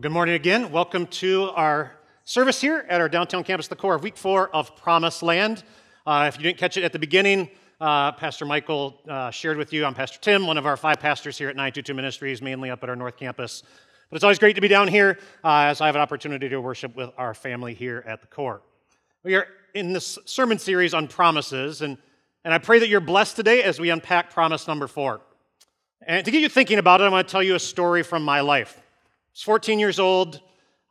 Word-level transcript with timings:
Well, 0.00 0.08
good 0.08 0.12
morning 0.12 0.34
again. 0.34 0.72
Welcome 0.72 1.08
to 1.08 1.50
our 1.54 1.92
service 2.24 2.58
here 2.58 2.86
at 2.88 3.02
our 3.02 3.08
downtown 3.10 3.44
campus, 3.44 3.68
the 3.68 3.76
core 3.76 3.94
of 3.94 4.02
week 4.02 4.16
four 4.16 4.48
of 4.48 4.74
Promised 4.74 5.22
Land. 5.22 5.62
Uh, 6.06 6.24
if 6.26 6.38
you 6.38 6.42
didn't 6.42 6.56
catch 6.56 6.78
it 6.78 6.84
at 6.84 6.94
the 6.94 6.98
beginning, 6.98 7.50
uh, 7.82 8.12
Pastor 8.12 8.46
Michael 8.46 8.98
uh, 9.06 9.30
shared 9.30 9.58
with 9.58 9.74
you. 9.74 9.84
I'm 9.84 9.92
Pastor 9.92 10.18
Tim, 10.18 10.46
one 10.46 10.56
of 10.56 10.64
our 10.64 10.78
five 10.78 11.00
pastors 11.00 11.36
here 11.36 11.50
at 11.50 11.54
922 11.54 11.92
Ministries, 11.92 12.40
mainly 12.40 12.70
up 12.70 12.82
at 12.82 12.88
our 12.88 12.96
North 12.96 13.18
Campus. 13.18 13.62
But 14.08 14.16
it's 14.16 14.24
always 14.24 14.38
great 14.38 14.54
to 14.54 14.62
be 14.62 14.68
down 14.68 14.88
here 14.88 15.18
uh, 15.44 15.64
as 15.64 15.82
I 15.82 15.86
have 15.86 15.96
an 15.96 16.00
opportunity 16.00 16.48
to 16.48 16.62
worship 16.62 16.96
with 16.96 17.10
our 17.18 17.34
family 17.34 17.74
here 17.74 18.02
at 18.06 18.22
the 18.22 18.26
core. 18.26 18.62
We 19.22 19.34
are 19.34 19.48
in 19.74 19.92
this 19.92 20.18
sermon 20.24 20.58
series 20.58 20.94
on 20.94 21.08
promises, 21.08 21.82
and, 21.82 21.98
and 22.42 22.54
I 22.54 22.58
pray 22.58 22.78
that 22.78 22.88
you're 22.88 23.00
blessed 23.00 23.36
today 23.36 23.64
as 23.64 23.78
we 23.78 23.90
unpack 23.90 24.30
promise 24.30 24.66
number 24.66 24.86
four. 24.86 25.20
And 26.06 26.24
to 26.24 26.30
get 26.30 26.40
you 26.40 26.48
thinking 26.48 26.78
about 26.78 27.02
it, 27.02 27.04
I 27.04 27.10
want 27.10 27.28
to 27.28 27.30
tell 27.30 27.42
you 27.42 27.54
a 27.54 27.60
story 27.60 28.02
from 28.02 28.22
my 28.22 28.40
life. 28.40 28.80
I 29.30 29.32
was 29.32 29.42
14 29.42 29.78
years 29.78 30.00
old, 30.00 30.40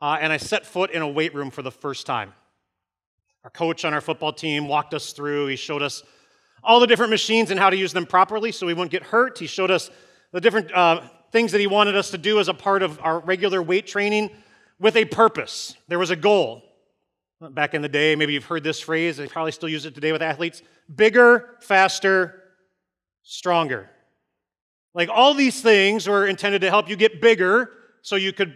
uh, 0.00 0.16
and 0.18 0.32
I 0.32 0.38
set 0.38 0.64
foot 0.64 0.92
in 0.92 1.02
a 1.02 1.08
weight 1.08 1.34
room 1.34 1.50
for 1.50 1.60
the 1.60 1.70
first 1.70 2.06
time. 2.06 2.32
Our 3.44 3.50
coach 3.50 3.84
on 3.84 3.92
our 3.92 4.00
football 4.00 4.32
team 4.32 4.66
walked 4.66 4.94
us 4.94 5.12
through. 5.12 5.48
He 5.48 5.56
showed 5.56 5.82
us 5.82 6.02
all 6.64 6.80
the 6.80 6.86
different 6.86 7.10
machines 7.10 7.50
and 7.50 7.60
how 7.60 7.68
to 7.68 7.76
use 7.76 7.92
them 7.92 8.06
properly 8.06 8.50
so 8.50 8.66
we 8.66 8.72
wouldn't 8.72 8.92
get 8.92 9.02
hurt. 9.02 9.38
He 9.38 9.46
showed 9.46 9.70
us 9.70 9.90
the 10.32 10.40
different 10.40 10.72
uh, 10.72 11.02
things 11.32 11.52
that 11.52 11.60
he 11.60 11.66
wanted 11.66 11.96
us 11.96 12.10
to 12.12 12.18
do 12.18 12.40
as 12.40 12.48
a 12.48 12.54
part 12.54 12.82
of 12.82 12.98
our 13.02 13.20
regular 13.20 13.62
weight 13.62 13.86
training 13.86 14.30
with 14.78 14.96
a 14.96 15.04
purpose. 15.04 15.76
There 15.88 15.98
was 15.98 16.10
a 16.10 16.16
goal. 16.16 16.62
Back 17.42 17.74
in 17.74 17.82
the 17.82 17.90
day, 17.90 18.16
maybe 18.16 18.32
you've 18.32 18.44
heard 18.44 18.64
this 18.64 18.80
phrase, 18.80 19.18
they 19.18 19.26
probably 19.26 19.52
still 19.52 19.68
use 19.68 19.84
it 19.84 19.94
today 19.94 20.12
with 20.12 20.22
athletes 20.22 20.62
bigger, 20.94 21.56
faster, 21.60 22.42
stronger. 23.22 23.90
Like 24.94 25.10
all 25.10 25.34
these 25.34 25.60
things 25.60 26.08
were 26.08 26.26
intended 26.26 26.62
to 26.62 26.70
help 26.70 26.88
you 26.88 26.96
get 26.96 27.20
bigger 27.20 27.70
so 28.02 28.16
you 28.16 28.32
could 28.32 28.54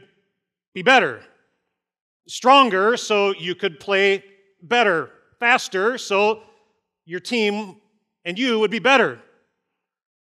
be 0.75 0.83
better, 0.83 1.23
stronger 2.27 2.97
so 2.97 3.35
you 3.35 3.55
could 3.55 3.79
play 3.81 4.25
better, 4.63 5.11
faster 5.39 5.99
so 5.99 6.43
your 7.05 7.21
team 7.21 7.77
and 8.25 8.39
you 8.39 8.59
would 8.59 8.71
be 8.71 8.79
better. 8.79 9.21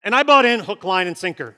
And 0.04 0.16
I 0.16 0.24
bought 0.24 0.46
in 0.46 0.60
hook, 0.60 0.84
line, 0.84 1.08
and 1.08 1.18
sinker. 1.18 1.56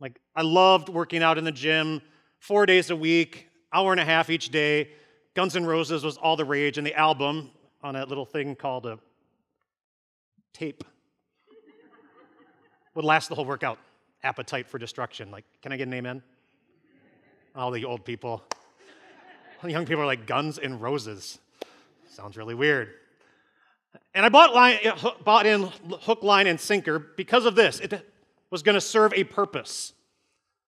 Like 0.00 0.20
I 0.34 0.42
loved 0.42 0.88
working 0.88 1.22
out 1.22 1.38
in 1.38 1.44
the 1.44 1.52
gym 1.52 2.02
four 2.38 2.66
days 2.66 2.90
a 2.90 2.96
week, 2.96 3.48
hour 3.72 3.92
and 3.92 4.00
a 4.00 4.04
half 4.04 4.28
each 4.30 4.50
day. 4.50 4.90
Guns 5.34 5.56
N' 5.56 5.64
Roses 5.66 6.04
was 6.04 6.16
all 6.16 6.36
the 6.36 6.44
rage, 6.44 6.78
and 6.78 6.86
the 6.86 6.94
album 6.94 7.50
on 7.82 7.94
that 7.94 8.08
little 8.08 8.26
thing 8.26 8.54
called 8.54 8.86
a 8.86 8.98
tape 10.52 10.84
would 12.94 13.04
last 13.04 13.28
the 13.28 13.34
whole 13.34 13.44
workout. 13.44 13.78
Appetite 14.22 14.68
for 14.68 14.78
destruction. 14.78 15.30
Like, 15.30 15.44
can 15.60 15.72
I 15.72 15.76
get 15.76 15.88
an 15.88 15.94
amen? 15.94 16.22
All 17.56 17.70
the 17.70 17.84
old 17.84 18.04
people. 18.04 18.42
The 19.62 19.70
young 19.70 19.86
people 19.86 20.02
are 20.02 20.06
like 20.06 20.26
Guns 20.26 20.58
and 20.58 20.82
Roses. 20.82 21.38
Sounds 22.10 22.36
really 22.36 22.54
weird. 22.54 22.90
And 24.12 24.26
I 24.26 24.28
bought, 24.28 24.52
line, 24.52 24.78
bought 25.24 25.46
in 25.46 25.70
hook, 26.00 26.24
line, 26.24 26.48
and 26.48 26.58
sinker 26.58 26.98
because 26.98 27.46
of 27.46 27.54
this. 27.54 27.78
It 27.78 28.04
was 28.50 28.64
going 28.64 28.74
to 28.74 28.80
serve 28.80 29.12
a 29.14 29.22
purpose. 29.22 29.92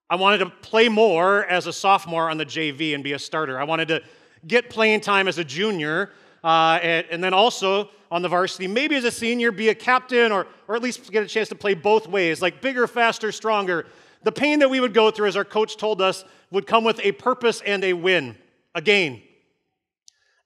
I 0.09 0.15
wanted 0.15 0.39
to 0.39 0.47
play 0.47 0.89
more 0.89 1.45
as 1.47 1.67
a 1.67 1.73
sophomore 1.73 2.31
on 2.31 2.39
the 2.39 2.47
JV 2.47 2.95
and 2.95 3.03
be 3.03 3.15
a 3.15 3.19
starter. 3.19 3.59
I 3.59 3.65
wanted 3.65 3.89
to 3.89 4.03
get 4.47 4.71
playing 4.71 5.01
time 5.01 5.27
as 5.27 5.39
a 5.39 5.45
junior 5.45 6.13
uh, 6.45 6.79
and, 6.81 7.07
and, 7.11 7.25
then 7.25 7.35
also 7.35 7.91
on 8.13 8.23
the 8.23 8.29
varsity, 8.29 8.69
maybe 8.69 8.95
as 8.95 9.03
a 9.03 9.11
senior, 9.11 9.51
be 9.51 9.71
a 9.71 9.75
captain 9.75 10.31
or, 10.31 10.47
or 10.69 10.77
at 10.77 10.83
least 10.83 11.11
get 11.11 11.25
a 11.25 11.27
chance 11.27 11.49
to 11.49 11.57
play 11.57 11.75
both 11.75 12.07
ways, 12.07 12.41
like 12.41 12.63
bigger, 12.63 12.87
faster, 12.87 13.33
stronger. 13.33 13.87
The 14.23 14.33
pain 14.33 14.61
that 14.61 14.71
we 14.71 14.81
would 14.81 14.95
go 14.95 15.11
through, 15.11 15.29
as 15.29 15.37
our 15.37 15.45
coach 15.45 15.77
told 15.77 16.01
us, 16.03 16.25
would 16.51 16.67
come 16.67 16.85
with 16.85 17.01
a 17.05 17.13
purpose 17.13 17.63
and 17.65 17.85
a 17.85 17.93
win, 17.93 18.37
a 18.75 18.81
gain. 18.81 19.23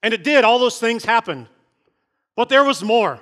And 0.02 0.14
it 0.14 0.24
did, 0.24 0.44
all 0.44 0.58
those 0.58 0.78
things 0.78 1.04
happened. 1.04 1.48
But 2.36 2.48
there 2.48 2.64
was 2.64 2.82
more. 2.82 3.20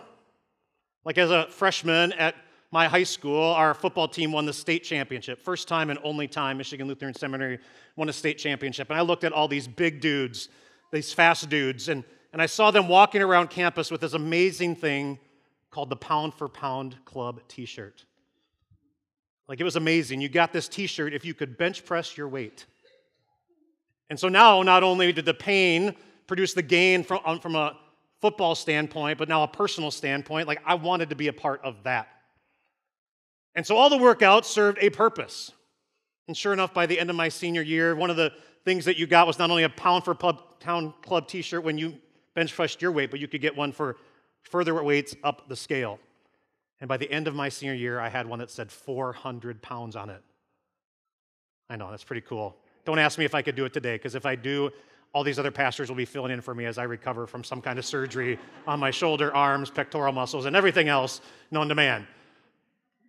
Like 1.05 1.19
as 1.19 1.31
a 1.31 1.47
freshman 1.51 2.13
at 2.13 2.35
my 2.71 2.87
high 2.87 3.05
school, 3.05 3.43
our 3.43 3.73
football 3.75 4.09
team 4.09 4.31
won 4.31 4.47
the 4.47 4.53
state 4.53 4.85
championship. 4.85 5.41
First 5.41 5.69
time 5.69 5.91
and 5.91 5.99
only 6.03 6.29
time 6.29 6.59
Michigan 6.59 6.87
Lutheran 6.87 7.15
Seminary 7.15 7.59
won 7.97 8.09
a 8.09 8.13
state 8.13 8.39
championship. 8.39 8.91
And 8.91 8.99
I 8.99 9.03
looked 9.03 9.25
at 9.25 9.33
all 9.33 9.49
these 9.49 9.67
big 9.67 10.01
dudes, 10.01 10.49
these 10.93 11.13
fast 11.13 11.49
dudes, 11.49 11.89
and 11.89 12.05
and 12.33 12.43
I 12.43 12.47
saw 12.47 12.71
them 12.71 12.89
walking 12.89 13.23
around 13.23 13.51
campus 13.51 13.91
with 13.91 14.01
this 14.01 14.13
amazing 14.13 14.77
thing 14.77 15.19
called 15.71 15.91
the 15.91 15.97
Pound 15.97 16.35
for 16.35 16.49
Pound 16.49 16.97
Club 17.05 17.41
t 17.49 17.65
shirt. 17.65 18.05
Like 19.49 19.61
it 19.61 19.65
was 19.65 19.77
amazing. 19.77 20.21
You 20.21 20.29
got 20.29 20.53
this 20.53 20.69
t 20.69 20.87
shirt 20.87 21.15
if 21.15 21.25
you 21.25 21.35
could 21.35 21.57
bench 21.57 21.85
press 21.85 22.17
your 22.17 22.29
weight. 22.29 22.67
And 24.11 24.19
so 24.19 24.29
now, 24.29 24.63
not 24.63 24.83
only 24.83 25.13
did 25.13 25.25
the 25.25 25.35
pain 25.35 25.95
produce 26.27 26.55
the 26.55 26.63
gain 26.63 27.03
from, 27.03 27.41
from 27.41 27.57
a 27.57 27.77
football 28.21 28.55
standpoint, 28.55 29.19
but 29.19 29.29
now 29.29 29.43
a 29.43 29.49
personal 29.49 29.91
standpoint, 29.91 30.47
like 30.47 30.61
I 30.65 30.75
wanted 30.75 31.11
to 31.11 31.17
be 31.17 31.29
a 31.29 31.33
part 31.33 31.61
of 31.63 31.83
that. 31.85 32.09
And 33.55 33.67
so 33.67 33.77
all 33.77 33.91
the 33.91 33.97
workouts 33.97 34.45
served 34.45 34.79
a 34.81 34.91
purpose. 34.91 35.53
And 36.27 36.37
sure 36.37 36.53
enough, 36.53 36.75
by 36.75 36.87
the 36.87 36.99
end 37.01 37.11
of 37.11 37.17
my 37.17 37.29
senior 37.29 37.63
year, 37.63 37.97
one 37.97 38.11
of 38.11 38.17
the 38.17 38.33
things 38.65 38.85
that 38.85 38.99
you 38.99 39.07
got 39.07 39.27
was 39.27 39.39
not 39.39 39.51
only 39.51 39.63
a 39.63 39.69
pound 39.69 40.05
for 40.05 40.15
pub, 40.15 40.61
pound 40.61 40.93
club 41.03 41.27
t 41.27 41.41
shirt 41.41 41.65
when 41.65 41.79
you 41.79 41.95
bench 42.35 42.55
pressed 42.55 42.83
your 42.83 42.93
weight, 42.93 43.11
but 43.11 43.19
you 43.19 43.29
could 43.29 43.41
get 43.41 43.57
one 43.57 43.73
for 43.73 43.97
further 44.43 44.81
weights 44.83 45.17
up 45.25 45.49
the 45.49 45.57
scale. 45.57 45.99
And 46.81 46.89
by 46.89 46.97
the 46.97 47.11
end 47.11 47.27
of 47.27 47.35
my 47.35 47.49
senior 47.49 47.75
year, 47.75 47.99
I 47.99 48.09
had 48.09 48.27
one 48.27 48.39
that 48.39 48.51
said 48.51 48.71
400 48.71 49.61
pounds 49.63 49.97
on 49.97 50.11
it. 50.11 50.23
I 51.69 51.77
know, 51.77 51.91
that's 51.91 52.05
pretty 52.05 52.23
cool. 52.23 52.57
Don't 52.85 52.99
ask 52.99 53.19
me 53.19 53.25
if 53.25 53.35
I 53.35 53.43
could 53.43 53.57
do 53.57 53.65
it 53.65 53.73
today, 53.73 53.97
because 53.97 54.15
if 54.15 54.25
I 54.25 54.37
do, 54.37 54.71
all 55.13 55.25
these 55.25 55.39
other 55.39 55.51
pastors 55.51 55.89
will 55.89 55.97
be 55.97 56.05
filling 56.05 56.33
in 56.33 56.41
for 56.41 56.55
me 56.55 56.65
as 56.65 56.79
I 56.79 56.85
recover 56.85 57.27
from 57.27 57.43
some 57.43 57.61
kind 57.61 57.79
of 57.79 57.85
surgery 57.85 58.39
on 58.67 58.79
my 58.79 58.91
shoulder, 58.91 59.35
arms, 59.35 59.71
pectoral 59.71 60.13
muscles, 60.13 60.45
and 60.45 60.55
everything 60.55 60.89
else 60.89 61.21
known 61.51 61.69
to 61.69 61.75
man. 61.75 62.07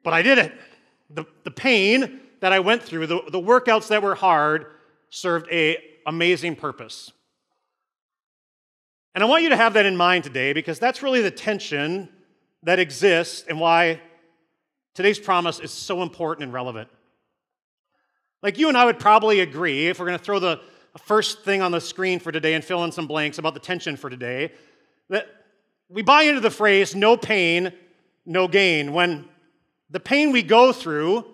But 0.03 0.13
I 0.13 0.22
did 0.22 0.38
it. 0.38 0.53
The, 1.12 1.25
the 1.44 1.51
pain 1.51 2.22
that 2.40 2.53
I 2.53 2.59
went 2.59 2.84
through, 2.84 3.07
the, 3.07 3.22
the 3.31 3.40
workouts 3.40 3.90
that 3.90 4.01
were 4.01 4.16
hard, 4.16 4.68
served 5.09 5.47
a 5.51 5.78
amazing 6.06 6.56
purpose. 6.56 7.12
And 9.13 9.24
I 9.24 9.28
want 9.28 9.44
you 9.44 9.50
to 9.50 9.57
have 9.57 9.74
that 9.74 9.86
in 9.86 9.97
mind 9.97 10.24
today 10.24 10.53
because 10.53 10.80
that's 10.80 11.03
really 11.03 11.22
the 11.22 11.31
tension 11.31 12.09
that 12.64 12.80
exists 12.80 13.46
and 13.47 13.59
why 13.59 14.02
today's 14.94 15.20
promise 15.20 15.59
is 15.59 15.72
so 15.72 16.02
important 16.02 16.44
and 16.44 16.53
relevant. 16.53 16.90
Like 18.42 18.58
you 18.58 18.70
and 18.70 18.78
I 18.78 18.86
would 18.86 19.00
probably 19.00 19.40
agree, 19.42 19.88
if 19.88 20.00
we're 20.00 20.06
going 20.06 20.18
to 20.18 20.24
throw 20.24 20.40
the 20.40 20.62
first 21.06 21.44
thing 21.44 21.62
on 21.62 21.72
the 21.72 21.81
screen 21.81 22.19
for 22.19 22.31
today 22.31 22.53
and 22.53 22.64
fill 22.64 22.84
in 22.84 22.92
some 22.92 23.08
blanks 23.08 23.38
about 23.38 23.53
the 23.53 23.59
tension 23.59 23.96
for 23.96 24.09
today, 24.09 24.52
that 25.09 25.28
we 25.90 26.02
buy 26.02 26.24
into 26.24 26.42
the 26.42 26.52
phrase 26.52 26.96
no 26.96 27.18
pain, 27.18 27.74
no 28.25 28.48
gain. 28.48 28.94
When 28.94 29.25
the 29.90 30.00
pain 30.00 30.31
we 30.31 30.44
go 30.44 30.72
through 30.72 31.25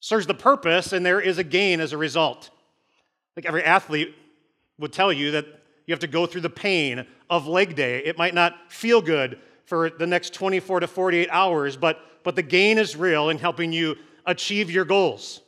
serves 0.00 0.26
the 0.26 0.34
purpose 0.34 0.92
and 0.92 1.04
there 1.04 1.20
is 1.20 1.38
a 1.38 1.44
gain 1.44 1.80
as 1.80 1.92
a 1.92 1.98
result. 1.98 2.50
Like 3.36 3.46
every 3.46 3.62
athlete 3.62 4.14
would 4.78 4.92
tell 4.92 5.12
you 5.12 5.32
that 5.32 5.46
you 5.86 5.92
have 5.92 6.00
to 6.00 6.06
go 6.06 6.26
through 6.26 6.40
the 6.40 6.50
pain 6.50 7.06
of 7.30 7.46
leg 7.46 7.76
day. 7.76 7.98
It 8.04 8.18
might 8.18 8.34
not 8.34 8.54
feel 8.68 9.00
good 9.00 9.38
for 9.64 9.90
the 9.90 10.06
next 10.06 10.34
24 10.34 10.80
to 10.80 10.86
48 10.86 11.28
hours, 11.30 11.76
but, 11.76 12.00
but 12.24 12.36
the 12.36 12.42
gain 12.42 12.78
is 12.78 12.96
real 12.96 13.30
in 13.30 13.38
helping 13.38 13.72
you 13.72 13.96
achieve 14.26 14.70
your 14.70 14.84
goals. 14.84 15.40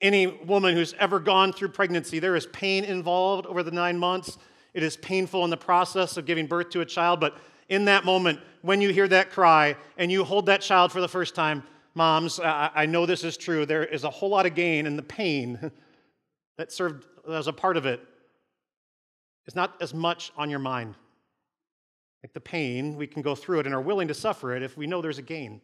Any 0.00 0.26
woman 0.26 0.74
who's 0.74 0.94
ever 0.98 1.18
gone 1.18 1.52
through 1.52 1.68
pregnancy, 1.68 2.18
there 2.18 2.36
is 2.36 2.46
pain 2.46 2.84
involved 2.84 3.46
over 3.46 3.62
the 3.62 3.70
nine 3.70 3.98
months. 3.98 4.38
It 4.74 4.82
is 4.82 4.96
painful 4.96 5.42
in 5.44 5.50
the 5.50 5.56
process 5.56 6.16
of 6.16 6.26
giving 6.26 6.46
birth 6.46 6.70
to 6.70 6.80
a 6.82 6.84
child, 6.84 7.18
but 7.18 7.38
in 7.68 7.86
that 7.86 8.04
moment, 8.04 8.40
when 8.62 8.80
you 8.80 8.92
hear 8.92 9.08
that 9.08 9.30
cry 9.30 9.76
and 9.96 10.12
you 10.12 10.22
hold 10.22 10.46
that 10.46 10.60
child 10.60 10.92
for 10.92 11.00
the 11.00 11.08
first 11.08 11.34
time, 11.34 11.62
moms, 11.94 12.38
I 12.42 12.86
know 12.86 13.06
this 13.06 13.24
is 13.24 13.36
true. 13.36 13.64
There 13.64 13.84
is 13.84 14.04
a 14.04 14.10
whole 14.10 14.28
lot 14.28 14.44
of 14.44 14.54
gain 14.54 14.86
in 14.86 14.96
the 14.96 15.02
pain 15.02 15.70
that 16.58 16.70
served 16.70 17.06
as 17.28 17.46
a 17.46 17.52
part 17.52 17.76
of 17.76 17.86
it. 17.86 18.00
it 18.00 19.48
is 19.48 19.54
not 19.56 19.74
as 19.80 19.94
much 19.94 20.30
on 20.36 20.50
your 20.50 20.58
mind. 20.58 20.94
Like 22.26 22.32
the 22.32 22.40
pain, 22.40 22.96
we 22.96 23.06
can 23.06 23.22
go 23.22 23.36
through 23.36 23.60
it 23.60 23.66
and 23.66 23.74
are 23.74 23.80
willing 23.80 24.08
to 24.08 24.14
suffer 24.14 24.56
it 24.56 24.64
if 24.64 24.76
we 24.76 24.88
know 24.88 25.00
there's 25.00 25.18
a 25.18 25.22
gain. 25.22 25.60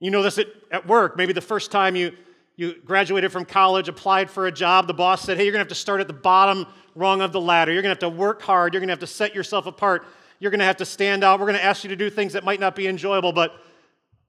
You 0.00 0.10
know 0.10 0.20
this 0.20 0.38
at, 0.38 0.48
at 0.72 0.88
work. 0.88 1.16
Maybe 1.16 1.32
the 1.32 1.40
first 1.40 1.70
time 1.70 1.94
you, 1.94 2.14
you 2.56 2.74
graduated 2.84 3.30
from 3.30 3.44
college, 3.44 3.88
applied 3.88 4.28
for 4.28 4.48
a 4.48 4.50
job, 4.50 4.88
the 4.88 4.92
boss 4.92 5.22
said, 5.22 5.36
Hey, 5.36 5.44
you're 5.44 5.52
going 5.52 5.60
to 5.60 5.62
have 5.62 5.68
to 5.68 5.76
start 5.76 6.00
at 6.00 6.08
the 6.08 6.12
bottom 6.12 6.66
rung 6.96 7.20
of 7.20 7.30
the 7.30 7.40
ladder. 7.40 7.72
You're 7.72 7.82
going 7.82 7.94
to 7.96 8.06
have 8.06 8.12
to 8.12 8.18
work 8.18 8.42
hard. 8.42 8.74
You're 8.74 8.80
going 8.80 8.88
to 8.88 8.92
have 8.92 8.98
to 8.98 9.06
set 9.06 9.36
yourself 9.36 9.66
apart. 9.66 10.04
You're 10.40 10.50
going 10.50 10.58
to 10.58 10.64
have 10.64 10.78
to 10.78 10.84
stand 10.84 11.22
out. 11.22 11.38
We're 11.38 11.46
going 11.46 11.58
to 11.58 11.64
ask 11.64 11.84
you 11.84 11.90
to 11.90 11.96
do 11.96 12.10
things 12.10 12.32
that 12.32 12.42
might 12.42 12.58
not 12.58 12.74
be 12.74 12.88
enjoyable, 12.88 13.32
but, 13.32 13.54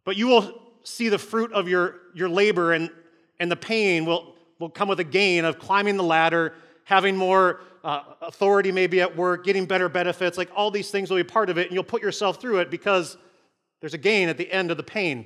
but 0.05 0.17
you 0.17 0.27
will 0.27 0.61
see 0.83 1.09
the 1.09 1.17
fruit 1.17 1.51
of 1.51 1.67
your, 1.67 1.95
your 2.13 2.29
labor, 2.29 2.73
and, 2.73 2.91
and 3.39 3.49
the 3.49 3.55
pain 3.55 4.05
will, 4.05 4.35
will 4.59 4.69
come 4.69 4.87
with 4.87 4.99
a 4.99 5.03
gain 5.03 5.45
of 5.45 5.57
climbing 5.57 5.97
the 5.97 6.03
ladder, 6.03 6.53
having 6.83 7.17
more 7.17 7.61
uh, 7.87 8.03
authority 8.21 8.69
maybe 8.69 8.99
at 8.99 9.15
work, 9.15 9.45
getting 9.45 9.65
better 9.65 9.87
benefits, 9.87 10.37
like 10.37 10.49
all 10.53 10.69
these 10.69 10.91
things 10.91 11.09
will 11.09 11.15
be 11.15 11.23
part 11.23 11.49
of 11.49 11.57
it, 11.57 11.67
and 11.67 11.73
you'll 11.73 11.85
put 11.85 12.01
yourself 12.01 12.41
through 12.41 12.57
it 12.57 12.69
because 12.69 13.15
there's 13.79 13.93
a 13.93 13.97
gain 13.97 14.27
at 14.27 14.37
the 14.37 14.51
end 14.51 14.71
of 14.71 14.75
the 14.75 14.83
pain. 14.83 15.25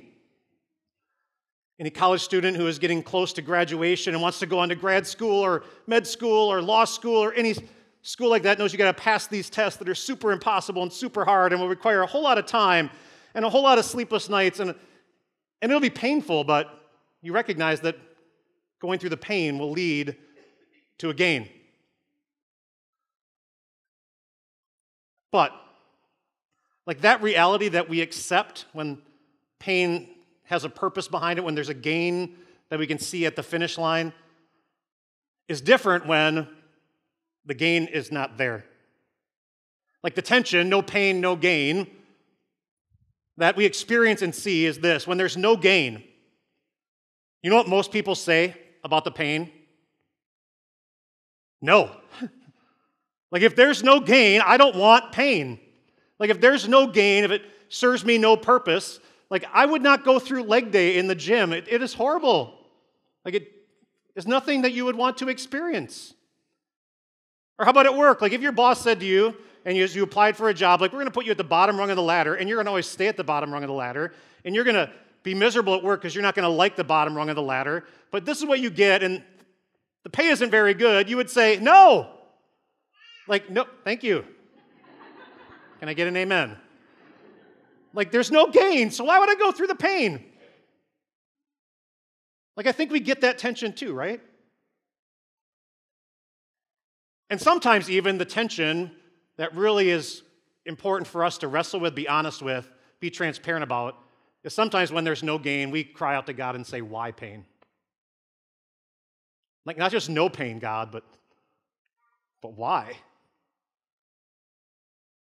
Any 1.80 1.90
college 1.90 2.20
student 2.20 2.56
who 2.56 2.68
is 2.68 2.78
getting 2.78 3.02
close 3.02 3.32
to 3.32 3.42
graduation 3.42 4.14
and 4.14 4.22
wants 4.22 4.38
to 4.38 4.46
go 4.46 4.60
on 4.60 4.68
to 4.68 4.76
grad 4.76 5.08
school 5.08 5.40
or 5.40 5.64
med 5.88 6.06
school 6.06 6.52
or 6.52 6.62
law 6.62 6.84
school 6.84 7.16
or 7.16 7.34
any 7.34 7.56
school 8.02 8.30
like 8.30 8.44
that 8.44 8.60
knows 8.60 8.72
you 8.72 8.78
got 8.78 8.96
to 8.96 9.02
pass 9.02 9.26
these 9.26 9.50
tests 9.50 9.76
that 9.80 9.88
are 9.88 9.94
super 9.94 10.30
impossible 10.30 10.84
and 10.84 10.92
super 10.92 11.24
hard 11.24 11.52
and 11.52 11.60
will 11.60 11.68
require 11.68 12.02
a 12.02 12.06
whole 12.06 12.22
lot 12.22 12.38
of 12.38 12.46
time 12.46 12.90
and 13.34 13.44
a 13.44 13.50
whole 13.50 13.64
lot 13.64 13.76
of 13.76 13.84
sleepless 13.84 14.28
nights 14.28 14.60
and, 14.60 14.70
and 14.70 15.72
it'll 15.72 15.80
be 15.80 15.90
painful, 15.90 16.44
but 16.44 16.68
you 17.22 17.32
recognize 17.32 17.80
that 17.80 17.96
going 18.80 19.00
through 19.00 19.10
the 19.10 19.16
pain 19.16 19.58
will 19.58 19.72
lead 19.72 20.16
to 20.98 21.10
a 21.10 21.14
gain. 21.14 21.48
But, 25.32 25.52
like 26.86 27.00
that 27.00 27.22
reality 27.22 27.68
that 27.70 27.88
we 27.88 28.00
accept 28.00 28.66
when 28.72 28.98
pain 29.58 30.08
has 30.44 30.64
a 30.64 30.68
purpose 30.68 31.08
behind 31.08 31.38
it, 31.38 31.42
when 31.42 31.54
there's 31.54 31.70
a 31.70 31.74
gain 31.74 32.36
that 32.68 32.78
we 32.78 32.86
can 32.86 32.98
see 32.98 33.26
at 33.26 33.34
the 33.34 33.42
finish 33.42 33.78
line, 33.78 34.12
is 35.48 35.60
different 35.60 36.06
when 36.06 36.46
the 37.46 37.54
gain 37.54 37.86
is 37.86 38.12
not 38.12 38.36
there. 38.36 38.64
Like 40.04 40.14
the 40.14 40.22
tension, 40.22 40.68
no 40.68 40.82
pain, 40.82 41.20
no 41.20 41.34
gain, 41.34 41.86
that 43.38 43.56
we 43.56 43.64
experience 43.64 44.22
and 44.22 44.34
see 44.34 44.66
is 44.66 44.78
this 44.78 45.06
when 45.06 45.18
there's 45.18 45.36
no 45.36 45.56
gain, 45.56 46.02
you 47.42 47.50
know 47.50 47.56
what 47.56 47.68
most 47.68 47.90
people 47.90 48.14
say 48.14 48.54
about 48.84 49.04
the 49.04 49.10
pain? 49.10 49.50
No. 51.60 51.90
like, 53.32 53.42
if 53.42 53.56
there's 53.56 53.82
no 53.82 53.98
gain, 53.98 54.42
I 54.44 54.58
don't 54.58 54.76
want 54.76 55.10
pain. 55.10 55.58
Like, 56.18 56.30
if 56.30 56.40
there's 56.40 56.68
no 56.68 56.86
gain, 56.86 57.24
if 57.24 57.30
it 57.30 57.42
serves 57.70 58.04
me 58.04 58.18
no 58.18 58.36
purpose, 58.36 59.00
like, 59.30 59.44
I 59.52 59.64
would 59.64 59.82
not 59.82 60.04
go 60.04 60.18
through 60.18 60.44
leg 60.44 60.70
day 60.70 60.98
in 60.98 61.06
the 61.06 61.14
gym. 61.14 61.52
it, 61.54 61.66
it 61.68 61.82
is 61.82 61.94
horrible. 61.94 62.58
Like, 63.24 63.34
it 63.34 63.50
is 64.14 64.26
nothing 64.26 64.62
that 64.62 64.72
you 64.72 64.84
would 64.84 64.94
want 64.94 65.16
to 65.16 65.30
experience. 65.30 66.12
Or 67.58 67.64
how 67.64 67.70
about 67.70 67.86
at 67.86 67.96
work? 67.96 68.20
Like, 68.20 68.32
if 68.32 68.42
your 68.42 68.52
boss 68.52 68.82
said 68.82 69.00
to 69.00 69.06
you, 69.06 69.34
and 69.64 69.76
you, 69.76 69.86
you 69.86 70.02
applied 70.02 70.36
for 70.36 70.50
a 70.50 70.54
job, 70.54 70.82
like, 70.82 70.92
we're 70.92 70.98
going 70.98 71.06
to 71.06 71.12
put 71.12 71.24
you 71.24 71.30
at 71.30 71.38
the 71.38 71.44
bottom 71.44 71.78
rung 71.78 71.88
of 71.88 71.96
the 71.96 72.02
ladder, 72.02 72.34
and 72.34 72.48
you're 72.48 72.56
going 72.56 72.66
to 72.66 72.70
always 72.70 72.86
stay 72.86 73.08
at 73.08 73.16
the 73.16 73.24
bottom 73.24 73.50
rung 73.50 73.62
of 73.62 73.68
the 73.68 73.74
ladder, 73.74 74.12
and 74.44 74.54
you're 74.54 74.64
going 74.64 74.76
to 74.76 74.90
be 75.22 75.34
miserable 75.34 75.74
at 75.74 75.82
work 75.82 76.02
because 76.02 76.14
you're 76.14 76.22
not 76.22 76.34
going 76.34 76.44
to 76.44 76.50
like 76.50 76.76
the 76.76 76.84
bottom 76.84 77.16
rung 77.16 77.30
of 77.30 77.36
the 77.36 77.42
ladder, 77.42 77.84
but 78.10 78.26
this 78.26 78.38
is 78.38 78.44
what 78.44 78.60
you 78.60 78.68
get, 78.68 79.02
and 79.02 79.22
the 80.02 80.10
pay 80.10 80.28
isn't 80.28 80.50
very 80.50 80.74
good, 80.74 81.08
you 81.08 81.16
would 81.16 81.30
say, 81.30 81.58
No. 81.58 82.18
Like, 83.28 83.50
no, 83.50 83.66
thank 83.84 84.02
you. 84.02 84.24
Can 85.80 85.88
I 85.88 85.94
get 85.94 86.08
an 86.08 86.16
amen? 86.16 86.56
Like, 87.94 88.10
there's 88.10 88.30
no 88.30 88.50
gain, 88.50 88.90
so 88.90 89.04
why 89.04 89.18
would 89.18 89.28
I 89.28 89.34
go 89.34 89.52
through 89.52 89.66
the 89.66 89.74
pain? 89.74 90.24
Like, 92.56 92.66
I 92.66 92.72
think 92.72 92.90
we 92.90 93.00
get 93.00 93.20
that 93.22 93.38
tension 93.38 93.72
too, 93.72 93.92
right? 93.92 94.20
And 97.30 97.40
sometimes, 97.40 97.90
even 97.90 98.18
the 98.18 98.24
tension 98.24 98.92
that 99.36 99.54
really 99.54 99.88
is 99.88 100.22
important 100.66 101.08
for 101.08 101.24
us 101.24 101.38
to 101.38 101.48
wrestle 101.48 101.80
with, 101.80 101.94
be 101.94 102.08
honest 102.08 102.42
with, 102.42 102.70
be 103.00 103.10
transparent 103.10 103.64
about, 103.64 103.98
is 104.44 104.54
sometimes 104.54 104.92
when 104.92 105.04
there's 105.04 105.22
no 105.22 105.38
gain, 105.38 105.70
we 105.70 105.82
cry 105.82 106.14
out 106.14 106.26
to 106.26 106.32
God 106.32 106.56
and 106.56 106.66
say, 106.66 106.82
Why 106.82 107.10
pain? 107.10 107.44
Like, 109.64 109.78
not 109.78 109.92
just 109.92 110.10
no 110.10 110.28
pain, 110.28 110.58
God, 110.58 110.90
but, 110.92 111.04
but 112.42 112.54
why? 112.54 112.96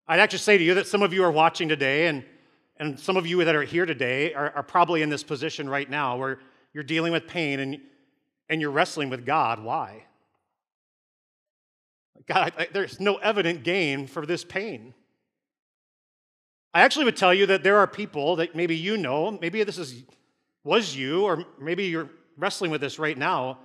I'd 0.10 0.20
actually 0.20 0.40
say 0.40 0.58
to 0.58 0.64
you 0.64 0.74
that 0.74 0.88
some 0.88 1.04
of 1.04 1.14
you 1.14 1.24
are 1.24 1.32
watching 1.32 1.70
today, 1.70 2.08
and, 2.08 2.26
and 2.78 3.00
some 3.00 3.16
of 3.16 3.28
you 3.28 3.46
that 3.46 3.56
are 3.56 3.62
here 3.62 3.86
today 3.86 4.34
are, 4.34 4.52
are 4.56 4.64
probably 4.64 5.04
in 5.04 5.10
this 5.10 5.22
position 5.22 5.70
right 5.70 5.88
now 5.88 6.18
where 6.18 6.40
you're 6.74 6.84
dealing 6.84 7.14
with 7.14 7.28
pain 7.28 7.60
and, 7.60 7.80
and 8.50 8.60
you're 8.60 8.72
wrestling 8.72 9.12
with 9.12 9.24
God. 9.24 9.64
Why? 9.64 10.06
God, 12.26 12.54
I, 12.58 12.68
there's 12.74 13.00
no 13.00 13.18
evident 13.18 13.64
gain 13.64 14.08
for 14.08 14.26
this 14.26 14.44
pain. 14.44 14.96
I 16.74 16.82
actually 16.82 17.06
would 17.06 17.18
tell 17.18 17.34
you 17.34 17.46
that 17.46 17.62
there 17.62 17.78
are 17.78 17.86
people 17.88 18.38
that 18.38 18.56
maybe 18.56 18.76
you 18.76 18.98
know, 18.98 19.38
maybe 19.40 19.64
this 19.64 19.78
is 19.78 20.04
was 20.64 20.96
you, 20.96 21.24
or 21.24 21.46
maybe 21.60 21.86
you're 21.86 22.10
wrestling 22.36 22.72
with 22.72 22.82
this 22.82 22.98
right 22.98 23.18
now, 23.18 23.60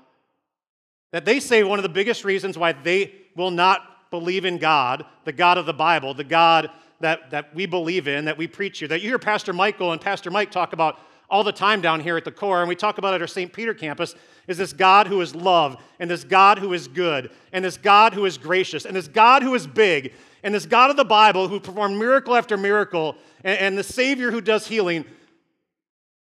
that 1.11 1.25
they 1.25 1.41
say 1.41 1.65
one 1.65 1.79
of 1.79 1.85
the 1.85 1.89
biggest 1.89 2.23
reasons 2.23 2.59
why 2.59 2.73
they 2.73 3.15
will 3.35 3.51
not 3.51 3.81
believe 4.21 4.45
in 4.45 4.59
God, 4.59 5.05
the 5.25 5.33
God 5.33 5.59
of 5.59 5.67
the 5.67 5.75
Bible, 5.75 6.15
the 6.15 6.23
God 6.23 6.71
that, 7.01 7.33
that 7.33 7.53
we 7.53 7.67
believe 7.67 8.07
in, 8.07 8.27
that 8.27 8.39
we 8.39 8.47
preach 8.47 8.79
here, 8.79 8.87
that 8.87 9.03
you 9.03 9.09
hear 9.09 9.19
Pastor 9.19 9.53
Michael 9.53 9.91
and 9.91 10.01
Pastor 10.01 10.31
Mike 10.31 10.53
talk 10.53 10.73
about 10.73 11.01
all 11.29 11.43
the 11.43 11.51
time 11.51 11.81
down 11.81 11.99
here 11.99 12.17
at 12.17 12.25
the 12.25 12.31
core, 12.31 12.61
and 12.61 12.69
we 12.69 12.77
talk 12.77 12.99
about 12.99 13.13
it 13.13 13.17
at 13.17 13.21
our 13.23 13.27
St. 13.27 13.53
Peter 13.53 13.75
campus, 13.75 14.15
is 14.47 14.57
this 14.57 14.73
God 14.73 15.09
who 15.09 15.21
is 15.21 15.35
love, 15.35 15.83
and 15.99 16.09
this 16.09 16.23
God 16.23 16.61
who 16.61 16.73
is 16.75 16.87
good, 16.87 17.33
and 17.53 17.65
this 17.65 17.77
God 17.77 18.15
who 18.15 18.25
is 18.25 18.39
gracious, 18.39 18.85
and 18.85 18.95
this 18.95 19.09
God 19.09 19.43
who 19.43 19.53
is 19.57 19.67
big, 19.67 20.13
and 20.45 20.55
this 20.55 20.65
God 20.65 20.91
of 20.91 20.97
the 20.97 21.05
Bible 21.05 21.49
who 21.49 21.59
performed 21.59 21.99
miracle 21.99 22.37
after 22.37 22.57
miracle, 22.57 23.17
and, 23.43 23.59
and 23.59 23.77
the 23.77 23.83
Savior 23.83 24.31
who 24.31 24.41
does 24.41 24.69
healing. 24.69 25.05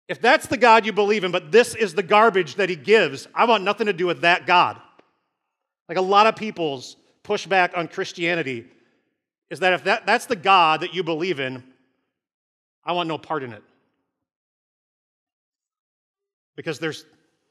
If 0.08 0.22
that's 0.22 0.46
the 0.46 0.58
God 0.58 0.86
you 0.86 0.94
believe 0.94 1.24
in, 1.24 1.32
but 1.32 1.52
this 1.52 1.74
is 1.74 1.96
the 1.96 2.04
garbage 2.04 2.54
that 2.56 2.70
He 2.70 2.76
gives, 2.76 3.28
I 3.34 3.46
want 3.46 3.64
nothing 3.64 3.88
to 3.88 3.94
do 3.94 4.06
with 4.06 4.22
that 4.22 4.46
God. 4.46 4.80
Like 5.88 5.98
a 5.98 6.02
lot 6.02 6.28
of 6.28 6.36
people's 6.36 6.96
pushback 7.30 7.78
on 7.78 7.88
Christianity 7.88 8.66
is 9.52 9.60
that 9.60 9.74
if 9.74 9.84
that, 9.84 10.06
that's 10.06 10.26
the 10.26 10.36
God 10.36 10.82
that 10.82 10.94
you 10.94 11.04
believe 11.04 11.40
in, 11.40 11.64
I 12.84 12.94
want 12.94 13.08
no 13.08 13.18
part 13.18 13.44
in 13.44 13.54
it. 13.54 13.64
Because 16.56 16.80
there's 16.80 17.06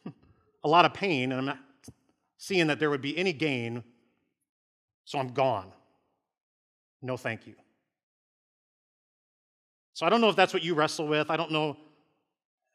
a 0.65 0.69
lot 0.69 0.85
of 0.85 0.93
pain, 0.93 1.31
and 1.31 1.41
I'm 1.41 1.47
not 1.47 1.59
seeing 2.39 2.67
that 2.67 2.81
there 2.81 2.91
would 2.91 3.01
be 3.01 3.17
any 3.17 3.33
gain, 3.33 3.85
so 5.05 5.19
I'm 5.19 5.29
gone. 5.29 5.73
No, 7.01 7.17
thank 7.17 7.47
you. 7.47 7.55
So 9.95 10.07
I 10.07 10.09
don't 10.09 10.21
know 10.21 10.29
if 10.29 10.37
that's 10.37 10.53
what 10.53 10.63
you 10.63 10.75
wrestle 10.75 11.07
with. 11.07 11.31
I 11.31 11.37
don't 11.37 11.53
know 11.53 11.77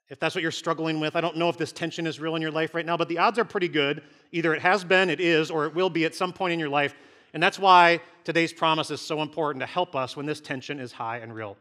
if 0.10 0.20
that's 0.20 0.36
what 0.36 0.42
you're 0.42 0.52
struggling 0.52 1.00
with. 1.00 1.16
I 1.16 1.22
don't 1.22 1.38
know 1.38 1.50
if 1.50 1.58
this 1.58 1.72
tension 1.72 2.06
is 2.06 2.20
real 2.20 2.36
in 2.36 2.42
your 2.42 2.52
life 2.52 2.74
right 2.76 2.86
now, 2.86 2.98
but 2.98 3.08
the 3.08 3.18
odds 3.18 3.40
are 3.40 3.46
pretty 3.46 3.68
good. 3.68 4.04
Either 4.32 4.54
it 4.54 4.62
has 4.62 4.84
been, 4.84 5.10
it 5.10 5.20
is, 5.20 5.50
or 5.50 5.66
it 5.66 5.74
will 5.74 5.90
be 5.90 6.06
at 6.06 6.14
some 6.16 6.34
point 6.34 6.54
in 6.54 6.60
your 6.60 6.70
life. 6.70 6.94
And 7.34 7.42
that's 7.42 7.58
why 7.58 8.00
today's 8.24 8.54
promise 8.54 8.92
is 8.92 9.02
so 9.02 9.22
important 9.22 9.62
to 9.62 9.66
help 9.66 9.96
us 9.96 10.16
when 10.16 10.26
this 10.26 10.40
tension 10.40 10.80
is 10.80 10.92
high 10.92 11.18
and 11.18 11.34
real. 11.34 11.58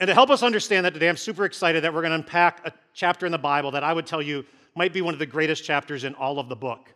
And 0.00 0.08
to 0.08 0.14
help 0.14 0.30
us 0.30 0.42
understand 0.42 0.86
that 0.86 0.94
today, 0.94 1.08
I'm 1.08 1.16
super 1.16 1.44
excited 1.44 1.84
that 1.84 1.92
we're 1.92 2.00
going 2.00 2.10
to 2.10 2.16
unpack 2.16 2.66
a 2.66 2.72
chapter 2.94 3.26
in 3.26 3.32
the 3.32 3.38
Bible 3.38 3.70
that 3.72 3.84
I 3.84 3.92
would 3.92 4.06
tell 4.06 4.22
you 4.22 4.44
might 4.74 4.92
be 4.92 5.02
one 5.02 5.14
of 5.14 5.18
the 5.18 5.26
greatest 5.26 5.64
chapters 5.64 6.04
in 6.04 6.14
all 6.14 6.38
of 6.38 6.48
the 6.48 6.56
book. 6.56 6.92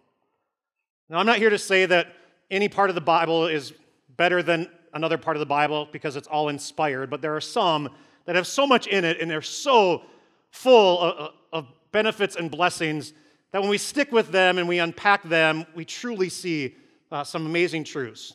Now, 1.10 1.18
I'm 1.18 1.26
not 1.26 1.38
here 1.38 1.50
to 1.50 1.58
say 1.58 1.84
that 1.86 2.14
any 2.50 2.68
part 2.68 2.88
of 2.88 2.94
the 2.94 3.02
Bible 3.02 3.46
is 3.46 3.72
better 4.16 4.42
than 4.42 4.70
another 4.94 5.18
part 5.18 5.36
of 5.36 5.40
the 5.40 5.46
Bible 5.46 5.88
because 5.92 6.16
it's 6.16 6.28
all 6.28 6.48
inspired, 6.48 7.10
but 7.10 7.20
there 7.20 7.36
are 7.36 7.40
some 7.40 7.90
that 8.24 8.36
have 8.36 8.46
so 8.46 8.66
much 8.66 8.86
in 8.86 9.04
it 9.04 9.20
and 9.20 9.30
they're 9.30 9.42
so 9.42 10.02
full 10.50 11.00
of, 11.00 11.32
of 11.52 11.66
benefits 11.92 12.36
and 12.36 12.50
blessings 12.50 13.12
that 13.52 13.60
when 13.60 13.70
we 13.70 13.78
stick 13.78 14.10
with 14.10 14.32
them 14.32 14.58
and 14.58 14.68
we 14.68 14.78
unpack 14.78 15.22
them, 15.22 15.64
we 15.74 15.84
truly 15.84 16.28
see 16.28 16.74
uh, 17.12 17.22
some 17.22 17.46
amazing 17.46 17.84
truths. 17.84 18.34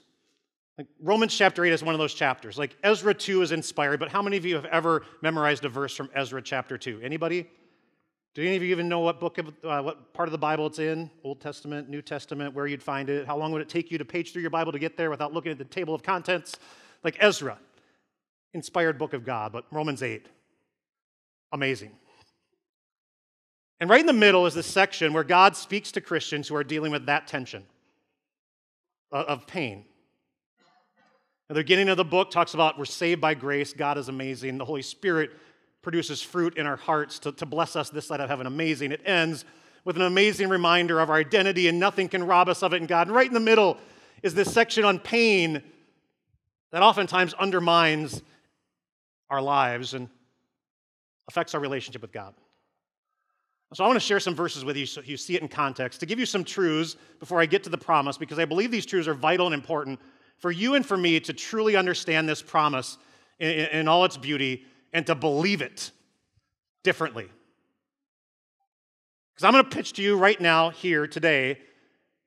Like 0.78 0.88
Romans 1.02 1.36
chapter 1.36 1.66
8 1.66 1.74
is 1.74 1.84
one 1.84 1.94
of 1.94 2.00
those 2.00 2.14
chapters. 2.14 2.58
Like 2.58 2.78
Ezra 2.84 3.14
2 3.14 3.42
is 3.42 3.52
inspired, 3.52 4.00
but 4.00 4.10
how 4.10 4.22
many 4.22 4.38
of 4.38 4.46
you 4.46 4.56
have 4.56 4.64
ever 4.66 5.04
memorized 5.22 5.66
a 5.66 5.70
verse 5.70 5.94
from 5.94 6.10
Ezra 6.16 6.42
chapter 6.42 6.78
2? 6.78 7.02
Anybody? 7.04 7.50
Do 8.34 8.44
any 8.44 8.56
of 8.56 8.64
you 8.64 8.70
even 8.70 8.88
know 8.88 9.02
what 9.02 9.20
book 9.20 9.40
of, 9.40 9.48
uh, 9.66 9.82
what 9.82 10.14
part 10.14 10.30
of 10.30 10.32
the 10.32 10.38
Bible 10.38 10.68
it's 10.68 10.80
in? 10.80 11.10
Old 11.26 11.42
Testament, 11.42 11.90
New 11.90 12.02
Testament, 12.02 12.54
where 12.54 12.68
you'd 12.68 12.82
find 12.82 13.10
it? 13.10 13.28
How 13.28 13.38
long 13.38 13.52
would 13.52 13.62
it 13.62 13.68
take 13.68 13.92
you 13.92 13.98
to 13.98 14.06
page 14.06 14.32
through 14.32 14.44
your 14.44 14.52
Bible 14.52 14.72
to 14.72 14.80
get 14.80 14.96
there 14.96 15.10
without 15.10 15.34
looking 15.34 15.52
at 15.52 15.58
the 15.58 15.66
table 15.66 15.94
of 15.94 16.02
contents? 16.02 16.56
Like 17.04 17.18
Ezra, 17.20 17.58
inspired 18.54 18.98
book 18.98 19.14
of 19.14 19.24
God, 19.24 19.52
but 19.52 19.66
Romans 19.72 20.02
8, 20.04 20.26
amazing. 21.52 21.92
And 23.80 23.90
right 23.90 24.02
in 24.02 24.06
the 24.08 24.14
middle 24.14 24.46
is 24.46 24.54
this 24.54 24.68
section 24.68 25.14
where 25.14 25.24
God 25.24 25.56
speaks 25.56 25.92
to 25.94 26.02
Christians 26.02 26.48
who 26.48 26.56
are 26.56 26.64
dealing 26.64 26.92
with 26.92 27.06
that 27.06 27.28
tension 27.28 27.66
of 29.12 29.48
pain. 29.48 29.86
At 31.50 31.56
the 31.56 31.62
beginning 31.62 31.90
of 31.90 31.98
the 31.98 32.06
book 32.06 32.30
talks 32.30 32.54
about 32.54 32.78
we're 32.78 32.86
saved 32.86 33.22
by 33.22 33.34
grace, 33.34 33.74
God 33.74 33.98
is 33.98 34.10
amazing, 34.10 34.58
the 34.58 34.66
Holy 34.66 34.82
Spirit 34.82 35.32
produces 35.82 36.22
fruit 36.22 36.58
in 36.58 36.68
our 36.68 36.76
hearts 36.76 37.20
to, 37.20 37.32
to 37.32 37.46
bless 37.46 37.76
us 37.76 37.90
this 37.90 38.08
side 38.08 38.20
of 38.20 38.30
heaven. 38.30 38.46
Amazing. 38.46 38.92
It 38.92 39.02
ends 39.06 39.46
with 39.86 39.96
an 39.96 40.02
amazing 40.02 40.50
reminder 40.50 41.00
of 41.00 41.10
our 41.10 41.16
identity, 41.16 41.68
and 41.68 41.80
nothing 41.80 42.10
can 42.10 42.24
rob 42.26 42.50
us 42.50 42.62
of 42.62 42.74
it 42.74 42.82
in 42.82 42.86
God. 42.86 43.08
And 43.08 43.16
right 43.16 43.28
in 43.28 43.34
the 43.34 43.40
middle 43.40 43.78
is 44.22 44.34
this 44.34 44.54
section 44.54 44.84
on 44.84 45.00
pain 45.00 45.64
that 46.72 46.84
oftentimes 46.84 47.34
undermines 47.36 48.22
our 49.30 49.42
lives 49.42 49.94
and 49.94 50.10
affects 51.28 51.54
our 51.54 51.62
relationship 51.62 52.02
with 52.02 52.12
God. 52.12 52.34
So 53.74 53.84
I 53.84 53.88
want 53.88 53.98
to 53.98 54.06
share 54.06 54.20
some 54.20 54.34
verses 54.34 54.66
with 54.66 54.78
you 54.78 54.88
so 54.88 55.02
you 55.02 55.16
see 55.16 55.36
it 55.36 55.44
in 55.44 55.48
context, 55.48 56.00
to 56.00 56.08
give 56.08 56.18
you 56.18 56.26
some 56.26 56.44
truths 56.44 56.96
before 57.20 57.40
I 57.40 57.46
get 57.46 57.64
to 57.66 57.70
the 57.70 57.78
promise, 57.78 58.18
because 58.18 58.40
I 58.40 58.46
believe 58.46 58.72
these 58.72 58.86
truths 58.86 59.08
are 59.08 59.14
vital 59.14 59.46
and 59.46 59.54
important 59.54 60.00
for 60.40 60.50
you 60.50 60.74
and 60.74 60.84
for 60.84 60.98
me 60.98 61.20
to 61.20 61.34
truly 61.34 61.76
understand 61.76 62.28
this 62.28 62.42
promise 62.42 62.98
in, 63.40 63.50
in 63.50 63.88
all 63.88 64.06
its 64.06 64.18
beauty 64.18 64.66
and 64.92 65.06
to 65.06 65.14
believe 65.14 65.62
it 65.62 65.92
differently. 66.84 67.30
Because 69.36 69.44
I'm 69.44 69.54
going 69.54 69.64
to 69.64 69.70
pitch 69.70 69.94
to 69.94 70.02
you 70.02 70.18
right 70.18 70.40
now, 70.42 70.72
here, 70.72 71.06
today, 71.06 71.60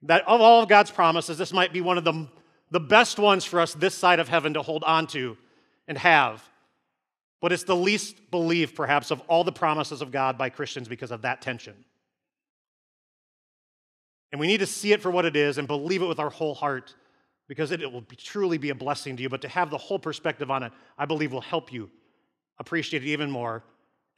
that 0.02 0.22
of 0.28 0.40
all 0.40 0.62
of 0.62 0.68
God's 0.68 0.92
promises, 0.92 1.38
this 1.38 1.52
might 1.52 1.72
be 1.72 1.80
one 1.80 1.98
of 1.98 2.04
the, 2.04 2.28
the 2.70 2.80
best 2.80 3.18
ones 3.18 3.44
for 3.44 3.60
us 3.60 3.74
this 3.74 3.96
side 3.96 4.20
of 4.20 4.28
heaven 4.28 4.54
to 4.54 4.62
hold 4.62 4.84
on 4.84 5.08
to 5.08 5.36
and 5.88 5.98
have. 5.98 6.42
But 7.42 7.52
it's 7.52 7.64
the 7.64 7.76
least 7.76 8.30
believed, 8.30 8.76
perhaps, 8.76 9.10
of 9.10 9.20
all 9.28 9.44
the 9.44 9.52
promises 9.52 10.00
of 10.00 10.12
God 10.12 10.38
by 10.38 10.48
Christians 10.48 10.88
because 10.88 11.10
of 11.10 11.22
that 11.22 11.42
tension. 11.42 11.74
And 14.30 14.40
we 14.40 14.46
need 14.46 14.60
to 14.60 14.66
see 14.66 14.92
it 14.92 15.02
for 15.02 15.10
what 15.10 15.26
it 15.26 15.36
is 15.36 15.58
and 15.58 15.68
believe 15.68 16.00
it 16.00 16.06
with 16.06 16.20
our 16.20 16.30
whole 16.30 16.54
heart 16.54 16.94
because 17.48 17.72
it, 17.72 17.82
it 17.82 17.92
will 17.92 18.00
be, 18.00 18.16
truly 18.16 18.56
be 18.56 18.70
a 18.70 18.74
blessing 18.74 19.16
to 19.16 19.22
you. 19.22 19.28
But 19.28 19.42
to 19.42 19.48
have 19.48 19.70
the 19.70 19.76
whole 19.76 19.98
perspective 19.98 20.50
on 20.50 20.62
it, 20.62 20.72
I 20.96 21.04
believe 21.04 21.32
will 21.32 21.40
help 21.42 21.72
you 21.72 21.90
appreciate 22.58 23.02
it 23.02 23.08
even 23.08 23.30
more 23.30 23.64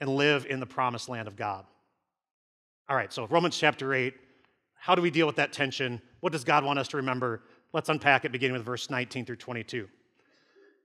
and 0.01 0.11
live 0.11 0.47
in 0.49 0.61
the 0.61 0.67
promised 0.67 1.09
land 1.09 1.27
of 1.27 1.35
God. 1.35 1.65
All 2.91 2.97
right, 2.97 3.13
so 3.13 3.27
Romans 3.27 3.59
chapter 3.59 3.95
8. 3.95 4.15
How 4.75 4.95
do 4.95 5.01
we 5.01 5.11
deal 5.11 5.27
with 5.27 5.37
that 5.37 5.53
tension? 5.53 6.01
What 6.21 6.33
does 6.33 6.45
God 6.45 6.63
want 6.63 6.79
us 6.79 6.89
to 6.89 6.99
remember? 6.99 7.43
Let's 7.73 7.89
unpack 7.89 8.27
it 8.27 8.33
beginning 8.33 8.53
with 8.53 8.67
verse 8.67 8.91
19 8.91 9.25
through 9.25 9.37
22. 9.37 9.89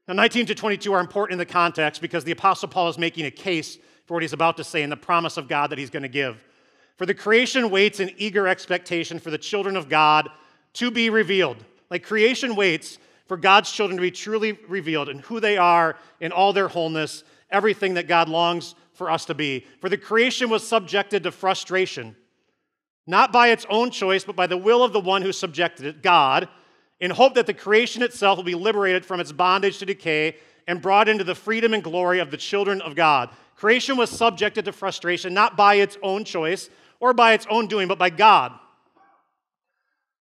Now, 0.10 0.16
19 0.16 0.48
to 0.48 0.56
22 0.56 0.92
are 0.92 1.00
important 1.00 1.34
in 1.34 1.38
the 1.38 1.54
context 1.54 2.02
because 2.02 2.24
the 2.24 2.32
Apostle 2.32 2.68
Paul 2.68 2.90
is 2.90 2.98
making 2.98 3.28
a 3.28 3.32
case 3.32 3.78
for 4.08 4.16
what 4.16 4.24
he's 4.24 4.34
about 4.34 4.58
to 4.58 4.64
say 4.64 4.82
and 4.82 4.92
the 4.92 4.98
promise 4.98 5.38
of 5.38 5.48
God 5.48 5.70
that 5.70 5.78
he's 5.78 5.92
going 5.92 6.02
to 6.02 6.10
give. 6.10 6.44
For 6.98 7.06
the 7.06 7.14
creation 7.14 7.70
waits 7.70 8.00
in 8.00 8.12
eager 8.18 8.48
expectation 8.48 9.20
for 9.20 9.30
the 9.30 9.38
children 9.38 9.76
of 9.78 9.88
God 9.88 10.28
to 10.74 10.90
be 10.90 11.12
revealed. 11.12 11.64
Like 11.92 12.02
creation 12.02 12.56
waits 12.56 12.98
for 13.28 13.38
God's 13.38 13.72
children 13.72 13.98
to 13.98 14.02
be 14.02 14.10
truly 14.10 14.54
revealed 14.68 15.10
and 15.10 15.22
who 15.22 15.40
they 15.40 15.58
are 15.58 15.96
in 16.20 16.32
all 16.32 16.54
their 16.54 16.70
wholeness, 16.70 17.24
everything 17.52 17.94
that 17.94 18.08
God 18.08 18.30
longs 18.30 18.74
for 18.94 19.12
us 19.12 19.26
to 19.26 19.36
be. 19.36 19.68
For 19.80 19.90
the 19.90 19.98
creation 19.98 20.50
was 20.50 20.68
subjected 20.68 21.22
to 21.22 21.32
frustration, 21.32 22.16
not 23.06 23.32
by 23.32 23.50
its 23.50 23.68
own 23.70 23.92
choice, 23.92 24.24
but 24.24 24.36
by 24.36 24.48
the 24.48 24.58
will 24.58 24.84
of 24.84 24.92
the 24.92 25.00
one 25.00 25.22
who 25.22 25.32
subjected 25.32 25.86
it, 25.86 26.02
God, 26.02 26.50
in 27.00 27.12
hope 27.12 27.36
that 27.36 27.46
the 27.46 27.54
creation 27.54 28.04
itself 28.04 28.38
will 28.38 28.44
be 28.44 28.56
liberated 28.56 29.06
from 29.06 29.20
its 29.20 29.32
bondage 29.32 29.78
to 29.80 29.86
decay 29.86 30.36
and 30.68 30.82
brought 30.82 31.10
into 31.10 31.24
the 31.24 31.36
freedom 31.36 31.74
and 31.74 31.84
glory 31.84 32.20
of 32.20 32.32
the 32.32 32.38
children 32.38 32.82
of 32.82 32.96
God. 32.96 33.30
Creation 33.56 33.98
was 33.98 34.10
subjected 34.10 34.66
to 34.66 34.72
frustration, 34.72 35.34
not 35.34 35.58
by 35.58 35.76
its 35.76 35.98
own 36.04 36.24
choice, 36.24 36.70
or 37.00 37.14
by 37.14 37.34
its 37.34 37.48
own 37.50 37.68
doing, 37.68 37.88
but 37.88 37.98
by 37.98 38.10
God. 38.10 38.54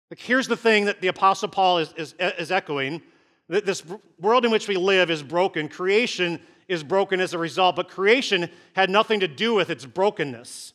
Like, 0.10 0.20
here's 0.20 0.48
the 0.48 0.58
thing 0.58 0.86
that 0.86 1.02
the 1.02 1.08
Apostle 1.08 1.50
Paul 1.50 1.80
is, 1.80 1.94
is, 1.98 2.16
is 2.20 2.52
echoing 2.52 3.02
that 3.50 3.66
this 3.66 3.84
world 4.20 4.46
in 4.46 4.52
which 4.52 4.68
we 4.68 4.78
live 4.78 5.10
is 5.10 5.24
broken. 5.24 5.68
Creation 5.68 6.40
is 6.68 6.84
broken 6.84 7.20
as 7.20 7.34
a 7.34 7.38
result, 7.38 7.76
but 7.76 7.90
creation 7.90 8.50
had 8.74 8.90
nothing 8.90 9.20
to 9.22 9.28
do 9.28 9.54
with 9.54 9.70
its 9.70 9.86
brokenness. 9.86 10.74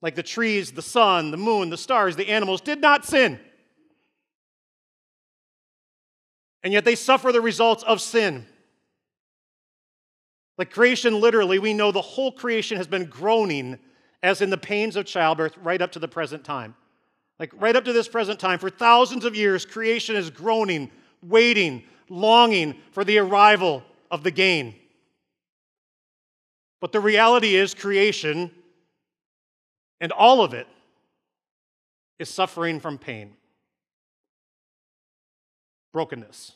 Like 0.00 0.14
the 0.14 0.22
trees, 0.22 0.72
the 0.72 0.82
sun, 0.82 1.30
the 1.30 1.36
moon, 1.36 1.70
the 1.70 1.76
stars, 1.76 2.16
the 2.16 2.28
animals 2.28 2.60
did 2.60 2.80
not 2.80 3.04
sin. 3.04 3.38
And 6.62 6.72
yet 6.72 6.84
they 6.84 6.94
suffer 6.94 7.32
the 7.32 7.40
results 7.40 7.82
of 7.82 8.00
sin. 8.00 8.46
Like 10.58 10.70
creation, 10.70 11.20
literally, 11.20 11.58
we 11.58 11.74
know 11.74 11.90
the 11.90 12.00
whole 12.00 12.30
creation 12.30 12.76
has 12.76 12.86
been 12.86 13.06
groaning 13.06 13.78
as 14.22 14.40
in 14.40 14.50
the 14.50 14.58
pains 14.58 14.94
of 14.94 15.04
childbirth, 15.04 15.56
right 15.58 15.82
up 15.82 15.92
to 15.92 15.98
the 15.98 16.06
present 16.06 16.44
time. 16.44 16.76
Like 17.40 17.52
right 17.60 17.74
up 17.74 17.84
to 17.86 17.92
this 17.92 18.06
present 18.06 18.38
time, 18.38 18.58
for 18.58 18.70
thousands 18.70 19.24
of 19.24 19.34
years, 19.34 19.66
creation 19.66 20.14
is 20.14 20.30
groaning, 20.30 20.90
waiting, 21.22 21.82
longing 22.08 22.76
for 22.92 23.02
the 23.02 23.18
arrival 23.18 23.82
of 24.10 24.22
the 24.22 24.30
gain. 24.30 24.76
But 26.80 26.92
the 26.92 27.00
reality 27.00 27.56
is, 27.56 27.74
creation 27.74 28.50
and 30.00 30.12
all 30.12 30.42
of 30.42 30.52
it 30.52 30.66
is 32.18 32.28
suffering 32.28 32.80
from 32.80 32.98
pain, 32.98 33.34
brokenness. 35.92 36.52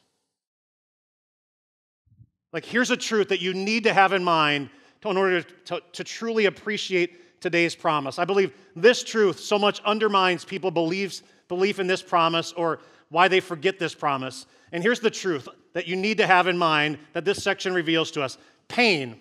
Like, 2.52 2.64
here's 2.64 2.90
a 2.90 2.96
truth 2.96 3.28
that 3.28 3.40
you 3.40 3.52
need 3.52 3.84
to 3.84 3.92
have 3.92 4.12
in 4.12 4.24
mind 4.24 4.70
in 5.04 5.16
order 5.16 5.42
to, 5.42 5.54
to, 5.66 5.82
to 5.92 6.04
truly 6.04 6.46
appreciate 6.46 7.40
today's 7.40 7.74
promise. 7.74 8.18
I 8.18 8.24
believe 8.24 8.52
this 8.74 9.04
truth 9.04 9.38
so 9.38 9.58
much 9.58 9.80
undermines 9.84 10.44
people 10.44 10.70
believes, 10.70 11.22
belief 11.48 11.78
in 11.78 11.86
this 11.86 12.02
promise 12.02 12.52
or 12.52 12.80
why 13.10 13.28
they 13.28 13.40
forget 13.40 13.78
this 13.78 13.94
promise. 13.94 14.46
And 14.72 14.82
here's 14.82 15.00
the 15.00 15.10
truth 15.10 15.48
that 15.74 15.86
you 15.86 15.94
need 15.94 16.18
to 16.18 16.26
have 16.26 16.46
in 16.46 16.58
mind 16.58 16.98
that 17.12 17.24
this 17.24 17.42
section 17.42 17.72
reveals 17.72 18.10
to 18.12 18.22
us 18.22 18.38
pain 18.68 19.20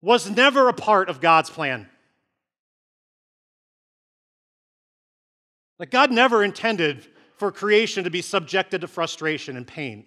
was 0.00 0.28
never 0.28 0.68
a 0.68 0.72
part 0.72 1.08
of 1.08 1.20
God's 1.20 1.48
plan. 1.48 1.88
Like, 5.78 5.90
God 5.90 6.10
never 6.10 6.42
intended 6.42 7.06
for 7.42 7.50
creation 7.50 8.04
to 8.04 8.10
be 8.10 8.22
subjected 8.22 8.82
to 8.82 8.86
frustration 8.86 9.56
and 9.56 9.66
pain. 9.66 10.04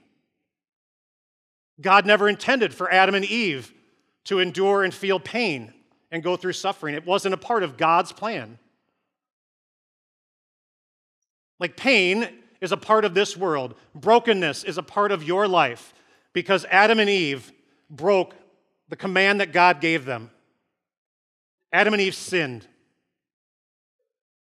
God 1.82 2.06
never 2.06 2.30
intended 2.30 2.74
for 2.74 2.90
Adam 2.90 3.14
and 3.14 3.26
Eve 3.26 3.74
to 4.24 4.40
endure 4.40 4.86
and 4.86 4.94
feel 4.94 5.20
pain 5.20 5.74
and 6.12 6.24
go 6.24 6.38
through 6.38 6.54
suffering. 6.54 6.96
It 6.96 7.06
wasn't 7.06 7.34
a 7.34 7.38
part 7.38 7.64
of 7.64 7.76
God's 7.76 8.14
plan. 8.14 8.58
Like 11.60 11.76
pain 11.76 12.30
is 12.62 12.72
a 12.72 12.78
part 12.78 13.04
of 13.04 13.14
this 13.14 13.36
world, 13.36 13.76
brokenness 13.94 14.64
is 14.64 14.78
a 14.78 14.82
part 14.82 15.12
of 15.12 15.22
your 15.22 15.46
life 15.46 15.94
because 16.32 16.64
Adam 16.72 17.02
and 17.02 17.10
Eve 17.10 17.52
broke 17.90 18.34
the 18.88 18.96
command 18.96 19.42
that 19.42 19.52
God 19.52 19.82
gave 19.82 20.06
them. 20.06 20.32
Adam 21.74 21.94
and 21.94 22.02
Eve 22.02 22.16
sinned. 22.16 22.66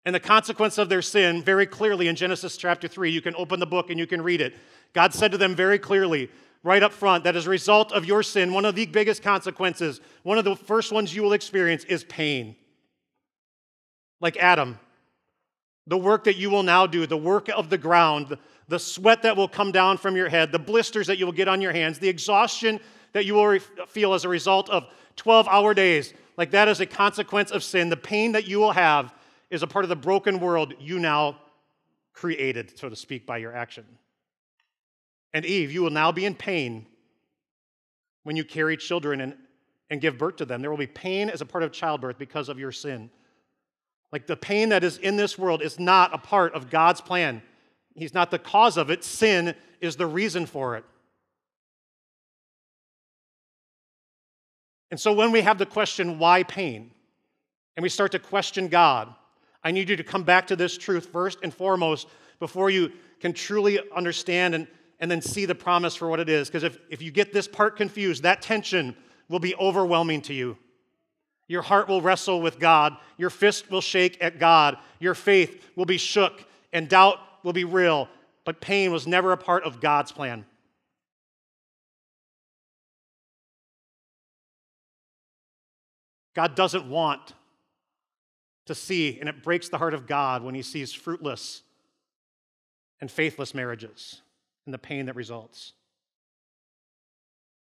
And 0.08 0.14
the 0.14 0.20
consequence 0.20 0.78
of 0.78 0.88
their 0.88 1.02
sin, 1.02 1.42
very 1.42 1.66
clearly 1.66 2.08
in 2.08 2.16
Genesis 2.16 2.56
chapter 2.56 2.88
3, 2.88 3.10
you 3.10 3.20
can 3.20 3.34
open 3.34 3.60
the 3.60 3.66
book 3.66 3.90
and 3.90 3.98
you 3.98 4.06
can 4.06 4.22
read 4.22 4.40
it. 4.40 4.54
God 4.94 5.12
said 5.12 5.32
to 5.32 5.36
them 5.36 5.54
very 5.54 5.78
clearly, 5.78 6.30
right 6.62 6.82
up 6.82 6.94
front 6.94 7.24
that 7.24 7.36
as 7.36 7.46
a 7.46 7.50
result 7.50 7.92
of 7.92 8.06
your 8.06 8.22
sin, 8.22 8.54
one 8.54 8.64
of 8.64 8.74
the 8.74 8.86
biggest 8.86 9.22
consequences, 9.22 10.00
one 10.22 10.38
of 10.38 10.46
the 10.46 10.56
first 10.56 10.92
ones 10.92 11.14
you 11.14 11.22
will 11.22 11.34
experience 11.34 11.84
is 11.84 12.04
pain. 12.04 12.56
Like 14.18 14.38
Adam, 14.38 14.78
the 15.86 15.98
work 15.98 16.24
that 16.24 16.36
you 16.36 16.48
will 16.48 16.62
now 16.62 16.86
do, 16.86 17.06
the 17.06 17.14
work 17.14 17.50
of 17.50 17.68
the 17.68 17.76
ground, 17.76 18.38
the 18.66 18.78
sweat 18.78 19.20
that 19.24 19.36
will 19.36 19.46
come 19.46 19.72
down 19.72 19.98
from 19.98 20.16
your 20.16 20.30
head, 20.30 20.52
the 20.52 20.58
blisters 20.58 21.06
that 21.08 21.18
you 21.18 21.26
will 21.26 21.34
get 21.34 21.48
on 21.48 21.60
your 21.60 21.72
hands, 21.72 21.98
the 21.98 22.08
exhaustion 22.08 22.80
that 23.12 23.26
you 23.26 23.34
will 23.34 23.58
feel 23.88 24.14
as 24.14 24.24
a 24.24 24.28
result 24.30 24.70
of 24.70 24.86
12 25.16 25.46
hour 25.48 25.74
days, 25.74 26.14
like 26.38 26.52
that 26.52 26.66
is 26.66 26.80
a 26.80 26.86
consequence 26.86 27.50
of 27.50 27.62
sin. 27.62 27.90
The 27.90 27.96
pain 27.98 28.32
that 28.32 28.48
you 28.48 28.58
will 28.58 28.72
have 28.72 29.12
is 29.50 29.62
a 29.62 29.66
part 29.66 29.84
of 29.84 29.88
the 29.88 29.96
broken 29.96 30.40
world 30.40 30.74
you 30.78 30.98
now 30.98 31.38
created, 32.12 32.78
so 32.78 32.88
to 32.88 32.96
speak, 32.96 33.26
by 33.26 33.38
your 33.38 33.54
action. 33.54 33.84
And 35.32 35.44
Eve, 35.44 35.72
you 35.72 35.82
will 35.82 35.90
now 35.90 36.12
be 36.12 36.24
in 36.24 36.34
pain 36.34 36.86
when 38.24 38.36
you 38.36 38.44
carry 38.44 38.76
children 38.76 39.20
and, 39.20 39.34
and 39.90 40.00
give 40.00 40.18
birth 40.18 40.36
to 40.36 40.44
them. 40.44 40.60
There 40.60 40.70
will 40.70 40.78
be 40.78 40.86
pain 40.86 41.30
as 41.30 41.40
a 41.40 41.46
part 41.46 41.64
of 41.64 41.72
childbirth 41.72 42.18
because 42.18 42.48
of 42.48 42.58
your 42.58 42.72
sin. 42.72 43.10
Like 44.12 44.26
the 44.26 44.36
pain 44.36 44.70
that 44.70 44.84
is 44.84 44.98
in 44.98 45.16
this 45.16 45.38
world 45.38 45.62
is 45.62 45.78
not 45.78 46.14
a 46.14 46.18
part 46.18 46.54
of 46.54 46.70
God's 46.70 47.00
plan. 47.00 47.42
He's 47.94 48.14
not 48.14 48.30
the 48.30 48.38
cause 48.38 48.76
of 48.76 48.90
it, 48.90 49.04
sin 49.04 49.54
is 49.80 49.96
the 49.96 50.06
reason 50.06 50.46
for 50.46 50.76
it. 50.76 50.84
And 54.90 54.98
so 54.98 55.12
when 55.12 55.32
we 55.32 55.42
have 55.42 55.58
the 55.58 55.66
question, 55.66 56.18
why 56.18 56.42
pain? 56.42 56.90
And 57.76 57.82
we 57.82 57.88
start 57.88 58.12
to 58.12 58.18
question 58.18 58.68
God, 58.68 59.14
I 59.62 59.70
need 59.70 59.88
you 59.88 59.96
to 59.96 60.04
come 60.04 60.22
back 60.22 60.46
to 60.48 60.56
this 60.56 60.78
truth 60.78 61.06
first 61.06 61.38
and 61.42 61.52
foremost 61.52 62.08
before 62.38 62.70
you 62.70 62.92
can 63.20 63.32
truly 63.32 63.80
understand 63.94 64.54
and, 64.54 64.66
and 65.00 65.10
then 65.10 65.20
see 65.20 65.44
the 65.44 65.54
promise 65.54 65.94
for 65.94 66.08
what 66.08 66.20
it 66.20 66.28
is. 66.28 66.48
Because 66.48 66.62
if, 66.62 66.78
if 66.88 67.02
you 67.02 67.10
get 67.10 67.32
this 67.32 67.48
part 67.48 67.76
confused, 67.76 68.22
that 68.22 68.40
tension 68.40 68.96
will 69.28 69.40
be 69.40 69.54
overwhelming 69.56 70.22
to 70.22 70.34
you. 70.34 70.56
Your 71.48 71.62
heart 71.62 71.88
will 71.88 72.02
wrestle 72.02 72.40
with 72.40 72.58
God. 72.58 72.96
Your 73.16 73.30
fist 73.30 73.70
will 73.70 73.80
shake 73.80 74.18
at 74.20 74.38
God. 74.38 74.76
Your 75.00 75.14
faith 75.14 75.64
will 75.76 75.86
be 75.86 75.98
shook, 75.98 76.44
and 76.72 76.88
doubt 76.88 77.18
will 77.42 77.54
be 77.54 77.64
real. 77.64 78.08
But 78.44 78.60
pain 78.60 78.92
was 78.92 79.06
never 79.06 79.32
a 79.32 79.36
part 79.36 79.64
of 79.64 79.80
God's 79.80 80.12
plan. 80.12 80.44
God 86.34 86.54
doesn't 86.54 86.88
want 86.88 87.32
to 88.68 88.74
see, 88.74 89.18
and 89.18 89.28
it 89.28 89.42
breaks 89.42 89.68
the 89.68 89.78
heart 89.78 89.94
of 89.94 90.06
God 90.06 90.42
when 90.42 90.54
he 90.54 90.62
sees 90.62 90.92
fruitless 90.92 91.62
and 93.00 93.10
faithless 93.10 93.54
marriages 93.54 94.20
and 94.66 94.74
the 94.74 94.78
pain 94.78 95.06
that 95.06 95.16
results. 95.16 95.72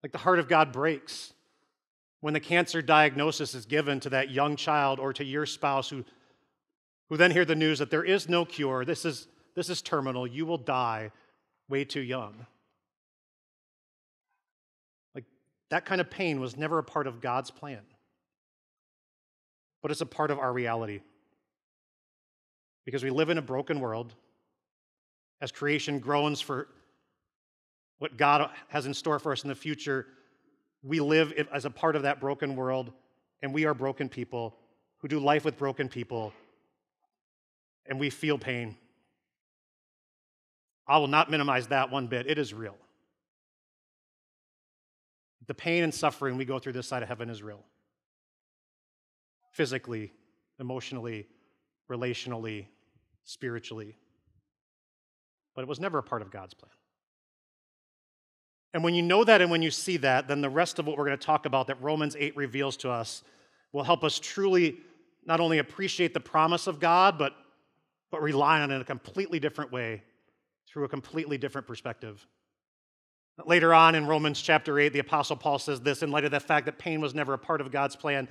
Like 0.02 0.10
the 0.10 0.18
heart 0.18 0.40
of 0.40 0.48
God 0.48 0.72
breaks 0.72 1.32
when 2.20 2.34
the 2.34 2.40
cancer 2.40 2.82
diagnosis 2.82 3.54
is 3.54 3.64
given 3.64 4.00
to 4.00 4.10
that 4.10 4.30
young 4.30 4.56
child 4.56 4.98
or 4.98 5.12
to 5.12 5.24
your 5.24 5.46
spouse 5.46 5.88
who, 5.88 6.04
who 7.08 7.16
then 7.16 7.30
hear 7.30 7.44
the 7.44 7.54
news 7.54 7.78
that 7.78 7.90
there 7.90 8.04
is 8.04 8.28
no 8.28 8.44
cure, 8.44 8.84
this 8.84 9.04
is, 9.04 9.28
this 9.54 9.70
is 9.70 9.80
terminal, 9.80 10.26
you 10.26 10.46
will 10.46 10.58
die 10.58 11.12
way 11.68 11.84
too 11.84 12.00
young. 12.00 12.44
Like 15.14 15.26
that 15.70 15.84
kind 15.84 16.00
of 16.00 16.10
pain 16.10 16.40
was 16.40 16.56
never 16.56 16.78
a 16.78 16.84
part 16.84 17.06
of 17.06 17.20
God's 17.20 17.52
plan, 17.52 17.82
but 19.82 19.90
it's 19.90 20.00
a 20.00 20.06
part 20.06 20.30
of 20.30 20.38
our 20.38 20.52
reality. 20.52 21.00
because 22.84 23.04
we 23.04 23.10
live 23.10 23.28
in 23.28 23.36
a 23.36 23.42
broken 23.42 23.80
world. 23.80 24.14
As 25.42 25.52
creation 25.52 25.98
groans 25.98 26.40
for 26.40 26.68
what 27.98 28.16
God 28.16 28.48
has 28.68 28.86
in 28.86 28.94
store 28.94 29.18
for 29.18 29.30
us 29.30 29.42
in 29.42 29.48
the 29.48 29.54
future, 29.54 30.06
we 30.82 30.98
live 30.98 31.34
as 31.52 31.66
a 31.66 31.70
part 31.70 31.96
of 31.96 32.02
that 32.04 32.18
broken 32.18 32.56
world, 32.56 32.90
and 33.42 33.52
we 33.52 33.66
are 33.66 33.74
broken 33.74 34.08
people 34.08 34.56
who 35.00 35.08
do 35.08 35.18
life 35.18 35.44
with 35.44 35.58
broken 35.58 35.86
people, 35.86 36.32
and 37.84 38.00
we 38.00 38.08
feel 38.08 38.38
pain. 38.38 38.74
I 40.86 40.96
will 40.96 41.08
not 41.08 41.30
minimize 41.30 41.66
that 41.66 41.90
one 41.90 42.06
bit. 42.06 42.26
It 42.26 42.38
is 42.38 42.54
real. 42.54 42.76
The 45.46 45.52
pain 45.52 45.84
and 45.84 45.92
suffering 45.92 46.38
we 46.38 46.46
go 46.46 46.58
through 46.58 46.72
this 46.72 46.86
side 46.86 47.02
of 47.02 47.08
heaven 47.08 47.28
is 47.28 47.42
real. 47.42 47.62
Physically, 49.58 50.12
emotionally, 50.60 51.26
relationally, 51.90 52.66
spiritually. 53.24 53.96
But 55.56 55.62
it 55.62 55.68
was 55.68 55.80
never 55.80 55.98
a 55.98 56.02
part 56.04 56.22
of 56.22 56.30
God's 56.30 56.54
plan. 56.54 56.70
And 58.72 58.84
when 58.84 58.94
you 58.94 59.02
know 59.02 59.24
that 59.24 59.42
and 59.42 59.50
when 59.50 59.60
you 59.60 59.72
see 59.72 59.96
that, 59.96 60.28
then 60.28 60.42
the 60.42 60.48
rest 60.48 60.78
of 60.78 60.86
what 60.86 60.96
we're 60.96 61.06
going 61.06 61.18
to 61.18 61.26
talk 61.26 61.44
about 61.44 61.66
that 61.66 61.82
Romans 61.82 62.14
8 62.16 62.36
reveals 62.36 62.76
to 62.76 62.90
us 62.90 63.24
will 63.72 63.82
help 63.82 64.04
us 64.04 64.20
truly 64.20 64.76
not 65.26 65.40
only 65.40 65.58
appreciate 65.58 66.14
the 66.14 66.20
promise 66.20 66.68
of 66.68 66.78
God, 66.78 67.18
but, 67.18 67.34
but 68.12 68.22
rely 68.22 68.60
on 68.60 68.70
it 68.70 68.76
in 68.76 68.80
a 68.80 68.84
completely 68.84 69.40
different 69.40 69.72
way 69.72 70.04
through 70.68 70.84
a 70.84 70.88
completely 70.88 71.36
different 71.36 71.66
perspective. 71.66 72.24
Later 73.44 73.74
on 73.74 73.96
in 73.96 74.06
Romans 74.06 74.40
chapter 74.40 74.78
8, 74.78 74.92
the 74.92 75.00
Apostle 75.00 75.34
Paul 75.34 75.58
says 75.58 75.80
this 75.80 76.04
in 76.04 76.12
light 76.12 76.24
of 76.24 76.30
the 76.30 76.38
fact 76.38 76.66
that 76.66 76.78
pain 76.78 77.00
was 77.00 77.12
never 77.12 77.32
a 77.32 77.38
part 77.38 77.60
of 77.60 77.72
God's 77.72 77.96
plan. 77.96 78.28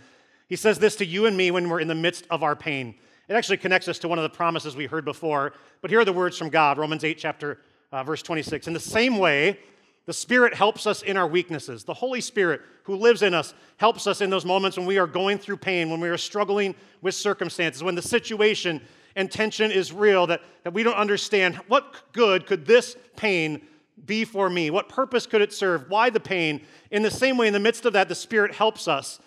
He 0.48 0.56
says 0.56 0.80
this 0.80 0.96
to 0.98 1.06
you 1.06 1.26
and 1.26 1.36
me 1.36 1.52
when 1.52 1.70
we're 1.70 1.80
in 1.80 1.88
the 1.88 1.96
midst 1.96 2.26
of 2.30 2.44
our 2.44 2.56
pain. 2.56 2.96
It 3.28 3.34
actually 3.34 3.58
connects 3.58 3.88
us 3.88 4.00
to 4.00 4.08
one 4.08 4.18
of 4.18 4.24
the 4.24 4.30
promises 4.30 4.76
we 4.76 4.86
heard 4.86 5.04
before, 5.04 5.54
but 5.82 5.92
here 5.92 6.00
are 6.00 6.06
the 6.06 6.14
words 6.14 6.38
from 6.38 6.50
God, 6.50 6.78
Romans 6.78 7.04
8, 7.04 7.18
chapter 7.18 7.60
uh, 7.92 8.04
verse 8.04 8.22
26. 8.22 8.68
In 8.68 8.74
the 8.74 8.80
same 8.80 9.18
way, 9.18 9.60
the 10.06 10.14
Spirit 10.14 10.54
helps 10.54 10.88
us 10.88 11.02
in 11.02 11.18
our 11.18 11.28
weaknesses. 11.28 11.84
The 11.84 11.94
Holy 11.94 12.22
Spirit, 12.22 12.62
who 12.84 12.96
lives 12.96 13.22
in 13.22 13.34
us, 13.34 13.54
helps 13.76 14.08
us 14.08 14.22
in 14.22 14.30
those 14.30 14.46
moments 14.46 14.78
when 14.78 14.86
we 14.86 14.98
are 14.98 15.08
going 15.08 15.38
through 15.38 15.58
pain, 15.58 15.90
when 15.90 16.00
we 16.00 16.08
are 16.08 16.18
struggling 16.18 16.76
with 17.02 17.14
circumstances, 17.14 17.84
when 17.84 17.96
the 17.96 18.02
situation 18.02 18.82
and 19.18 19.30
tension 19.30 19.70
is 19.70 19.92
real, 19.92 20.26
that, 20.28 20.42
that 20.64 20.74
we 20.74 20.84
don't 20.84 20.96
understand 20.96 21.56
what 21.68 22.04
good 22.14 22.46
could 22.46 22.66
this 22.66 22.96
pain 23.18 23.62
be 24.06 24.24
for 24.24 24.50
me? 24.50 24.70
What 24.70 24.88
purpose 24.88 25.26
could 25.26 25.42
it 25.42 25.52
serve? 25.52 25.90
Why 25.90 26.10
the 26.10 26.20
pain? 26.22 26.62
In 26.92 27.02
the 27.02 27.12
same 27.12 27.36
way, 27.36 27.48
in 27.48 27.54
the 27.54 27.60
midst 27.60 27.86
of 27.86 27.94
that, 27.94 28.08
the 28.08 28.16
Spirit 28.16 28.54
helps 28.54 28.88
us. 28.88 29.20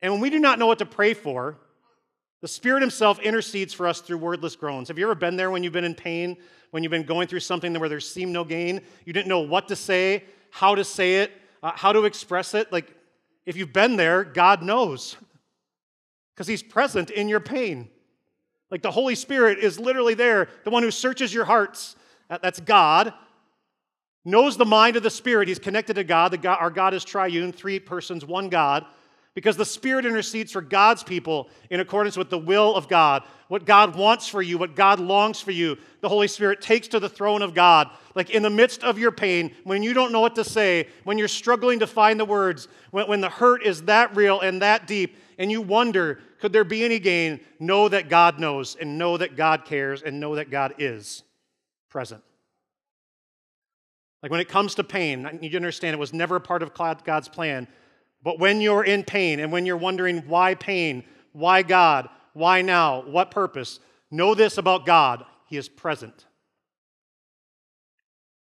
And 0.00 0.12
when 0.12 0.20
we 0.20 0.30
do 0.30 0.38
not 0.38 0.58
know 0.58 0.66
what 0.66 0.78
to 0.78 0.86
pray 0.86 1.14
for, 1.14 1.58
the 2.40 2.48
Spirit 2.48 2.82
Himself 2.82 3.18
intercedes 3.18 3.74
for 3.74 3.86
us 3.88 4.00
through 4.00 4.18
wordless 4.18 4.54
groans. 4.54 4.88
Have 4.88 4.98
you 4.98 5.04
ever 5.04 5.16
been 5.16 5.36
there 5.36 5.50
when 5.50 5.64
you've 5.64 5.72
been 5.72 5.84
in 5.84 5.94
pain, 5.94 6.36
when 6.70 6.82
you've 6.82 6.90
been 6.90 7.02
going 7.02 7.26
through 7.26 7.40
something 7.40 7.78
where 7.78 7.88
there 7.88 7.98
seemed 7.98 8.32
no 8.32 8.44
gain? 8.44 8.80
You 9.04 9.12
didn't 9.12 9.28
know 9.28 9.40
what 9.40 9.68
to 9.68 9.76
say, 9.76 10.24
how 10.50 10.76
to 10.76 10.84
say 10.84 11.16
it, 11.16 11.32
uh, 11.62 11.72
how 11.74 11.92
to 11.92 12.04
express 12.04 12.54
it? 12.54 12.70
Like, 12.70 12.94
if 13.44 13.56
you've 13.56 13.72
been 13.72 13.96
there, 13.96 14.22
God 14.22 14.62
knows 14.62 15.16
because 16.34 16.46
He's 16.46 16.62
present 16.62 17.10
in 17.10 17.28
your 17.28 17.40
pain. 17.40 17.88
Like, 18.70 18.82
the 18.82 18.90
Holy 18.92 19.16
Spirit 19.16 19.58
is 19.58 19.80
literally 19.80 20.14
there, 20.14 20.48
the 20.62 20.70
one 20.70 20.84
who 20.84 20.92
searches 20.92 21.34
your 21.34 21.44
hearts. 21.44 21.96
That's 22.28 22.60
God. 22.60 23.14
Knows 24.24 24.56
the 24.56 24.66
mind 24.66 24.96
of 24.96 25.02
the 25.02 25.10
Spirit. 25.10 25.48
He's 25.48 25.58
connected 25.58 25.94
to 25.94 26.04
God. 26.04 26.40
God 26.40 26.58
our 26.60 26.70
God 26.70 26.94
is 26.94 27.02
triune, 27.02 27.50
three 27.50 27.80
persons, 27.80 28.24
one 28.24 28.48
God 28.48 28.86
because 29.34 29.56
the 29.56 29.64
Spirit 29.64 30.04
intercedes 30.04 30.52
for 30.52 30.60
God's 30.60 31.02
people 31.02 31.48
in 31.70 31.80
accordance 31.80 32.16
with 32.16 32.30
the 32.30 32.38
will 32.38 32.74
of 32.74 32.88
God. 32.88 33.22
What 33.48 33.64
God 33.64 33.96
wants 33.96 34.28
for 34.28 34.42
you, 34.42 34.58
what 34.58 34.74
God 34.74 35.00
longs 35.00 35.40
for 35.40 35.52
you, 35.52 35.78
the 36.00 36.08
Holy 36.08 36.28
Spirit 36.28 36.60
takes 36.60 36.88
to 36.88 37.00
the 37.00 37.08
throne 37.08 37.40
of 37.40 37.54
God. 37.54 37.88
Like 38.14 38.30
in 38.30 38.42
the 38.42 38.50
midst 38.50 38.84
of 38.84 38.98
your 38.98 39.12
pain, 39.12 39.54
when 39.64 39.82
you 39.82 39.94
don't 39.94 40.12
know 40.12 40.20
what 40.20 40.34
to 40.34 40.44
say, 40.44 40.88
when 41.04 41.18
you're 41.18 41.28
struggling 41.28 41.78
to 41.78 41.86
find 41.86 42.18
the 42.18 42.24
words, 42.24 42.68
when, 42.90 43.06
when 43.08 43.20
the 43.20 43.28
hurt 43.28 43.62
is 43.62 43.82
that 43.82 44.14
real 44.16 44.40
and 44.40 44.60
that 44.62 44.86
deep, 44.86 45.16
and 45.38 45.52
you 45.52 45.62
wonder, 45.62 46.18
could 46.40 46.52
there 46.52 46.64
be 46.64 46.84
any 46.84 46.98
gain? 46.98 47.40
Know 47.60 47.88
that 47.88 48.08
God 48.08 48.40
knows, 48.40 48.76
and 48.76 48.98
know 48.98 49.16
that 49.16 49.36
God 49.36 49.64
cares, 49.64 50.02
and 50.02 50.18
know 50.18 50.34
that 50.34 50.50
God 50.50 50.74
is 50.78 51.22
present. 51.90 52.22
Like 54.22 54.32
when 54.32 54.40
it 54.40 54.48
comes 54.48 54.74
to 54.74 54.84
pain, 54.84 55.38
you 55.40 55.48
to 55.50 55.56
understand 55.56 55.94
it 55.94 55.98
was 56.00 56.12
never 56.12 56.36
a 56.36 56.40
part 56.40 56.62
of 56.62 56.74
God's 56.74 57.28
plan 57.28 57.68
but 58.22 58.38
when 58.38 58.60
you're 58.60 58.84
in 58.84 59.04
pain 59.04 59.40
and 59.40 59.52
when 59.52 59.66
you're 59.66 59.76
wondering 59.76 60.18
why 60.26 60.54
pain, 60.54 61.04
why 61.32 61.62
God, 61.62 62.08
why 62.32 62.62
now, 62.62 63.02
what 63.02 63.30
purpose, 63.30 63.80
know 64.10 64.34
this 64.34 64.58
about 64.58 64.86
God 64.86 65.24
He 65.46 65.56
is 65.56 65.68
present 65.68 66.26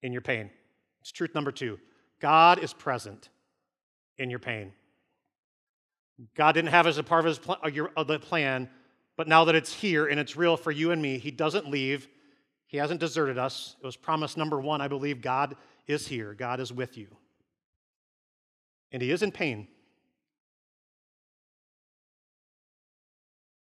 in 0.02 0.12
your 0.12 0.22
pain. 0.22 0.50
It's 1.00 1.12
truth 1.12 1.34
number 1.34 1.52
two 1.52 1.78
God 2.20 2.62
is 2.62 2.72
present 2.72 3.28
in 4.18 4.30
your 4.30 4.38
pain. 4.38 4.72
God 6.34 6.52
didn't 6.52 6.70
have 6.70 6.86
it 6.86 6.90
as 6.90 6.98
a 6.98 7.02
part 7.02 7.20
of, 7.20 7.26
his 7.26 7.38
pl- 7.38 7.58
of 7.96 8.06
the 8.06 8.18
plan, 8.18 8.70
but 9.16 9.28
now 9.28 9.44
that 9.44 9.54
it's 9.54 9.74
here 9.74 10.06
and 10.06 10.18
it's 10.18 10.34
real 10.36 10.56
for 10.56 10.70
you 10.70 10.90
and 10.92 11.02
me, 11.02 11.18
He 11.18 11.30
doesn't 11.30 11.68
leave. 11.68 12.08
He 12.68 12.78
hasn't 12.78 13.00
deserted 13.00 13.38
us. 13.38 13.76
It 13.80 13.86
was 13.86 13.96
promise 13.96 14.36
number 14.36 14.60
one. 14.60 14.80
I 14.80 14.88
believe 14.88 15.20
God 15.20 15.56
is 15.86 16.08
here, 16.08 16.34
God 16.34 16.60
is 16.60 16.72
with 16.72 16.96
you 16.96 17.08
and 18.96 19.02
he 19.02 19.10
is 19.10 19.22
in 19.22 19.30
pain. 19.30 19.68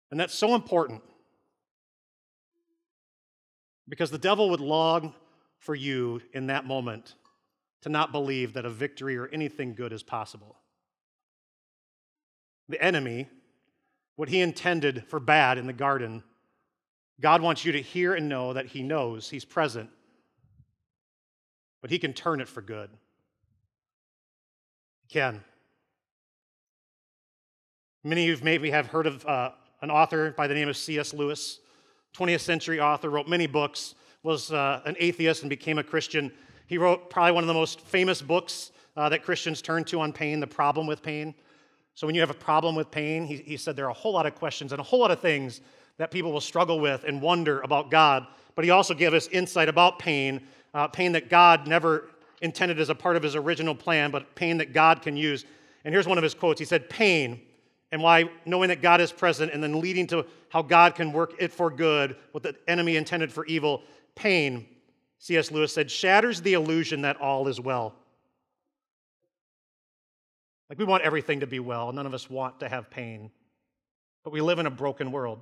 And 0.09 0.17
that's 0.17 0.33
so 0.33 0.55
important 0.55 1.01
because 3.89 4.11
the 4.11 4.17
devil 4.17 4.49
would 4.51 4.61
long 4.61 5.13
for 5.57 5.75
you 5.75 6.21
in 6.31 6.47
that 6.47 6.65
moment 6.65 7.15
to 7.81 7.89
not 7.89 8.13
believe 8.13 8.53
that 8.53 8.65
a 8.65 8.69
victory 8.69 9.17
or 9.17 9.27
anything 9.27 9.75
good 9.75 9.91
is 9.91 10.03
possible. 10.03 10.55
The 12.69 12.81
enemy, 12.81 13.27
what 14.15 14.29
he 14.29 14.39
intended 14.39 15.03
for 15.09 15.19
bad 15.19 15.57
in 15.57 15.67
the 15.67 15.73
garden, 15.73 16.23
God 17.19 17.41
wants 17.41 17.65
you 17.65 17.73
to 17.73 17.81
hear 17.81 18.13
and 18.13 18.29
know 18.29 18.53
that 18.53 18.67
he 18.67 18.83
knows 18.83 19.29
he's 19.29 19.43
present, 19.43 19.89
but 21.81 21.91
he 21.91 21.99
can 21.99 22.13
turn 22.13 22.39
it 22.39 22.47
for 22.47 22.61
good 22.61 22.89
can. 25.15 25.41
Many 28.03 28.29
of 28.29 28.39
you 28.39 28.43
maybe 28.43 28.69
have 28.69 28.87
heard 28.87 29.07
of 29.07 29.25
uh, 29.25 29.51
an 29.81 29.89
author 29.89 30.31
by 30.31 30.45
the 30.45 30.53
name 30.53 30.67
of 30.67 30.75
C.S. 30.75 31.13
Lewis, 31.13 31.61
20th 32.17 32.41
century 32.41 32.81
author, 32.81 33.09
wrote 33.09 33.29
many 33.29 33.47
books, 33.47 33.95
was 34.23 34.51
uh, 34.51 34.81
an 34.83 34.97
atheist 34.99 35.43
and 35.43 35.49
became 35.49 35.77
a 35.77 35.83
Christian. 35.85 36.33
He 36.67 36.77
wrote 36.77 37.09
probably 37.09 37.31
one 37.31 37.45
of 37.45 37.47
the 37.47 37.53
most 37.53 37.79
famous 37.79 38.21
books 38.21 38.73
uh, 38.97 39.07
that 39.07 39.23
Christians 39.23 39.61
turn 39.61 39.85
to 39.85 40.01
on 40.01 40.11
pain, 40.11 40.41
The 40.41 40.47
Problem 40.47 40.85
with 40.85 41.01
Pain. 41.01 41.33
So 41.93 42.05
when 42.05 42.13
you 42.13 42.19
have 42.19 42.29
a 42.29 42.33
problem 42.33 42.75
with 42.75 42.91
pain, 42.91 43.23
he, 43.23 43.37
he 43.37 43.55
said 43.55 43.77
there 43.77 43.85
are 43.85 43.91
a 43.91 43.93
whole 43.93 44.11
lot 44.11 44.25
of 44.25 44.35
questions 44.35 44.73
and 44.73 44.81
a 44.81 44.83
whole 44.83 44.99
lot 44.99 45.11
of 45.11 45.21
things 45.21 45.61
that 45.97 46.11
people 46.11 46.33
will 46.33 46.41
struggle 46.41 46.81
with 46.81 47.05
and 47.05 47.21
wonder 47.21 47.61
about 47.61 47.89
God. 47.89 48.27
But 48.53 48.65
he 48.65 48.71
also 48.71 48.93
gave 48.93 49.13
us 49.13 49.29
insight 49.29 49.69
about 49.69 49.97
pain, 49.97 50.45
uh, 50.73 50.89
pain 50.89 51.13
that 51.13 51.29
God 51.29 51.67
never 51.67 52.09
intended 52.41 52.79
as 52.79 52.89
a 52.89 52.95
part 52.95 53.15
of 53.15 53.23
his 53.23 53.35
original 53.35 53.75
plan, 53.75 54.11
but 54.11 54.35
pain 54.35 54.57
that 54.57 54.73
God 54.73 55.01
can 55.01 55.15
use. 55.15 55.45
And 55.83 55.93
here's 55.93 56.07
one 56.07 56.17
of 56.17 56.23
his 56.23 56.33
quotes 56.33 56.59
He 56.59 56.65
said, 56.65 56.89
Pain, 56.89 57.41
and 57.91 58.01
why 58.01 58.29
knowing 58.45 58.69
that 58.69 58.81
God 58.81 58.99
is 59.01 59.11
present 59.11 59.53
and 59.53 59.63
then 59.63 59.79
leading 59.79 60.07
to 60.07 60.25
how 60.49 60.61
God 60.61 60.95
can 60.95 61.13
work 61.13 61.33
it 61.39 61.53
for 61.53 61.69
good, 61.69 62.15
what 62.31 62.43
the 62.43 62.55
enemy 62.67 62.97
intended 62.97 63.31
for 63.31 63.45
evil. 63.45 63.83
Pain, 64.15 64.65
C.S. 65.19 65.51
Lewis 65.51 65.73
said, 65.73 65.89
shatters 65.89 66.41
the 66.41 66.53
illusion 66.53 67.01
that 67.01 67.19
all 67.21 67.47
is 67.47 67.59
well. 67.59 67.95
Like 70.69 70.79
we 70.79 70.85
want 70.85 71.03
everything 71.03 71.41
to 71.41 71.47
be 71.47 71.59
well. 71.59 71.91
None 71.91 72.05
of 72.05 72.13
us 72.13 72.29
want 72.29 72.59
to 72.61 72.69
have 72.69 72.89
pain. 72.89 73.31
But 74.23 74.33
we 74.33 74.41
live 74.41 74.59
in 74.59 74.65
a 74.65 74.71
broken 74.71 75.11
world. 75.11 75.39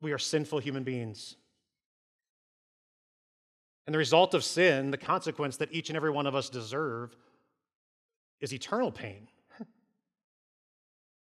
We 0.00 0.12
are 0.12 0.18
sinful 0.18 0.58
human 0.58 0.82
beings. 0.82 1.36
And 3.86 3.94
the 3.94 3.98
result 3.98 4.34
of 4.34 4.44
sin, 4.44 4.90
the 4.90 4.96
consequence 4.96 5.56
that 5.56 5.72
each 5.72 5.90
and 5.90 5.96
every 5.96 6.10
one 6.10 6.26
of 6.26 6.34
us 6.34 6.48
deserve, 6.48 7.16
is 8.40 8.52
eternal 8.52 8.92
pain. 8.92 9.28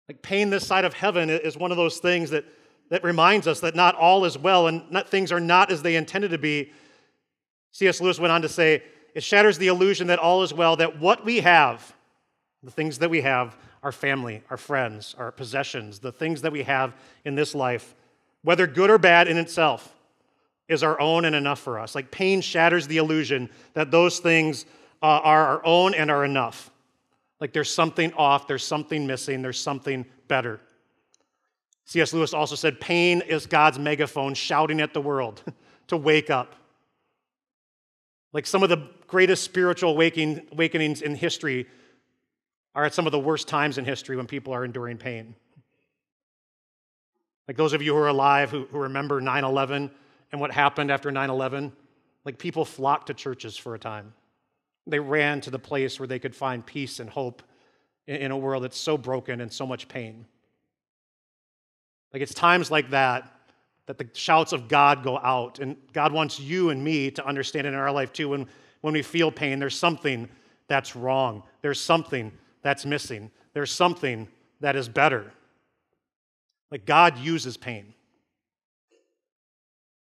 like 0.09 0.23
pain 0.23 0.51
this 0.51 0.67
side 0.67 0.85
of 0.85 0.95
heaven 0.95 1.31
is 1.31 1.57
one 1.57 1.71
of 1.71 1.77
those 1.77 1.99
things 1.99 2.31
that, 2.31 2.45
that 2.91 3.03
reminds 3.03 3.47
us 3.47 3.61
that 3.61 3.75
not 3.75 3.95
all 3.97 4.25
is 4.25 4.39
well 4.39 4.67
and 4.67 4.91
not, 4.91 5.09
things 5.09 5.33
are 5.33 5.41
not 5.41 5.73
as 5.73 5.83
they 5.83 5.97
intended 5.97 6.31
to 6.31 6.39
be. 6.39 6.73
C.S. 7.73 8.01
Lewis 8.01 8.21
went 8.21 8.33
on 8.33 8.43
to 8.43 8.49
say, 8.49 8.83
it 9.15 9.23
shatters 9.23 9.59
the 9.59 9.69
illusion 9.69 10.09
that 10.09 10.19
all 10.19 10.43
is 10.43 10.53
well, 10.53 10.77
that 10.77 10.99
what 11.01 11.25
we 11.25 11.41
have, 11.41 11.95
the 12.63 12.71
things 12.71 12.99
that 12.99 13.11
we 13.11 13.21
have, 13.21 13.57
our 13.83 13.93
family, 13.93 14.43
our 14.51 14.57
friends, 14.57 15.15
our 15.19 15.31
possessions, 15.31 15.99
the 15.99 16.13
things 16.13 16.43
that 16.43 16.53
we 16.53 16.63
have 16.63 16.95
in 17.25 17.35
this 17.35 17.55
life, 17.55 17.95
whether 18.43 18.67
good 18.67 18.91
or 18.91 18.99
bad 18.99 19.29
in 19.29 19.37
itself, 19.37 19.95
is 20.69 20.83
our 20.83 21.01
own 21.01 21.25
and 21.25 21.37
enough 21.37 21.61
for 21.61 21.79
us. 21.79 21.95
Like 21.95 22.11
pain 22.11 22.41
shatters 22.41 22.87
the 22.87 22.97
illusion 22.97 23.51
that 23.75 23.91
those 23.91 24.19
things 24.19 24.65
uh, 25.03 25.21
are 25.23 25.47
our 25.47 25.67
own 25.67 25.95
and 25.95 26.11
are 26.11 26.25
enough. 26.25 26.71
Like 27.41 27.53
there's 27.53 27.73
something 27.73 28.13
off, 28.15 28.47
there's 28.47 28.65
something 28.65 29.07
missing, 29.07 29.43
there's 29.43 29.61
something 29.61 30.07
better. 30.29 30.61
C.S. 31.87 32.15
Lewis 32.15 32.33
also 32.33 32.55
said 32.55 32.81
pain 32.81 33.21
is 33.21 33.47
God's 33.47 33.79
megaphone 33.79 34.35
shouting 34.35 34.81
at 34.81 34.95
the 34.95 35.01
world 35.01 35.43
to 35.89 35.97
wake 35.97 36.31
up. 36.31 36.55
Like 38.33 38.47
some 38.47 38.63
of 38.63 38.71
the 38.71 38.89
greatest 39.07 39.45
spiritual 39.45 39.91
awakenings 39.91 41.03
in 41.03 41.15
history 41.15 41.67
are 42.75 42.85
at 42.85 42.95
some 42.95 43.07
of 43.07 43.13
the 43.13 43.19
worst 43.19 43.47
times 43.47 43.79
in 43.79 43.85
history 43.85 44.17
when 44.17 44.27
people 44.27 44.53
are 44.55 44.65
enduring 44.65 44.97
pain. 44.97 45.35
Like 47.47 47.57
those 47.57 47.75
of 47.75 47.83
you 47.83 47.93
who 47.93 48.01
are 48.01 48.09
alive 48.09 48.51
who, 48.51 48.67
who 48.71 48.79
remember 48.79 49.21
9 49.21 49.45
11 49.45 49.91
and 50.35 50.41
what 50.41 50.51
happened 50.51 50.91
after 50.91 51.13
9 51.13 51.31
11, 51.31 51.73
like 52.25 52.39
people 52.39 52.65
flocked 52.65 53.07
to 53.07 53.15
churches 53.15 53.57
for 53.57 53.77
a 53.77 53.79
time. 53.79 54.13
They 54.85 54.99
ran 54.99 55.41
to 55.43 55.51
the 55.51 55.61
place 55.61 56.01
where 56.01 56.09
they 56.09 56.19
could 56.19 56.35
find 56.35 56.67
peace 56.67 56.99
and 56.99 57.09
hope 57.09 57.41
in, 58.09 58.33
a 58.33 58.37
world 58.37 58.65
that's 58.65 58.77
so 58.77 58.99
broken 58.99 59.41
and 59.41 59.53
so 59.53 59.65
much 59.65 59.87
pain. 59.87 60.27
Like 62.13 62.21
it's 62.21 62.35
times 62.35 62.69
like 62.69 62.91
that 62.91 63.31
that 63.87 63.97
the 63.97 64.09
shouts 64.13 64.53
of 64.53 64.67
God 64.67 65.05
go 65.05 65.19
out. 65.19 65.61
And 65.61 65.77
God 65.93 66.13
wants 66.13 66.41
you 66.41 66.71
and 66.71 66.83
me 66.83 67.13
to 67.13 67.25
understand 67.25 67.69
in 67.69 67.75
our 67.75 67.93
life 67.93 68.13
too. 68.13 68.31
When, 68.31 68.49
when 68.81 68.95
we 68.95 69.03
feel 69.03 69.31
pain, 69.31 69.61
there's 69.61 69.79
something 69.79 70.29
that's 70.67 70.97
wrong, 70.97 71.45
there's 71.63 71.81
something 71.81 72.33
that's 72.61 72.85
missing, 72.85 73.31
there's 73.53 73.71
something 73.71 74.27
that 74.59 74.75
is 74.75 74.89
better. 74.89 75.33
Like 76.73 76.87
God 76.87 77.19
uses 77.19 77.57
pain. 77.57 77.95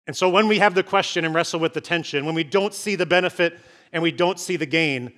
And 0.08 0.16
so 0.16 0.30
when 0.30 0.48
we 0.48 0.58
have 0.58 0.74
the 0.74 0.82
question 0.82 1.26
and 1.26 1.34
wrestle 1.34 1.60
with 1.60 1.74
the 1.74 1.82
tension, 1.82 2.24
when 2.24 2.34
we 2.34 2.42
don't 2.42 2.72
see 2.72 2.96
the 2.96 3.04
benefit 3.04 3.60
and 3.92 4.02
we 4.02 4.10
don't 4.10 4.40
see 4.40 4.56
the 4.56 4.66
gain, 4.66 5.12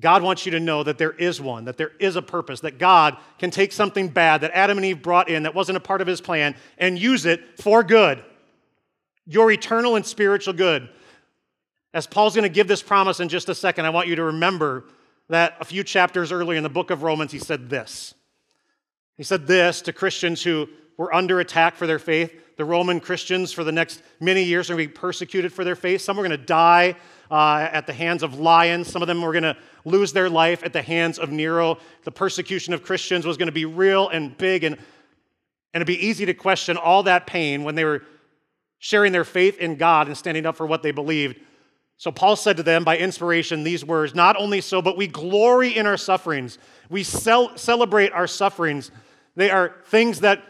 God 0.00 0.22
wants 0.22 0.46
you 0.46 0.52
to 0.52 0.60
know 0.60 0.82
that 0.82 0.96
there 0.96 1.12
is 1.12 1.38
one, 1.38 1.66
that 1.66 1.76
there 1.76 1.92
is 2.00 2.16
a 2.16 2.22
purpose, 2.22 2.60
that 2.60 2.78
God 2.78 3.18
can 3.38 3.50
take 3.50 3.72
something 3.72 4.08
bad 4.08 4.40
that 4.40 4.52
Adam 4.54 4.78
and 4.78 4.86
Eve 4.86 5.02
brought 5.02 5.28
in 5.28 5.42
that 5.42 5.54
wasn't 5.54 5.76
a 5.76 5.80
part 5.80 6.00
of 6.00 6.06
his 6.06 6.22
plan 6.22 6.56
and 6.78 6.98
use 6.98 7.26
it 7.26 7.60
for 7.60 7.84
good, 7.84 8.24
your 9.26 9.50
eternal 9.50 9.96
and 9.96 10.06
spiritual 10.06 10.54
good. 10.54 10.88
As 11.92 12.06
Paul's 12.06 12.34
going 12.34 12.44
to 12.44 12.48
give 12.48 12.68
this 12.68 12.82
promise 12.82 13.20
in 13.20 13.28
just 13.28 13.50
a 13.50 13.54
second, 13.54 13.84
I 13.84 13.90
want 13.90 14.08
you 14.08 14.16
to 14.16 14.24
remember 14.24 14.84
that 15.28 15.56
a 15.60 15.64
few 15.64 15.84
chapters 15.84 16.32
earlier 16.32 16.56
in 16.56 16.62
the 16.62 16.70
book 16.70 16.90
of 16.90 17.02
Romans, 17.02 17.32
he 17.32 17.38
said 17.38 17.68
this. 17.68 18.14
He 19.18 19.24
said 19.24 19.46
this 19.46 19.82
to 19.82 19.92
Christians 19.92 20.42
who 20.42 20.68
were 20.96 21.14
under 21.14 21.38
attack 21.38 21.76
for 21.76 21.86
their 21.86 21.98
faith. 21.98 22.32
The 22.56 22.64
Roman 22.64 23.00
Christians, 23.00 23.52
for 23.52 23.64
the 23.64 23.72
next 23.72 24.02
many 24.18 24.42
years, 24.42 24.70
are 24.70 24.74
going 24.74 24.86
to 24.86 24.92
be 24.92 24.98
persecuted 24.98 25.52
for 25.52 25.62
their 25.62 25.76
faith. 25.76 26.00
Some 26.00 26.18
are 26.18 26.22
going 26.22 26.30
to 26.30 26.38
die 26.38 26.96
uh, 27.30 27.68
at 27.70 27.86
the 27.86 27.92
hands 27.92 28.22
of 28.22 28.38
lions. 28.38 28.88
Some 28.88 29.02
of 29.02 29.08
them 29.08 29.20
were 29.20 29.32
going 29.32 29.42
to 29.42 29.56
lose 29.84 30.12
their 30.12 30.30
life 30.30 30.64
at 30.64 30.72
the 30.72 30.80
hands 30.82 31.18
of 31.18 31.30
Nero. 31.30 31.78
The 32.04 32.12
persecution 32.12 32.72
of 32.72 32.82
Christians 32.82 33.26
was 33.26 33.36
going 33.36 33.48
to 33.48 33.52
be 33.52 33.66
real 33.66 34.08
and 34.08 34.36
big, 34.36 34.64
and, 34.64 34.76
and 34.76 35.82
it'd 35.82 35.86
be 35.86 36.06
easy 36.06 36.24
to 36.26 36.34
question 36.34 36.78
all 36.78 37.02
that 37.02 37.26
pain 37.26 37.62
when 37.62 37.74
they 37.74 37.84
were 37.84 38.02
sharing 38.78 39.12
their 39.12 39.24
faith 39.24 39.58
in 39.58 39.76
God 39.76 40.06
and 40.06 40.16
standing 40.16 40.46
up 40.46 40.56
for 40.56 40.66
what 40.66 40.82
they 40.82 40.92
believed. 40.92 41.38
So 41.98 42.10
Paul 42.10 42.36
said 42.36 42.56
to 42.58 42.62
them 42.62 42.84
by 42.84 42.98
inspiration 42.98 43.64
these 43.64 43.84
words 43.84 44.14
Not 44.14 44.36
only 44.36 44.60
so, 44.60 44.80
but 44.80 44.96
we 44.96 45.06
glory 45.06 45.76
in 45.76 45.86
our 45.86 45.96
sufferings. 45.96 46.58
We 46.88 47.02
cel- 47.02 47.56
celebrate 47.56 48.12
our 48.12 48.26
sufferings. 48.26 48.90
They 49.34 49.50
are 49.50 49.76
things 49.86 50.20
that 50.20 50.42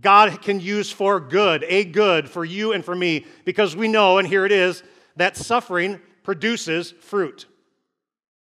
God 0.00 0.40
can 0.42 0.60
use 0.60 0.90
for 0.90 1.20
good, 1.20 1.64
a 1.68 1.84
good 1.84 2.28
for 2.28 2.44
you 2.44 2.72
and 2.72 2.84
for 2.84 2.94
me, 2.94 3.26
because 3.44 3.76
we 3.76 3.88
know, 3.88 4.18
and 4.18 4.26
here 4.26 4.46
it 4.46 4.52
is, 4.52 4.82
that 5.16 5.36
suffering 5.36 6.00
produces 6.22 6.90
fruit. 6.90 7.46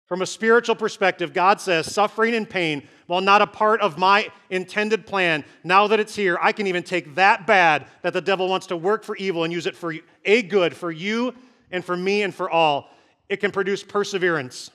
From 0.07 0.23
a 0.23 0.25
spiritual 0.25 0.75
perspective, 0.75 1.33
God 1.33 1.61
says 1.61 1.91
suffering 1.93 2.33
and 2.33 2.49
pain, 2.49 2.87
while 3.05 3.21
not 3.21 3.43
a 3.43 3.47
part 3.47 3.79
of 3.81 3.99
my 3.99 4.27
intended 4.49 5.05
plan, 5.05 5.45
now 5.63 5.85
that 5.85 5.99
it's 5.99 6.15
here, 6.15 6.39
I 6.41 6.51
can 6.51 6.65
even 6.65 6.81
take 6.81 7.13
that 7.13 7.45
bad 7.45 7.85
that 8.01 8.13
the 8.13 8.21
devil 8.21 8.49
wants 8.49 8.65
to 8.67 8.77
work 8.77 9.03
for 9.03 9.15
evil 9.17 9.43
and 9.43 9.53
use 9.53 9.67
it 9.67 9.75
for 9.75 9.93
a 10.25 10.41
good 10.41 10.75
for 10.75 10.91
you 10.91 11.35
and 11.69 11.85
for 11.85 11.95
me 11.95 12.23
and 12.23 12.33
for 12.33 12.49
all. 12.49 12.89
It 13.29 13.37
can 13.37 13.51
produce 13.51 13.83
perseverance. 13.83 14.71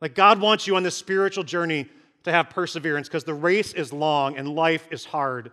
Like 0.00 0.14
God 0.14 0.40
wants 0.40 0.66
you 0.66 0.76
on 0.76 0.82
this 0.82 0.96
spiritual 0.96 1.44
journey 1.44 1.86
to 2.24 2.32
have 2.32 2.50
perseverance 2.50 3.08
because 3.08 3.24
the 3.24 3.34
race 3.34 3.72
is 3.72 3.92
long 3.92 4.36
and 4.36 4.48
life 4.48 4.88
is 4.90 5.04
hard. 5.04 5.46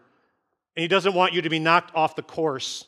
And 0.76 0.82
He 0.82 0.88
doesn't 0.88 1.14
want 1.14 1.34
you 1.34 1.42
to 1.42 1.50
be 1.50 1.60
knocked 1.60 1.96
off 1.96 2.16
the 2.16 2.22
course 2.24 2.86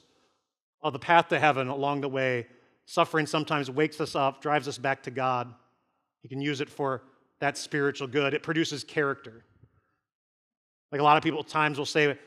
of 0.82 0.94
the 0.94 1.00
path 1.00 1.30
to 1.30 1.40
heaven 1.40 1.68
along 1.68 2.02
the 2.02 2.10
way. 2.10 2.48
Suffering 2.86 3.26
sometimes 3.26 3.70
wakes 3.70 4.02
us 4.02 4.16
up, 4.16 4.42
drives 4.42 4.68
us 4.68 4.78
back 4.78 5.04
to 5.04 5.12
God. 5.12 5.54
You 6.22 6.30
can 6.30 6.42
use 6.42 6.62
it 6.62 6.70
for 6.70 7.04
that 7.40 7.58
spiritual 7.58 8.08
good. 8.08 8.34
It 8.34 8.44
produces 8.44 8.84
character. 8.84 9.44
Like 10.92 11.02
a 11.02 11.04
lot 11.04 11.18
of 11.18 11.24
people 11.24 11.40
at 11.40 11.48
times 11.48 11.78
will 11.78 11.86
say, 11.86 12.18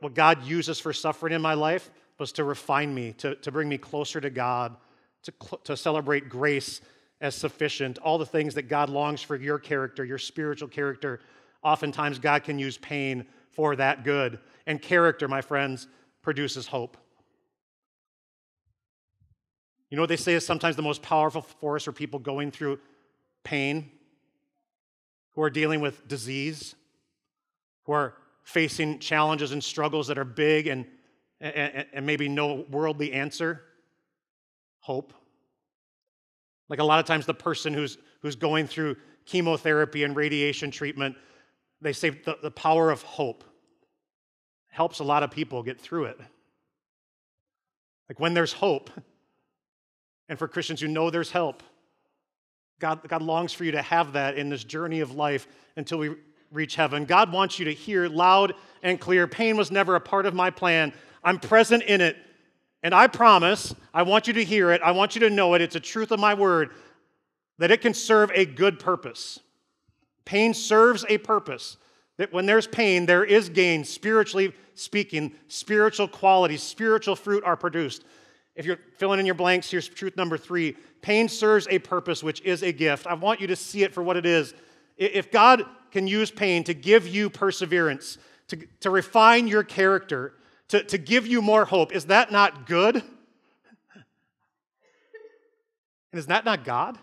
what 0.00 0.14
God 0.14 0.44
uses 0.44 0.80
for 0.80 0.92
suffering 0.92 1.32
in 1.32 1.40
my 1.40 1.54
life 1.54 1.90
was 2.18 2.32
to 2.32 2.44
refine 2.44 2.92
me, 2.92 3.12
to, 3.18 3.36
to 3.36 3.52
bring 3.52 3.68
me 3.68 3.78
closer 3.78 4.20
to 4.20 4.30
God, 4.30 4.76
to, 5.22 5.32
to 5.64 5.76
celebrate 5.76 6.28
grace 6.28 6.80
as 7.20 7.34
sufficient. 7.34 7.98
All 7.98 8.18
the 8.18 8.26
things 8.26 8.54
that 8.54 8.68
God 8.68 8.90
longs 8.90 9.22
for 9.22 9.36
your 9.36 9.58
character, 9.58 10.04
your 10.04 10.18
spiritual 10.18 10.68
character. 10.68 11.20
Oftentimes, 11.62 12.18
God 12.18 12.44
can 12.44 12.58
use 12.58 12.78
pain 12.78 13.26
for 13.50 13.74
that 13.76 14.04
good. 14.04 14.38
And 14.66 14.80
character, 14.80 15.26
my 15.28 15.40
friends, 15.40 15.88
produces 16.22 16.66
hope. 16.66 16.96
You 19.90 19.96
know 19.96 20.02
what 20.02 20.10
they 20.10 20.16
say 20.16 20.34
is 20.34 20.44
sometimes 20.44 20.76
the 20.76 20.82
most 20.82 21.02
powerful 21.02 21.42
force 21.42 21.84
for 21.84 21.92
people 21.92 22.18
going 22.18 22.50
through 22.50 22.78
pain, 23.42 23.90
who 25.34 25.42
are 25.42 25.50
dealing 25.50 25.80
with 25.80 26.06
disease, 26.06 26.74
who 27.84 27.92
are 27.92 28.14
facing 28.42 28.98
challenges 28.98 29.52
and 29.52 29.64
struggles 29.64 30.08
that 30.08 30.18
are 30.18 30.24
big 30.24 30.66
and, 30.66 30.84
and, 31.40 31.86
and 31.92 32.06
maybe 32.06 32.28
no 32.28 32.66
worldly 32.70 33.12
answer? 33.12 33.62
Hope. 34.80 35.14
Like 36.68 36.80
a 36.80 36.84
lot 36.84 37.00
of 37.00 37.06
times, 37.06 37.26
the 37.26 37.34
person 37.34 37.72
who's, 37.72 37.98
who's 38.20 38.36
going 38.36 38.66
through 38.66 38.96
chemotherapy 39.24 40.04
and 40.04 40.14
radiation 40.14 40.70
treatment, 40.70 41.16
they 41.80 41.92
say 41.92 42.10
the, 42.10 42.36
the 42.42 42.50
power 42.50 42.90
of 42.90 43.02
hope 43.02 43.44
helps 44.68 44.98
a 44.98 45.04
lot 45.04 45.22
of 45.22 45.30
people 45.30 45.62
get 45.62 45.80
through 45.80 46.04
it. 46.04 46.18
Like 48.08 48.20
when 48.20 48.34
there's 48.34 48.52
hope, 48.52 48.90
and 50.28 50.38
for 50.38 50.48
Christians 50.48 50.80
who 50.80 50.88
know 50.88 51.10
there's 51.10 51.30
help. 51.30 51.62
God, 52.80 53.06
God 53.08 53.22
longs 53.22 53.52
for 53.52 53.64
you 53.64 53.72
to 53.72 53.82
have 53.82 54.12
that 54.12 54.36
in 54.36 54.50
this 54.50 54.62
journey 54.62 55.00
of 55.00 55.14
life 55.14 55.48
until 55.76 55.98
we 55.98 56.14
reach 56.52 56.76
heaven. 56.76 57.04
God 57.04 57.32
wants 57.32 57.58
you 57.58 57.64
to 57.64 57.72
hear 57.72 58.08
loud 58.08 58.54
and 58.82 59.00
clear 59.00 59.26
pain 59.26 59.56
was 59.56 59.70
never 59.70 59.96
a 59.96 60.00
part 60.00 60.26
of 60.26 60.34
my 60.34 60.50
plan. 60.50 60.92
I'm 61.24 61.38
present 61.38 61.82
in 61.84 62.00
it. 62.00 62.16
And 62.82 62.94
I 62.94 63.06
promise, 63.08 63.74
I 63.92 64.02
want 64.02 64.26
you 64.26 64.34
to 64.34 64.44
hear 64.44 64.70
it. 64.72 64.80
I 64.82 64.92
want 64.92 65.14
you 65.14 65.20
to 65.22 65.30
know 65.30 65.54
it. 65.54 65.60
It's 65.60 65.76
a 65.76 65.80
truth 65.80 66.12
of 66.12 66.20
my 66.20 66.34
word 66.34 66.70
that 67.58 67.70
it 67.70 67.80
can 67.80 67.94
serve 67.94 68.30
a 68.34 68.44
good 68.44 68.78
purpose. 68.78 69.40
Pain 70.24 70.54
serves 70.54 71.04
a 71.08 71.18
purpose. 71.18 71.76
That 72.18 72.32
when 72.32 72.46
there's 72.46 72.66
pain, 72.66 73.06
there 73.06 73.24
is 73.24 73.48
gain, 73.48 73.84
spiritually 73.84 74.52
speaking, 74.74 75.32
spiritual 75.48 76.08
qualities, 76.08 76.62
spiritual 76.62 77.16
fruit 77.16 77.44
are 77.44 77.56
produced. 77.56 78.04
If 78.54 78.66
you're 78.66 78.78
filling 78.96 79.20
in 79.20 79.26
your 79.26 79.36
blanks, 79.36 79.70
here's 79.70 79.88
truth 79.88 80.16
number 80.16 80.36
three 80.36 80.76
pain 81.00 81.28
serves 81.28 81.66
a 81.70 81.78
purpose, 81.78 82.22
which 82.22 82.40
is 82.42 82.62
a 82.62 82.72
gift. 82.72 83.06
I 83.06 83.14
want 83.14 83.40
you 83.40 83.46
to 83.48 83.56
see 83.56 83.84
it 83.84 83.94
for 83.94 84.02
what 84.02 84.16
it 84.16 84.26
is. 84.26 84.52
If 84.96 85.30
God 85.30 85.64
can 85.92 86.08
use 86.08 86.30
pain 86.30 86.64
to 86.64 86.74
give 86.74 87.06
you 87.06 87.30
perseverance, 87.30 88.18
to, 88.48 88.56
to 88.80 88.90
refine 88.90 89.46
your 89.46 89.62
character, 89.62 90.34
to, 90.68 90.84
to 90.84 90.98
give 90.98 91.26
you 91.26 91.42
more 91.42 91.64
hope, 91.64 91.92
is 91.92 92.06
that 92.06 92.30
not 92.30 92.66
good? 92.66 92.96
And 96.12 96.18
is 96.18 96.26
that 96.26 96.44
not 96.44 96.64
God? 96.64 96.98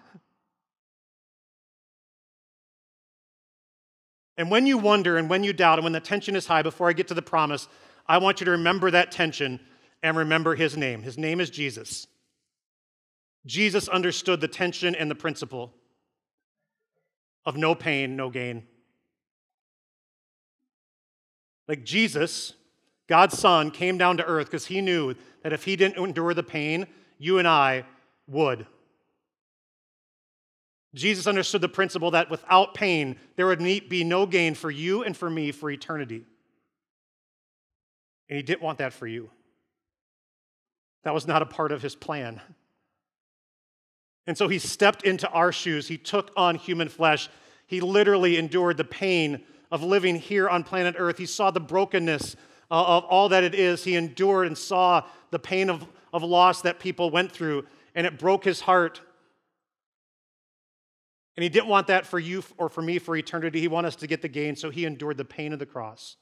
And 4.37 4.51
when 4.51 4.65
you 4.65 4.77
wonder 4.77 5.17
and 5.17 5.29
when 5.29 5.43
you 5.43 5.53
doubt 5.53 5.79
and 5.79 5.83
when 5.83 5.93
the 5.93 5.99
tension 5.99 6.35
is 6.35 6.47
high, 6.47 6.61
before 6.61 6.89
I 6.89 6.93
get 6.93 7.07
to 7.07 7.13
the 7.13 7.21
promise, 7.21 7.67
I 8.07 8.17
want 8.17 8.39
you 8.39 8.45
to 8.45 8.51
remember 8.51 8.91
that 8.91 9.11
tension 9.11 9.59
and 10.03 10.17
remember 10.17 10.55
his 10.55 10.75
name. 10.75 11.01
His 11.01 11.17
name 11.17 11.39
is 11.39 11.49
Jesus. 11.49 12.07
Jesus 13.45 13.87
understood 13.87 14.41
the 14.41 14.47
tension 14.47 14.95
and 14.95 15.09
the 15.09 15.15
principle 15.15 15.73
of 17.45 17.55
no 17.55 17.75
pain, 17.75 18.15
no 18.15 18.29
gain. 18.29 18.63
Like 21.67 21.83
Jesus, 21.83 22.53
God's 23.07 23.37
Son, 23.37 23.71
came 23.71 23.97
down 23.97 24.17
to 24.17 24.25
earth 24.25 24.47
because 24.47 24.65
he 24.65 24.81
knew 24.81 25.15
that 25.43 25.53
if 25.53 25.63
he 25.63 25.75
didn't 25.75 26.03
endure 26.03 26.33
the 26.33 26.43
pain, 26.43 26.87
you 27.19 27.37
and 27.37 27.47
I 27.47 27.85
would. 28.27 28.65
Jesus 30.95 31.27
understood 31.27 31.61
the 31.61 31.69
principle 31.69 32.11
that 32.11 32.31
without 32.31 32.73
pain, 32.73 33.17
there 33.35 33.47
would 33.47 33.59
be 33.59 34.03
no 34.03 34.25
gain 34.25 34.55
for 34.55 34.71
you 34.71 35.03
and 35.03 35.15
for 35.15 35.29
me 35.29 35.51
for 35.51 35.69
eternity. 35.69 36.23
And 38.29 38.37
he 38.37 38.43
didn't 38.43 38.61
want 38.61 38.79
that 38.79 38.93
for 38.93 39.05
you. 39.05 39.29
That 41.03 41.13
was 41.13 41.27
not 41.27 41.41
a 41.41 41.45
part 41.45 41.71
of 41.71 41.81
his 41.81 41.95
plan. 41.95 42.41
And 44.25 44.37
so 44.37 44.47
he 44.47 44.57
stepped 44.57 45.03
into 45.03 45.29
our 45.29 45.51
shoes. 45.51 45.87
He 45.87 45.97
took 45.97 46.31
on 46.35 46.55
human 46.55 46.89
flesh. 46.89 47.29
He 47.67 47.81
literally 47.81 48.37
endured 48.37 48.77
the 48.77 48.83
pain 48.83 49.43
of 49.71 49.83
living 49.83 50.15
here 50.15 50.49
on 50.49 50.63
planet 50.63 50.95
Earth. 50.97 51.17
He 51.17 51.25
saw 51.25 51.51
the 51.51 51.59
brokenness 51.59 52.35
Uh, 52.71 52.97
of 52.97 53.03
all 53.05 53.29
that 53.29 53.43
it 53.43 53.53
is. 53.53 53.83
He 53.83 53.95
endured 53.95 54.47
and 54.47 54.57
saw 54.57 55.03
the 55.31 55.39
pain 55.39 55.69
of, 55.69 55.85
of 56.11 56.23
loss 56.23 56.61
that 56.61 56.79
people 56.79 57.11
went 57.11 57.31
through, 57.31 57.65
and 57.93 58.07
it 58.07 58.17
broke 58.17 58.43
his 58.43 58.61
heart. 58.61 59.01
And 61.37 61.43
he 61.43 61.49
didn't 61.49 61.67
want 61.67 61.87
that 61.87 62.05
for 62.05 62.17
you 62.17 62.43
or 62.57 62.69
for 62.69 62.81
me 62.81 62.97
for 62.97 63.15
eternity. 63.15 63.59
He 63.59 63.67
wanted 63.67 63.89
us 63.89 63.95
to 63.97 64.07
get 64.07 64.21
the 64.21 64.27
gain, 64.27 64.55
so 64.55 64.69
he 64.69 64.85
endured 64.85 65.17
the 65.17 65.25
pain 65.25 65.53
of 65.53 65.59
the 65.59 65.65
cross. 65.65 66.15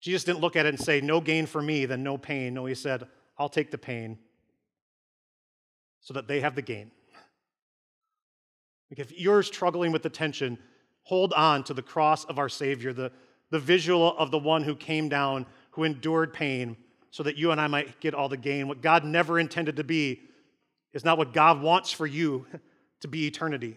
Jesus 0.00 0.24
didn't 0.24 0.40
look 0.40 0.56
at 0.56 0.66
it 0.66 0.70
and 0.70 0.80
say, 0.80 1.00
No 1.00 1.20
gain 1.20 1.46
for 1.46 1.60
me, 1.60 1.86
then 1.86 2.02
no 2.02 2.16
pain. 2.16 2.54
No, 2.54 2.66
he 2.66 2.74
said, 2.74 3.06
I'll 3.38 3.48
take 3.48 3.70
the 3.70 3.78
pain 3.78 4.18
so 6.00 6.14
that 6.14 6.26
they 6.26 6.40
have 6.40 6.54
the 6.54 6.62
gain. 6.62 6.90
Like 8.90 8.98
if 8.98 9.18
you're 9.18 9.42
struggling 9.42 9.92
with 9.92 10.02
the 10.02 10.10
tension, 10.10 10.58
hold 11.10 11.32
on 11.32 11.64
to 11.64 11.74
the 11.74 11.82
cross 11.82 12.24
of 12.26 12.38
our 12.38 12.48
Savior, 12.48 12.92
the, 12.92 13.10
the 13.50 13.58
visual 13.58 14.16
of 14.16 14.30
the 14.30 14.38
one 14.38 14.62
who 14.62 14.76
came 14.76 15.08
down, 15.08 15.44
who 15.72 15.82
endured 15.82 16.32
pain, 16.32 16.76
so 17.10 17.24
that 17.24 17.36
you 17.36 17.50
and 17.50 17.60
I 17.60 17.66
might 17.66 17.98
get 17.98 18.14
all 18.14 18.28
the 18.28 18.36
gain. 18.36 18.68
What 18.68 18.80
God 18.80 19.04
never 19.04 19.40
intended 19.40 19.74
to 19.78 19.82
be 19.82 20.20
is 20.92 21.04
not 21.04 21.18
what 21.18 21.32
God 21.32 21.60
wants 21.62 21.90
for 21.90 22.06
you 22.06 22.46
to 23.00 23.08
be 23.08 23.26
eternity. 23.26 23.76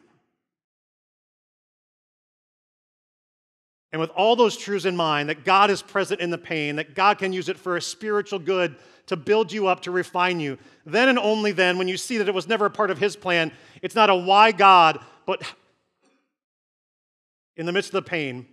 And 3.92 4.00
with 4.00 4.12
all 4.12 4.36
those 4.36 4.56
truths 4.56 4.86
in 4.86 4.96
mind, 4.96 5.30
that 5.30 5.44
God 5.44 5.72
is 5.72 5.82
present 5.82 6.22
in 6.22 6.30
the 6.30 6.38
pain, 6.38 6.76
that 6.76 6.94
God 6.94 7.18
can 7.18 7.34
use 7.34 7.50
it 7.50 7.58
for 7.58 7.78
a 7.78 7.82
spiritual 7.82 8.38
good 8.38 8.76
to 9.08 9.16
build 9.16 9.52
you 9.52 9.66
up, 9.66 9.82
to 9.82 9.92
refine 9.92 10.40
you, 10.40 10.60
then 10.86 11.10
and 11.10 11.18
only 11.18 11.52
then, 11.52 11.80
when 11.80 11.88
you 11.88 11.98
see 11.98 12.20
that 12.20 12.30
it 12.30 12.36
was 12.36 12.48
never 12.48 12.68
a 12.68 12.72
part 12.72 12.92
of 12.92 13.00
His 13.00 13.16
plan, 13.16 13.52
it's 13.82 13.96
not 13.96 14.12
a 14.12 14.16
why 14.16 14.52
God, 14.52 15.00
but 15.26 15.42
in 17.56 17.66
the 17.66 17.72
midst 17.72 17.90
of 17.90 18.04
the 18.04 18.10
pain, 18.10 18.46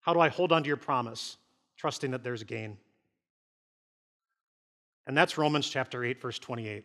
how 0.00 0.14
do 0.14 0.20
I 0.20 0.28
hold 0.28 0.52
on 0.52 0.62
to 0.62 0.68
your 0.68 0.76
promise, 0.76 1.36
trusting 1.76 2.12
that 2.12 2.24
there's 2.24 2.42
gain? 2.42 2.78
And 5.06 5.16
that's 5.16 5.38
Romans 5.38 5.68
chapter 5.68 6.04
8, 6.04 6.20
verse 6.20 6.38
28. 6.38 6.84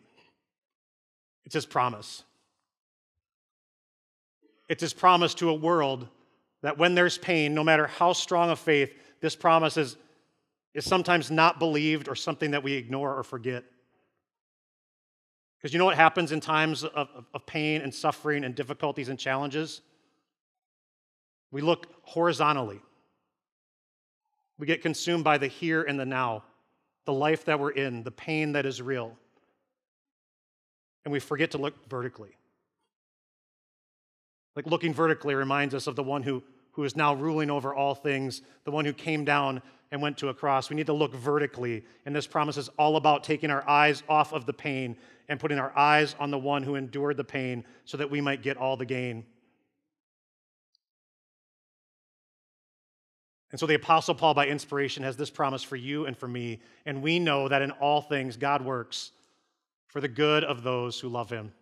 It's 1.45 1.55
His 1.55 1.65
promise. 1.65 2.23
It's 4.69 4.81
His 4.81 4.93
promise 4.93 5.33
to 5.35 5.49
a 5.49 5.53
world 5.53 6.07
that 6.61 6.77
when 6.77 6.95
there's 6.95 7.17
pain, 7.17 7.53
no 7.53 7.63
matter 7.63 7.87
how 7.87 8.13
strong 8.13 8.49
a 8.49 8.55
faith, 8.55 8.93
this 9.19 9.35
promise 9.35 9.77
is, 9.77 9.97
is 10.73 10.85
sometimes 10.85 11.29
not 11.29 11.59
believed 11.59 12.07
or 12.07 12.15
something 12.15 12.51
that 12.51 12.63
we 12.63 12.73
ignore 12.73 13.17
or 13.17 13.23
forget. 13.23 13.63
Because 15.57 15.73
you 15.73 15.79
know 15.79 15.85
what 15.85 15.95
happens 15.95 16.31
in 16.31 16.39
times 16.39 16.83
of, 16.83 16.91
of, 16.93 17.25
of 17.33 17.45
pain 17.45 17.81
and 17.81 17.93
suffering 17.93 18.43
and 18.43 18.55
difficulties 18.55 19.09
and 19.09 19.19
challenges? 19.19 19.81
We 21.53 21.61
look 21.61 21.87
horizontally. 22.01 22.81
We 24.57 24.67
get 24.67 24.81
consumed 24.81 25.23
by 25.23 25.37
the 25.37 25.47
here 25.47 25.83
and 25.83 25.99
the 25.99 26.05
now, 26.05 26.43
the 27.05 27.13
life 27.13 27.45
that 27.45 27.59
we're 27.59 27.71
in, 27.71 28.03
the 28.03 28.11
pain 28.11 28.53
that 28.53 28.65
is 28.65 28.81
real. 28.81 29.15
And 31.05 31.11
we 31.11 31.19
forget 31.19 31.51
to 31.51 31.57
look 31.57 31.75
vertically. 31.89 32.35
Like 34.55 34.65
looking 34.65 34.93
vertically 34.93 35.35
reminds 35.35 35.73
us 35.73 35.87
of 35.87 35.95
the 35.95 36.03
one 36.03 36.23
who 36.23 36.43
who 36.73 36.83
is 36.83 36.95
now 36.95 37.13
ruling 37.13 37.49
over 37.49 37.73
all 37.73 37.95
things, 37.95 38.41
the 38.65 38.71
one 38.71 38.83
who 38.83 38.93
came 38.93 39.23
down 39.23 39.61
and 39.91 40.01
went 40.01 40.17
to 40.17 40.29
a 40.29 40.33
cross. 40.33 40.69
We 40.69 40.75
need 40.75 40.87
to 40.87 40.93
look 40.93 41.13
vertically. 41.13 41.83
And 42.05 42.15
this 42.15 42.25
promise 42.25 42.57
is 42.57 42.69
all 42.79 42.97
about 42.97 43.23
taking 43.23 43.51
our 43.51 43.67
eyes 43.69 44.01
off 44.09 44.33
of 44.33 44.47
the 44.47 44.53
pain 44.53 44.97
and 45.29 45.39
putting 45.39 45.59
our 45.59 45.71
eyes 45.77 46.15
on 46.19 46.31
the 46.31 46.39
one 46.39 46.63
who 46.63 46.75
endured 46.75 47.17
the 47.17 47.23
pain 47.23 47.63
so 47.85 47.97
that 47.97 48.09
we 48.09 48.21
might 48.21 48.41
get 48.41 48.57
all 48.57 48.75
the 48.75 48.85
gain. 48.87 49.23
And 53.53 53.59
so 53.59 53.67
the 53.67 53.75
Apostle 53.75 54.15
Paul, 54.15 54.33
by 54.33 54.47
inspiration, 54.47 55.03
has 55.03 55.15
this 55.15 55.29
promise 55.29 55.61
for 55.61 55.75
you 55.75 56.07
and 56.07 56.17
for 56.17 56.27
me. 56.27 56.59
And 56.87 57.03
we 57.03 57.19
know 57.19 57.47
that 57.47 57.61
in 57.61 57.69
all 57.69 58.01
things, 58.01 58.35
God 58.35 58.65
works 58.65 59.11
for 59.89 60.01
the 60.01 60.07
good 60.07 60.43
of 60.43 60.63
those 60.63 60.99
who 60.99 61.07
love 61.07 61.29
him. 61.29 61.53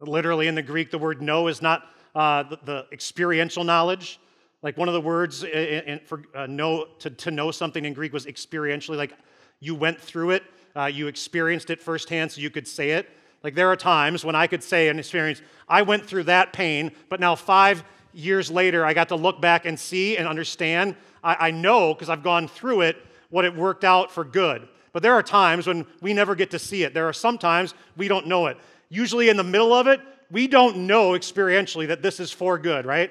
Literally, 0.00 0.48
in 0.48 0.54
the 0.54 0.62
Greek, 0.62 0.90
the 0.90 0.98
word 0.98 1.22
know 1.22 1.48
is 1.48 1.62
not 1.62 1.82
uh, 2.14 2.42
the, 2.42 2.58
the, 2.62 2.86
experiential 2.92 3.64
knowledge. 3.64 4.20
Like 4.60 4.76
one 4.76 4.86
of 4.86 4.92
the 4.92 5.00
words 5.00 5.44
in, 5.44 5.50
in, 5.50 6.00
for 6.00 6.24
uh, 6.34 6.46
know 6.46 6.84
to, 6.98 7.08
to 7.08 7.30
know 7.30 7.50
something 7.50 7.86
in 7.86 7.94
Greek 7.94 8.12
was 8.12 8.26
experientially, 8.26 8.98
like 8.98 9.14
you 9.60 9.74
went 9.74 9.98
through 9.98 10.32
it, 10.32 10.42
uh, 10.76 10.84
you 10.84 11.06
experienced 11.06 11.70
it 11.70 11.80
firsthand, 11.80 12.32
so 12.32 12.42
you 12.42 12.50
could 12.50 12.68
say 12.68 12.90
it. 12.90 13.08
Like 13.42 13.54
there 13.54 13.68
are 13.68 13.76
times 13.76 14.26
when 14.26 14.34
I 14.34 14.46
could 14.46 14.62
say 14.62 14.88
and 14.88 14.98
experience, 14.98 15.40
I 15.68 15.82
went 15.82 16.04
through 16.04 16.24
that 16.24 16.52
pain, 16.52 16.92
but 17.08 17.18
now 17.18 17.34
five 17.34 17.82
years 18.18 18.50
later, 18.50 18.84
I 18.84 18.94
got 18.94 19.08
to 19.08 19.16
look 19.16 19.40
back 19.40 19.64
and 19.64 19.78
see 19.78 20.16
and 20.16 20.26
understand. 20.26 20.96
I, 21.22 21.48
I 21.48 21.50
know 21.52 21.94
because 21.94 22.08
I've 22.08 22.22
gone 22.22 22.48
through 22.48 22.82
it 22.82 22.96
what 23.30 23.44
it 23.44 23.54
worked 23.54 23.84
out 23.84 24.10
for 24.10 24.24
good. 24.24 24.68
But 24.92 25.02
there 25.02 25.14
are 25.14 25.22
times 25.22 25.66
when 25.66 25.86
we 26.00 26.12
never 26.12 26.34
get 26.34 26.50
to 26.50 26.58
see 26.58 26.82
it. 26.82 26.94
There 26.94 27.08
are 27.08 27.12
some 27.12 27.38
times 27.38 27.74
we 27.96 28.08
don't 28.08 28.26
know 28.26 28.46
it. 28.46 28.56
Usually 28.88 29.28
in 29.28 29.36
the 29.36 29.44
middle 29.44 29.72
of 29.72 29.86
it, 29.86 30.00
we 30.30 30.48
don't 30.48 30.86
know 30.86 31.12
experientially 31.12 31.88
that 31.88 32.02
this 32.02 32.20
is 32.20 32.32
for 32.32 32.58
good, 32.58 32.84
right? 32.84 33.10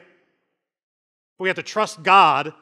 But 1.38 1.44
We 1.44 1.50
have 1.50 1.56
to 1.56 1.64
trust 1.64 2.04
God 2.04 2.54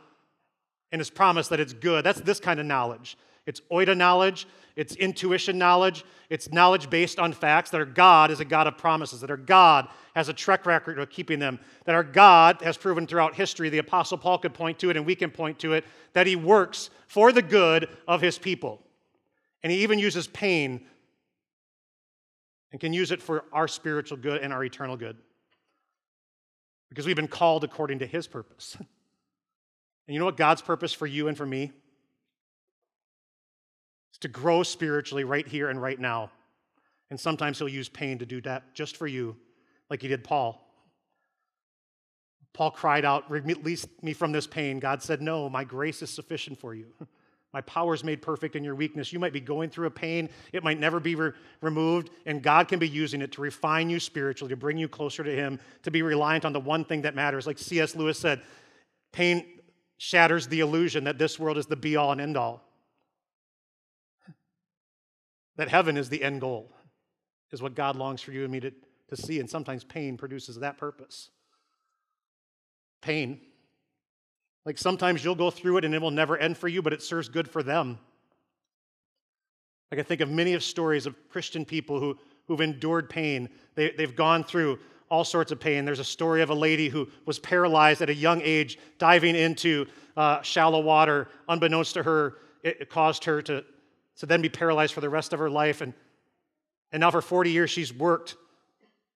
and 0.92 1.00
His 1.00 1.10
promise 1.10 1.48
that 1.48 1.60
it's 1.60 1.74
good. 1.74 2.06
That's 2.06 2.22
this 2.22 2.40
kind 2.40 2.60
of 2.60 2.66
knowledge. 2.66 3.18
It's 3.46 3.62
oida 3.72 3.98
knowledge, 3.98 4.48
it's 4.76 4.96
intuition 4.96 5.58
knowledge, 5.58 6.04
it's 6.30 6.52
knowledge 6.52 6.90
based 6.90 7.18
on 7.18 7.32
facts 7.32 7.70
that 7.70 7.78
our 7.78 7.86
God 7.86 8.30
is 8.30 8.40
a 8.40 8.46
God 8.46 8.68
of 8.68 8.78
promises, 8.78 9.22
that 9.22 9.30
our 9.30 9.38
God 9.38 9.88
has 10.16 10.28
a 10.28 10.34
track 10.34 10.66
record 10.66 11.00
of 11.00 11.10
keeping 11.10 11.40
them, 11.40 11.60
that 11.86 11.96
our 11.96 12.04
God 12.04 12.62
has 12.62 12.78
proven 12.78 13.08
throughout 13.08 13.36
history, 13.36 13.70
the 13.70 13.78
Apostle 13.78 14.18
Paul 14.18 14.38
could 14.38 14.54
point 14.54 14.80
to 14.80 14.90
it 14.90 14.98
and 14.98 15.06
we 15.06 15.16
can 15.16 15.32
point 15.32 15.60
to 15.60 15.74
it, 15.74 15.86
that 16.14 16.28
He 16.28 16.36
works 16.36 16.90
for 17.08 17.32
the 17.32 17.42
good 17.42 17.88
of 18.08 18.22
His 18.22 18.38
people. 18.38 18.82
And 19.64 19.72
He 19.72 19.84
even 19.84 19.98
uses 19.98 20.28
pain 20.28 20.86
and 22.72 22.82
can 22.82 22.92
use 22.92 23.12
it 23.12 23.22
for 23.22 23.46
our 23.54 23.68
spiritual 23.68 24.18
good 24.18 24.42
and 24.42 24.52
our 24.52 24.64
eternal 24.64 24.98
good. 24.98 25.18
Because 26.90 27.06
we've 27.06 27.16
been 27.16 27.28
called 27.28 27.64
according 27.64 28.00
to 28.00 28.06
His 28.06 28.28
purpose. 28.28 28.78
And 30.08 30.14
you 30.14 30.20
know 30.20 30.26
what 30.26 30.38
God's 30.38 30.62
purpose 30.62 30.94
for 30.94 31.08
you 31.08 31.28
and 31.28 31.36
for 31.36 31.46
me? 31.46 31.72
To 34.22 34.28
grow 34.28 34.64
spiritually 34.64 35.24
right 35.24 35.48
here 35.48 35.70
and 35.70 35.82
right 35.82 36.00
now. 36.00 36.32
And 37.10 37.20
sometimes 37.20 37.60
He'll 37.60 37.70
use 37.70 37.90
pain 37.90 38.18
to 38.20 38.26
do 38.26 38.42
that 38.42 38.74
just 38.74 38.98
for 38.98 39.08
you, 39.08 39.36
like 39.90 40.02
He 40.02 40.08
did 40.08 40.24
Paul. 40.24 40.62
Paul 42.54 42.72
cried 42.72 43.06
out, 43.06 43.30
Release 43.30 43.86
me 44.02 44.14
from 44.14 44.32
this 44.32 44.48
pain. 44.48 44.80
God 44.80 45.04
said, 45.04 45.22
No, 45.22 45.50
my 45.50 45.64
grace 45.64 46.02
is 46.02 46.10
sufficient 46.10 46.60
for 46.60 46.74
you. 46.74 46.88
My 47.54 47.62
power 47.62 47.94
is 47.94 48.04
made 48.04 48.22
perfect 48.22 48.58
in 48.58 48.66
your 48.66 48.76
weakness. 48.76 49.14
You 49.14 49.20
might 49.20 49.32
be 49.32 49.40
going 49.40 49.70
through 49.70 49.88
a 49.88 49.92
pain, 49.92 50.28
it 50.52 50.62
might 50.62 50.78
never 50.78 51.00
be 51.00 51.16
re- 51.16 51.32
removed, 51.62 52.10
and 52.26 52.44
God 52.44 52.68
can 52.68 52.80
be 52.80 52.90
using 52.90 53.22
it 53.22 53.32
to 53.32 53.40
refine 53.40 53.90
you 53.90 53.98
spiritually, 53.98 54.50
to 54.50 54.58
bring 54.58 54.78
you 54.78 54.90
closer 54.90 55.24
to 55.24 55.34
Him, 55.34 55.62
to 55.84 55.90
be 55.90 56.02
reliant 56.02 56.44
on 56.44 56.52
the 56.52 56.60
one 56.60 56.84
thing 56.84 57.04
that 57.04 57.16
matters. 57.16 57.48
Like 57.48 57.58
C.S. 57.58 57.96
Lewis 57.96 58.20
said, 58.20 58.42
pain 59.14 59.46
shatters 59.98 60.48
the 60.48 60.60
illusion 60.60 61.06
that 61.06 61.18
this 61.18 61.40
world 61.40 61.58
is 61.58 61.66
the 61.66 61.78
be 61.78 61.96
all 61.96 62.12
and 62.12 62.20
end 62.20 62.36
all, 62.36 62.62
that 65.58 65.70
heaven 65.70 65.98
is 65.98 66.10
the 66.10 66.24
end 66.24 66.42
goal, 66.42 66.72
is 67.52 67.62
what 67.62 67.76
God 67.76 67.96
longs 67.96 68.22
for 68.22 68.32
you 68.32 68.44
and 68.44 68.52
me 68.52 68.60
to, 68.60 68.72
to 69.10 69.16
see. 69.16 69.40
And 69.40 69.50
sometimes 69.50 69.84
pain 69.84 70.18
produces 70.18 70.58
that 70.60 70.78
purpose. 70.78 71.30
Pain 73.02 73.42
like 74.66 74.78
sometimes 74.80 75.24
you'll 75.24 75.36
go 75.36 75.52
through 75.52 75.78
it 75.78 75.86
and 75.86 75.94
it 75.94 76.02
will 76.02 76.12
never 76.12 76.38
end 76.38 76.58
for 76.58 76.68
you, 76.68 76.82
but 76.82 76.92
it 76.92 77.04
serves 77.04 77.30
good 77.30 77.48
for 77.48 77.62
them. 77.62 78.00
Like 79.92 80.00
I 80.00 80.04
think 80.04 80.22
of 80.22 80.30
many 80.30 80.54
of 80.54 80.64
stories 80.64 81.06
of 81.06 81.16
Christian 81.30 81.64
people 81.64 82.00
who, 82.00 82.18
who've 82.48 82.62
endured 82.62 83.10
pain. 83.10 83.48
They, 83.76 83.92
they've 83.92 84.16
gone 84.16 84.44
through 84.44 84.80
all 85.10 85.24
sorts 85.24 85.52
of 85.52 85.60
pain. 85.60 85.86
There's 85.86 86.00
a 86.00 86.04
story 86.04 86.42
of 86.42 86.50
a 86.50 86.56
lady 86.56 86.90
who 86.90 87.08
was 87.28 87.38
paralyzed 87.38 88.02
at 88.02 88.10
a 88.10 88.16
young 88.16 88.42
age, 88.42 88.80
diving 88.98 89.36
into 89.36 89.86
uh, 90.18 90.42
shallow 90.42 90.80
water. 90.80 91.28
Unbeknownst 91.48 91.94
to 91.94 92.04
her, 92.04 92.38
it, 92.64 92.78
it 92.82 92.90
caused 92.90 93.24
her 93.26 93.44
to, 93.44 93.64
to 94.18 94.26
then 94.26 94.42
be 94.42 94.50
paralyzed 94.50 94.94
for 94.94 95.02
the 95.02 95.10
rest 95.10 95.34
of 95.34 95.40
her 95.40 95.50
life. 95.50 95.82
And, 95.82 95.94
and 96.92 97.02
now, 97.02 97.12
for 97.12 97.22
40 97.22 97.52
years, 97.52 97.70
she's 97.70 97.94
worked 97.94 98.36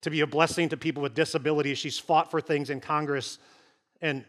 to 0.01 0.09
be 0.09 0.21
a 0.21 0.27
blessing 0.27 0.69
to 0.69 0.77
people 0.77 1.03
with 1.03 1.13
disabilities. 1.13 1.77
She's 1.77 1.99
fought 1.99 2.31
for 2.31 2.41
things 2.41 2.69
in 2.69 2.79
Congress. 2.79 3.37
And 4.01 4.25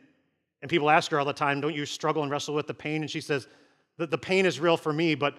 and 0.62 0.70
people 0.70 0.90
ask 0.90 1.11
her 1.11 1.18
all 1.18 1.24
the 1.24 1.33
time, 1.33 1.61
Don't 1.61 1.74
you 1.74 1.87
struggle 1.87 2.22
and 2.22 2.30
wrestle 2.30 2.54
with 2.54 2.66
the 2.66 2.74
pain? 2.74 3.02
And 3.02 3.11
she 3.11 3.20
says, 3.20 3.48
The, 3.96 4.06
the 4.06 4.18
pain 4.18 4.46
is 4.46 4.61
real 4.61 4.76
for 4.76 4.92
me, 4.92 5.14
but 5.14 5.37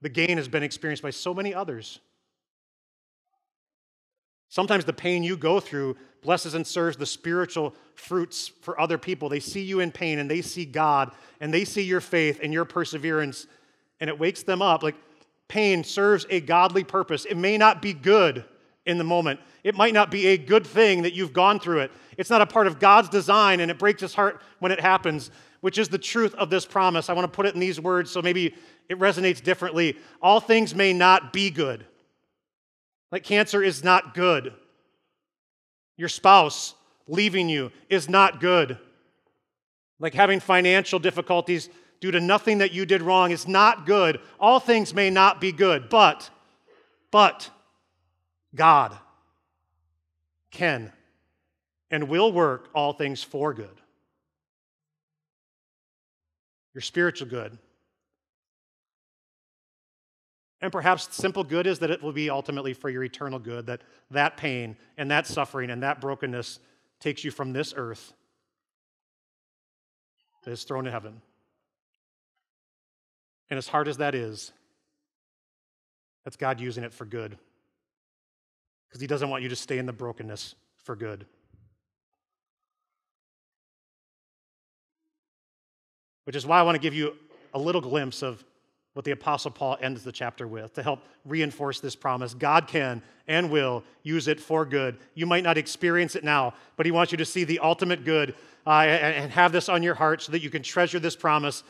the 0.00 0.08
gain 0.08 0.36
has 0.36 0.48
been 0.48 0.62
experienced 0.62 1.02
by 1.02 1.10
so 1.10 1.34
many 1.34 1.54
others. 1.54 2.00
Sometimes 4.48 4.84
the 4.84 4.92
pain 4.92 5.22
you 5.22 5.36
go 5.36 5.58
through 5.58 5.96
blesses 6.22 6.54
and 6.54 6.66
serves 6.66 6.96
the 6.96 7.06
spiritual 7.06 7.74
fruits 7.94 8.48
for 8.62 8.80
other 8.80 8.98
people. 8.98 9.28
They 9.28 9.40
see 9.40 9.62
you 9.62 9.80
in 9.80 9.90
pain 9.90 10.18
and 10.18 10.30
they 10.30 10.42
see 10.42 10.64
God 10.64 11.10
and 11.40 11.52
they 11.52 11.64
see 11.64 11.82
your 11.82 12.00
faith 12.00 12.38
and 12.42 12.52
your 12.52 12.64
perseverance 12.64 13.46
and 14.00 14.08
it 14.10 14.18
wakes 14.18 14.42
them 14.42 14.62
up. 14.62 14.82
Like 14.82 14.96
pain 15.48 15.84
serves 15.84 16.26
a 16.30 16.40
godly 16.40 16.84
purpose. 16.84 17.24
It 17.24 17.36
may 17.36 17.56
not 17.56 17.82
be 17.82 17.92
good 17.92 18.44
in 18.86 18.98
the 18.98 19.04
moment, 19.04 19.40
it 19.62 19.74
might 19.74 19.94
not 19.94 20.10
be 20.10 20.26
a 20.26 20.36
good 20.36 20.66
thing 20.66 21.02
that 21.02 21.14
you've 21.14 21.32
gone 21.32 21.58
through 21.58 21.80
it. 21.80 21.90
It's 22.18 22.28
not 22.28 22.42
a 22.42 22.46
part 22.46 22.66
of 22.66 22.78
God's 22.78 23.08
design, 23.08 23.60
and 23.60 23.70
it 23.70 23.78
breaks 23.78 24.02
his 24.02 24.14
heart 24.14 24.42
when 24.58 24.70
it 24.72 24.78
happens, 24.78 25.30
which 25.62 25.78
is 25.78 25.88
the 25.88 25.96
truth 25.96 26.34
of 26.34 26.50
this 26.50 26.66
promise. 26.66 27.08
I 27.08 27.14
want 27.14 27.24
to 27.24 27.34
put 27.34 27.46
it 27.46 27.54
in 27.54 27.60
these 27.60 27.80
words 27.80 28.10
so 28.10 28.20
maybe 28.20 28.54
it 28.90 28.98
resonates 28.98 29.42
differently. 29.42 29.96
All 30.20 30.38
things 30.38 30.74
may 30.74 30.92
not 30.92 31.32
be 31.32 31.50
good. 31.50 31.86
Like 33.10 33.24
cancer 33.24 33.62
is 33.62 33.82
not 33.82 34.12
good. 34.12 34.52
Your 35.96 36.08
spouse 36.08 36.74
leaving 37.06 37.48
you 37.48 37.70
is 37.88 38.08
not 38.08 38.40
good. 38.40 38.78
Like 39.98 40.14
having 40.14 40.40
financial 40.40 40.98
difficulties 40.98 41.70
due 42.00 42.10
to 42.10 42.20
nothing 42.20 42.58
that 42.58 42.72
you 42.72 42.86
did 42.86 43.02
wrong 43.02 43.30
is 43.30 43.48
not 43.48 43.86
good. 43.86 44.20
All 44.38 44.60
things 44.60 44.94
may 44.94 45.10
not 45.10 45.40
be 45.40 45.52
good, 45.52 45.88
but, 45.88 46.30
but, 47.10 47.50
God 48.54 48.96
can 50.50 50.92
and 51.90 52.08
will 52.08 52.32
work 52.32 52.68
all 52.74 52.92
things 52.92 53.22
for 53.22 53.52
good. 53.52 53.80
Your 56.74 56.82
spiritual 56.82 57.28
good. 57.28 57.56
And 60.60 60.72
perhaps 60.72 61.14
simple 61.14 61.44
good 61.44 61.66
is 61.66 61.80
that 61.80 61.90
it 61.90 62.02
will 62.02 62.12
be 62.12 62.30
ultimately 62.30 62.72
for 62.72 62.88
your 62.88 63.04
eternal 63.04 63.38
good, 63.38 63.66
that 63.66 63.82
that 64.10 64.36
pain 64.36 64.76
and 64.96 65.10
that 65.10 65.26
suffering 65.26 65.70
and 65.70 65.82
that 65.82 66.00
brokenness 66.00 66.58
takes 67.00 67.22
you 67.22 67.30
from 67.30 67.52
this 67.52 67.74
earth 67.76 68.14
that 70.44 70.50
is 70.50 70.64
thrown 70.64 70.84
to 70.84 70.90
heaven. 70.90 71.20
And 73.50 73.58
as 73.58 73.68
hard 73.68 73.88
as 73.88 73.98
that 73.98 74.14
is, 74.14 74.52
that's 76.24 76.36
God 76.36 76.60
using 76.60 76.84
it 76.84 76.92
for 76.92 77.04
good. 77.04 77.36
Because 78.88 79.00
He 79.00 79.06
doesn't 79.06 79.28
want 79.28 79.42
you 79.42 79.48
to 79.50 79.56
stay 79.56 79.78
in 79.78 79.86
the 79.86 79.92
brokenness 79.92 80.54
for 80.82 80.96
good. 80.96 81.26
Which 86.24 86.36
is 86.36 86.46
why 86.46 86.58
I 86.58 86.62
want 86.62 86.76
to 86.76 86.80
give 86.80 86.94
you 86.94 87.14
a 87.52 87.58
little 87.58 87.80
glimpse 87.80 88.22
of 88.22 88.42
what 88.94 89.04
the 89.04 89.10
Apostle 89.10 89.50
Paul 89.50 89.76
ends 89.80 90.04
the 90.04 90.12
chapter 90.12 90.46
with 90.46 90.74
to 90.74 90.82
help 90.82 91.00
reinforce 91.24 91.80
this 91.80 91.96
promise. 91.96 92.32
God 92.32 92.68
can 92.68 93.02
and 93.26 93.50
will 93.50 93.82
use 94.02 94.28
it 94.28 94.40
for 94.40 94.64
good. 94.64 94.96
You 95.14 95.26
might 95.26 95.42
not 95.42 95.58
experience 95.58 96.14
it 96.14 96.24
now, 96.24 96.54
but 96.76 96.86
He 96.86 96.92
wants 96.92 97.12
you 97.12 97.18
to 97.18 97.24
see 97.24 97.44
the 97.44 97.58
ultimate 97.58 98.04
good 98.04 98.34
uh, 98.66 98.70
and 98.70 99.30
have 99.32 99.52
this 99.52 99.68
on 99.68 99.82
your 99.82 99.94
heart 99.94 100.22
so 100.22 100.32
that 100.32 100.42
you 100.42 100.48
can 100.50 100.62
treasure 100.62 100.98
this 100.98 101.16
promise 101.16 101.64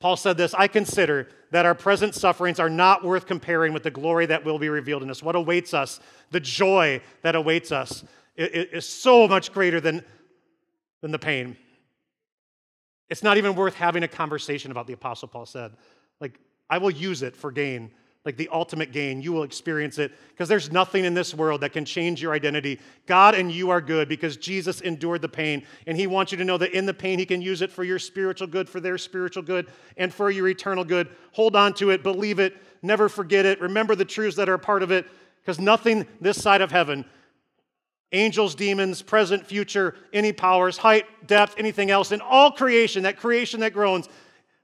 Paul 0.00 0.16
said 0.16 0.36
this 0.36 0.54
I 0.54 0.68
consider 0.68 1.28
that 1.50 1.66
our 1.66 1.74
present 1.74 2.14
sufferings 2.14 2.60
are 2.60 2.70
not 2.70 3.04
worth 3.04 3.26
comparing 3.26 3.72
with 3.72 3.82
the 3.82 3.90
glory 3.90 4.26
that 4.26 4.44
will 4.44 4.58
be 4.58 4.68
revealed 4.68 5.02
in 5.02 5.10
us. 5.10 5.22
What 5.22 5.34
awaits 5.34 5.74
us, 5.74 6.00
the 6.30 6.40
joy 6.40 7.00
that 7.22 7.34
awaits 7.34 7.72
us, 7.72 8.04
is 8.36 8.88
so 8.88 9.26
much 9.26 9.52
greater 9.52 9.80
than, 9.80 10.04
than 11.00 11.10
the 11.10 11.18
pain. 11.18 11.56
It's 13.08 13.22
not 13.22 13.38
even 13.38 13.54
worth 13.54 13.74
having 13.74 14.02
a 14.02 14.08
conversation 14.08 14.70
about, 14.70 14.86
the 14.86 14.92
Apostle 14.92 15.28
Paul 15.28 15.46
said. 15.46 15.72
Like, 16.20 16.38
I 16.70 16.78
will 16.78 16.90
use 16.90 17.22
it 17.22 17.34
for 17.34 17.50
gain 17.50 17.90
like 18.24 18.36
the 18.36 18.48
ultimate 18.52 18.92
gain. 18.92 19.22
You 19.22 19.32
will 19.32 19.42
experience 19.42 19.98
it 19.98 20.12
because 20.28 20.48
there's 20.48 20.70
nothing 20.70 21.04
in 21.04 21.14
this 21.14 21.34
world 21.34 21.60
that 21.62 21.72
can 21.72 21.84
change 21.84 22.20
your 22.20 22.32
identity. 22.32 22.80
God 23.06 23.34
and 23.34 23.50
you 23.50 23.70
are 23.70 23.80
good 23.80 24.08
because 24.08 24.36
Jesus 24.36 24.80
endured 24.80 25.22
the 25.22 25.28
pain, 25.28 25.64
and 25.86 25.96
He 25.96 26.06
wants 26.06 26.32
you 26.32 26.38
to 26.38 26.44
know 26.44 26.58
that 26.58 26.76
in 26.76 26.84
the 26.84 26.94
pain, 26.94 27.18
He 27.18 27.26
can 27.26 27.40
use 27.40 27.62
it 27.62 27.70
for 27.70 27.84
your 27.84 27.98
spiritual 27.98 28.46
good, 28.46 28.68
for 28.68 28.80
their 28.80 28.98
spiritual 28.98 29.42
good, 29.42 29.68
and 29.96 30.12
for 30.12 30.30
your 30.30 30.48
eternal 30.48 30.84
good. 30.84 31.08
Hold 31.32 31.56
on 31.56 31.72
to 31.74 31.90
it, 31.90 32.02
believe 32.02 32.38
it, 32.38 32.56
never 32.82 33.08
forget 33.08 33.46
it. 33.46 33.60
Remember 33.60 33.94
the 33.94 34.04
truths 34.04 34.36
that 34.36 34.48
are 34.48 34.54
a 34.54 34.58
part 34.58 34.82
of 34.82 34.90
it 34.90 35.06
because 35.40 35.58
nothing 35.58 36.06
this 36.20 36.40
side 36.40 36.60
of 36.60 36.70
heaven 36.70 37.04
angels, 38.12 38.54
demons, 38.54 39.02
present, 39.02 39.46
future, 39.46 39.94
any 40.12 40.32
powers, 40.32 40.78
height, 40.78 41.04
depth, 41.26 41.54
anything 41.58 41.90
else, 41.90 42.10
in 42.10 42.22
all 42.22 42.50
creation, 42.50 43.02
that 43.02 43.18
creation 43.18 43.60
that 43.60 43.74
groans, 43.74 44.08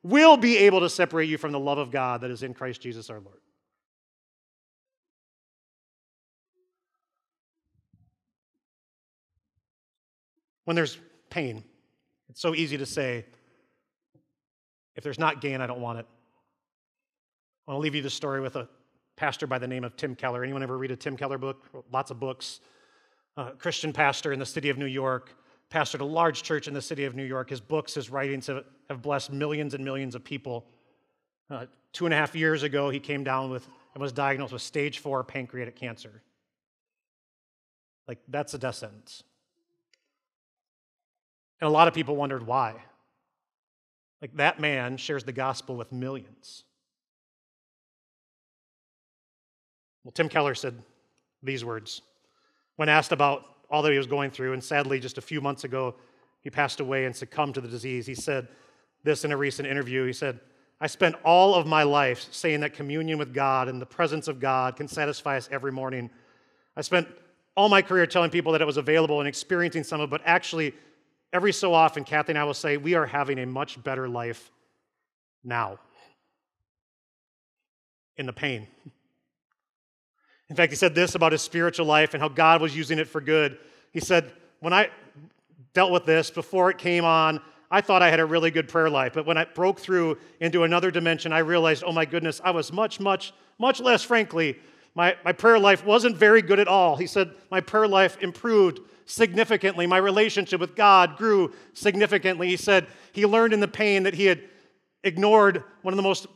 will 0.03 0.37
be 0.37 0.57
able 0.57 0.81
to 0.81 0.89
separate 0.89 1.29
you 1.29 1.39
from 1.39 1.53
the 1.53 1.59
love 1.59 1.79
of 1.79 1.91
God 1.91 2.23
that 2.23 2.31
is 2.31 2.43
in 2.43 2.55
Christ 2.55 2.81
Jesus 2.81 3.11
our 3.11 3.21
Lord. 3.21 3.39
When 10.65 10.75
there's 10.75 10.99
pain, 11.31 11.65
it's 12.29 12.41
so 12.41 12.55
easy 12.55 12.79
to 12.79 12.87
say, 12.87 13.25
if 14.97 15.05
there's 15.05 15.19
not 15.19 15.41
gain, 15.41 15.61
I 15.61 15.67
don't 15.67 15.81
want 15.81 15.99
it. 15.99 16.07
I 17.67 17.73
want 17.73 17.79
to 17.79 17.83
leave 17.83 17.95
you 17.95 18.03
the 18.03 18.11
story 18.11 18.41
with 18.41 18.57
a 18.57 18.69
pastor 19.17 19.47
by 19.47 19.59
the 19.59 19.67
name 19.67 19.85
of 19.85 19.97
Tim 19.97 20.15
Keller. 20.15 20.43
Anyone 20.43 20.63
ever 20.63 20.77
read 20.77 20.91
a 20.91 20.97
Tim 20.97 21.17
Keller 21.17 21.39
book? 21.39 21.65
Lots 21.93 22.11
of 22.11 22.21
books. 22.21 22.61
Christian 23.59 23.93
pastor 23.93 24.33
in 24.33 24.39
the 24.39 24.47
city 24.47 24.71
of 24.71 24.79
New 24.79 24.87
York, 24.87 25.35
pastored 25.71 26.01
a 26.01 26.05
large 26.05 26.43
church 26.45 26.69
in 26.69 26.75
the 26.75 26.83
city 26.83 27.05
of 27.05 27.17
New 27.17 27.25
York. 27.25 27.51
His 27.51 27.61
books, 27.61 27.95
his 27.95 28.09
writings 28.09 28.47
have, 28.47 28.65
have 28.89 29.03
blessed 29.03 29.33
millions 29.33 29.75
and 29.75 29.85
millions 29.85 30.15
of 30.15 30.23
people. 30.23 30.67
Uh, 31.51 31.67
two 31.93 32.07
and 32.07 32.15
a 32.15 32.17
half 32.17 32.37
years 32.37 32.63
ago, 32.63 32.91
he 32.91 33.01
came 33.01 33.25
down 33.25 33.51
with 33.51 33.67
and 33.95 34.01
was 34.01 34.13
diagnosed 34.13 34.53
with 34.53 34.63
stage 34.63 35.01
four 35.01 35.25
pancreatic 35.25 35.75
cancer. 35.75 36.23
Like, 38.07 38.19
that's 38.29 38.55
a 38.55 38.59
death 38.59 38.77
sentence. 38.77 39.25
And 41.61 41.69
a 41.69 41.71
lot 41.71 41.89
of 41.89 41.95
people 41.95 42.17
wondered 42.17 42.47
why. 42.47 42.75
Like 44.21 44.37
that 44.37 44.61
man 44.61 44.97
shares 44.97 45.25
the 45.25 45.33
gospel 45.33 45.77
with 45.77 45.93
millions. 45.93 46.65
Well, 50.03 50.13
Tim 50.13 50.29
Keller 50.29 50.55
said 50.55 50.83
these 51.43 51.65
words 51.65 52.03
when 52.77 52.89
asked 52.89 53.13
about 53.13 53.45
all 53.71 53.83
that 53.83 53.93
he 53.93 53.99
was 53.99 54.07
going 54.07 54.31
through, 54.31 54.53
and 54.53 54.63
sadly, 54.63 55.01
just 55.01 55.19
a 55.19 55.23
few 55.23 55.41
months 55.41 55.65
ago, 55.65 55.95
he 56.41 56.51
passed 56.51 56.81
away 56.81 57.07
and 57.07 57.15
succumbed 57.15 57.55
to 57.55 57.61
the 57.61 57.69
disease. 57.69 58.07
He 58.07 58.15
said 58.15 58.49
this 59.03 59.25
in 59.25 59.33
a 59.33 59.37
recent 59.37 59.69
interview. 59.69 60.05
He 60.05 60.13
said, 60.13 60.41
I 60.81 60.87
spent 60.87 61.15
all 61.25 61.55
of 61.55 61.67
my 61.67 61.83
life 61.83 62.27
saying 62.31 62.61
that 62.61 62.75
communion 62.75 63.19
with 63.19 63.33
God 63.33 63.69
and 63.69 63.81
the 63.81 63.87
presence 63.87 64.29
of 64.29 64.41
God 64.41 64.77
can 64.77 64.89
satisfy 64.89 65.37
us 65.37 65.49
every 65.51 65.73
morning. 65.73 66.11
I 66.77 66.83
spent 66.83 67.09
all 67.57 67.69
my 67.69 67.81
career 67.81 68.07
telling 68.07 68.31
people 68.31 68.53
that 68.53 68.61
it 68.61 68.67
was 68.67 68.77
available 68.77 69.21
and 69.21 69.29
experiencing 69.29 69.85
some 69.85 70.01
of 70.01 70.09
it, 70.09 70.11
but 70.11 70.23
actually, 70.25 70.75
Every 71.35 71.53
so 71.53 71.75
often, 71.75 72.05
Kathy 72.05 72.31
and 72.31 72.39
I 72.39 72.45
will 72.45 72.55
say, 72.55 72.77
We 72.77 72.95
are 72.95 73.07
having 73.07 73.41
a 73.41 73.45
much 73.45 73.83
better 73.83 74.09
life 74.09 74.53
now 75.43 75.81
in 78.17 78.27
the 78.27 78.33
pain. 78.33 78.69
In 80.49 80.55
fact, 80.55 80.71
he 80.71 80.77
said 80.77 80.95
this 80.95 81.17
about 81.17 81.33
his 81.33 81.43
spiritual 81.43 81.87
life 81.87 82.15
and 82.15 82.23
how 82.23 82.29
God 82.29 82.63
was 82.63 82.77
using 82.77 83.01
it 83.01 83.09
for 83.09 83.21
good. 83.21 83.59
He 83.91 83.99
said, 83.99 84.33
When 84.61 84.73
I 84.73 84.91
dealt 85.73 85.91
with 85.91 86.07
this 86.07 86.31
before 86.31 86.71
it 86.71 86.79
came 86.79 87.05
on, 87.05 87.41
I 87.69 87.81
thought 87.81 88.01
I 88.01 88.11
had 88.11 88.21
a 88.21 88.27
really 88.27 88.53
good 88.53 88.69
prayer 88.69 88.89
life. 88.89 89.15
But 89.15 89.27
when 89.27 89.37
I 89.37 89.45
broke 89.45 89.81
through 89.81 90.19
into 90.39 90.63
another 90.63 90.93
dimension, 90.93 91.33
I 91.33 91.39
realized, 91.39 91.83
oh 91.85 91.91
my 91.91 92.05
goodness, 92.05 92.41
I 92.45 92.53
was 92.53 92.73
much, 92.73 93.01
much, 93.01 93.33
much 93.59 93.81
less, 93.81 94.05
frankly. 94.05 94.61
My, 94.95 95.17
my 95.25 95.33
prayer 95.33 95.59
life 95.59 95.85
wasn't 95.85 96.17
very 96.17 96.43
good 96.43 96.61
at 96.61 96.69
all. 96.69 96.95
He 96.95 97.09
said, 97.09 97.33
my 97.51 97.61
prayer 97.61 97.89
life 97.89 98.17
improved 98.21 98.79
significantly. 99.07 99.87
My 99.87 99.99
relationship 99.99 100.61
with 100.61 100.75
God 100.75 101.17
grew 101.17 101.53
significantly. 101.73 102.49
He 102.49 102.57
said 102.57 102.87
he 103.13 103.27
learned 103.27 103.53
in 103.53 103.61
the 103.61 103.69
pain 103.69 104.05
that 104.05 104.15
he 104.15 104.27
had 104.27 104.43
ignored 105.03 105.65
one 105.83 105.93
of 105.93 105.97
the 105.97 106.03
most 106.03 106.27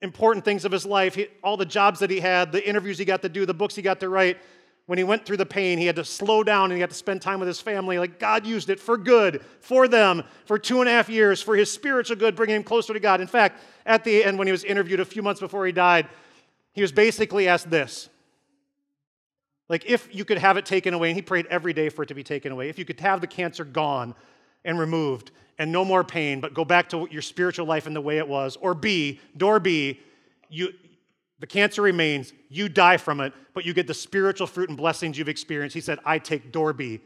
important 0.00 0.44
things 0.44 0.64
of 0.64 0.72
his 0.72 0.86
life 0.86 1.14
he, 1.14 1.26
all 1.42 1.56
the 1.56 1.66
jobs 1.66 2.00
that 2.00 2.10
he 2.10 2.20
had, 2.20 2.52
the 2.52 2.66
interviews 2.66 2.98
he 2.98 3.04
got 3.04 3.22
to 3.22 3.28
do, 3.28 3.44
the 3.44 3.54
books 3.54 3.74
he 3.74 3.82
got 3.82 4.00
to 4.00 4.08
write. 4.08 4.38
When 4.86 4.96
he 4.96 5.04
went 5.04 5.26
through 5.26 5.36
the 5.36 5.44
pain, 5.44 5.76
he 5.76 5.84
had 5.84 5.96
to 5.96 6.04
slow 6.04 6.42
down 6.42 6.66
and 6.66 6.74
he 6.74 6.80
had 6.80 6.88
to 6.88 6.96
spend 6.96 7.20
time 7.20 7.40
with 7.40 7.46
his 7.46 7.60
family. 7.60 7.98
Like 7.98 8.18
God 8.18 8.46
used 8.46 8.70
it 8.70 8.80
for 8.80 8.96
good, 8.96 9.44
for 9.60 9.86
them, 9.86 10.24
for 10.46 10.58
two 10.58 10.80
and 10.80 10.88
a 10.88 10.92
half 10.92 11.10
years, 11.10 11.42
for 11.42 11.56
his 11.56 11.70
spiritual 11.70 12.16
good, 12.16 12.34
bringing 12.34 12.56
him 12.56 12.62
closer 12.62 12.94
to 12.94 13.00
God. 13.00 13.20
In 13.20 13.26
fact, 13.26 13.60
at 13.84 14.02
the 14.02 14.24
end, 14.24 14.38
when 14.38 14.46
he 14.46 14.52
was 14.52 14.64
interviewed 14.64 15.00
a 15.00 15.04
few 15.04 15.22
months 15.22 15.40
before 15.40 15.66
he 15.66 15.72
died, 15.72 16.08
he 16.72 16.80
was 16.80 16.90
basically 16.90 17.48
asked 17.48 17.68
this 17.68 18.08
like, 19.68 19.84
if 19.86 20.14
you 20.14 20.24
could 20.24 20.38
have 20.38 20.56
it 20.56 20.64
taken 20.64 20.94
away, 20.94 21.10
and 21.10 21.16
he 21.16 21.22
prayed 21.22 21.46
every 21.46 21.72
day 21.72 21.88
for 21.88 22.02
it 22.02 22.06
to 22.06 22.14
be 22.14 22.24
taken 22.24 22.52
away, 22.52 22.68
if 22.68 22.78
you 22.78 22.84
could 22.84 23.00
have 23.00 23.20
the 23.20 23.26
cancer 23.26 23.64
gone 23.64 24.14
and 24.64 24.78
removed 24.78 25.30
and 25.58 25.70
no 25.70 25.84
more 25.84 26.04
pain, 26.04 26.40
but 26.40 26.54
go 26.54 26.64
back 26.64 26.88
to 26.88 27.08
your 27.10 27.22
spiritual 27.22 27.66
life 27.66 27.86
in 27.86 27.92
the 27.92 28.00
way 28.00 28.18
it 28.18 28.28
was, 28.28 28.56
or 28.60 28.74
B, 28.74 29.20
door 29.36 29.60
B, 29.60 30.00
you, 30.48 30.72
the 31.40 31.46
cancer 31.46 31.82
remains, 31.82 32.32
you 32.48 32.68
die 32.68 32.96
from 32.96 33.20
it, 33.20 33.32
but 33.54 33.64
you 33.64 33.74
get 33.74 33.86
the 33.86 33.94
spiritual 33.94 34.46
fruit 34.46 34.68
and 34.68 34.78
blessings 34.78 35.18
you've 35.18 35.28
experienced. 35.28 35.74
He 35.74 35.80
said, 35.80 35.98
I 36.04 36.18
take 36.18 36.52
door 36.52 36.72
B 36.72 37.00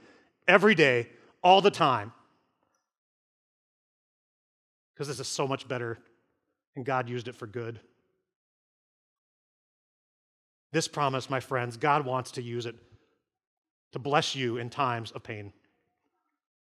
every 0.47 0.75
day, 0.75 1.09
all 1.43 1.61
the 1.61 1.71
time, 1.71 2.13
because 4.95 5.09
this 5.09 5.19
is 5.19 5.29
so 5.29 5.49
much 5.49 5.67
better, 5.67 5.99
and 6.77 6.85
God 6.85 7.09
used 7.09 7.27
it 7.27 7.35
for 7.35 7.47
good. 7.47 7.81
This 10.73 10.89
promise, 10.89 11.29
my 11.29 11.41
friends, 11.41 11.77
God 11.77 12.05
wants 12.07 12.31
to 12.33 12.43
use 12.43 12.67
it 12.67 12.75
to 13.93 13.99
bless 13.99 14.35
you 14.35 14.57
in 14.57 14.71
times 14.71 15.11
of 15.13 15.23
pain, 15.23 15.53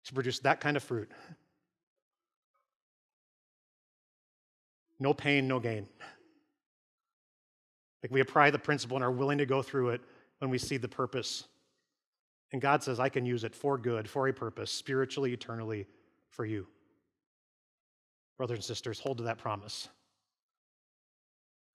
to 0.05 0.12
produce 0.12 0.40
that 0.40 0.61
kind 0.61 0.76
of 0.76 0.82
fruit. 0.82 1.11
No 4.99 5.14
pain, 5.14 5.47
no 5.47 5.61
gain. 5.61 5.86
Like 8.03 8.11
we 8.11 8.20
apply 8.20 8.51
the 8.51 8.59
principle 8.59 8.97
and 8.97 9.05
are 9.05 9.11
willing 9.11 9.38
to 9.38 9.47
go 9.47 9.62
through 9.62 9.90
it 9.90 10.01
when 10.38 10.51
we 10.51 10.59
see 10.59 10.76
the 10.76 10.88
purpose. 10.88 11.45
And 12.53 12.61
God 12.61 12.82
says, 12.82 13.01
I 13.01 13.09
can 13.09 13.24
use 13.24 13.45
it 13.45 13.55
for 13.55 13.78
good, 13.78 14.09
for 14.09 14.28
a 14.28 14.32
purpose, 14.32 14.70
spiritually, 14.70 15.32
eternally, 15.32 15.86
for 16.30 16.45
you. 16.45 16.66
Brothers 18.36 18.59
and 18.59 18.64
sisters, 18.64 18.99
hold 18.99 19.18
to 19.18 19.24
that 19.24 19.38
promise 19.38 19.88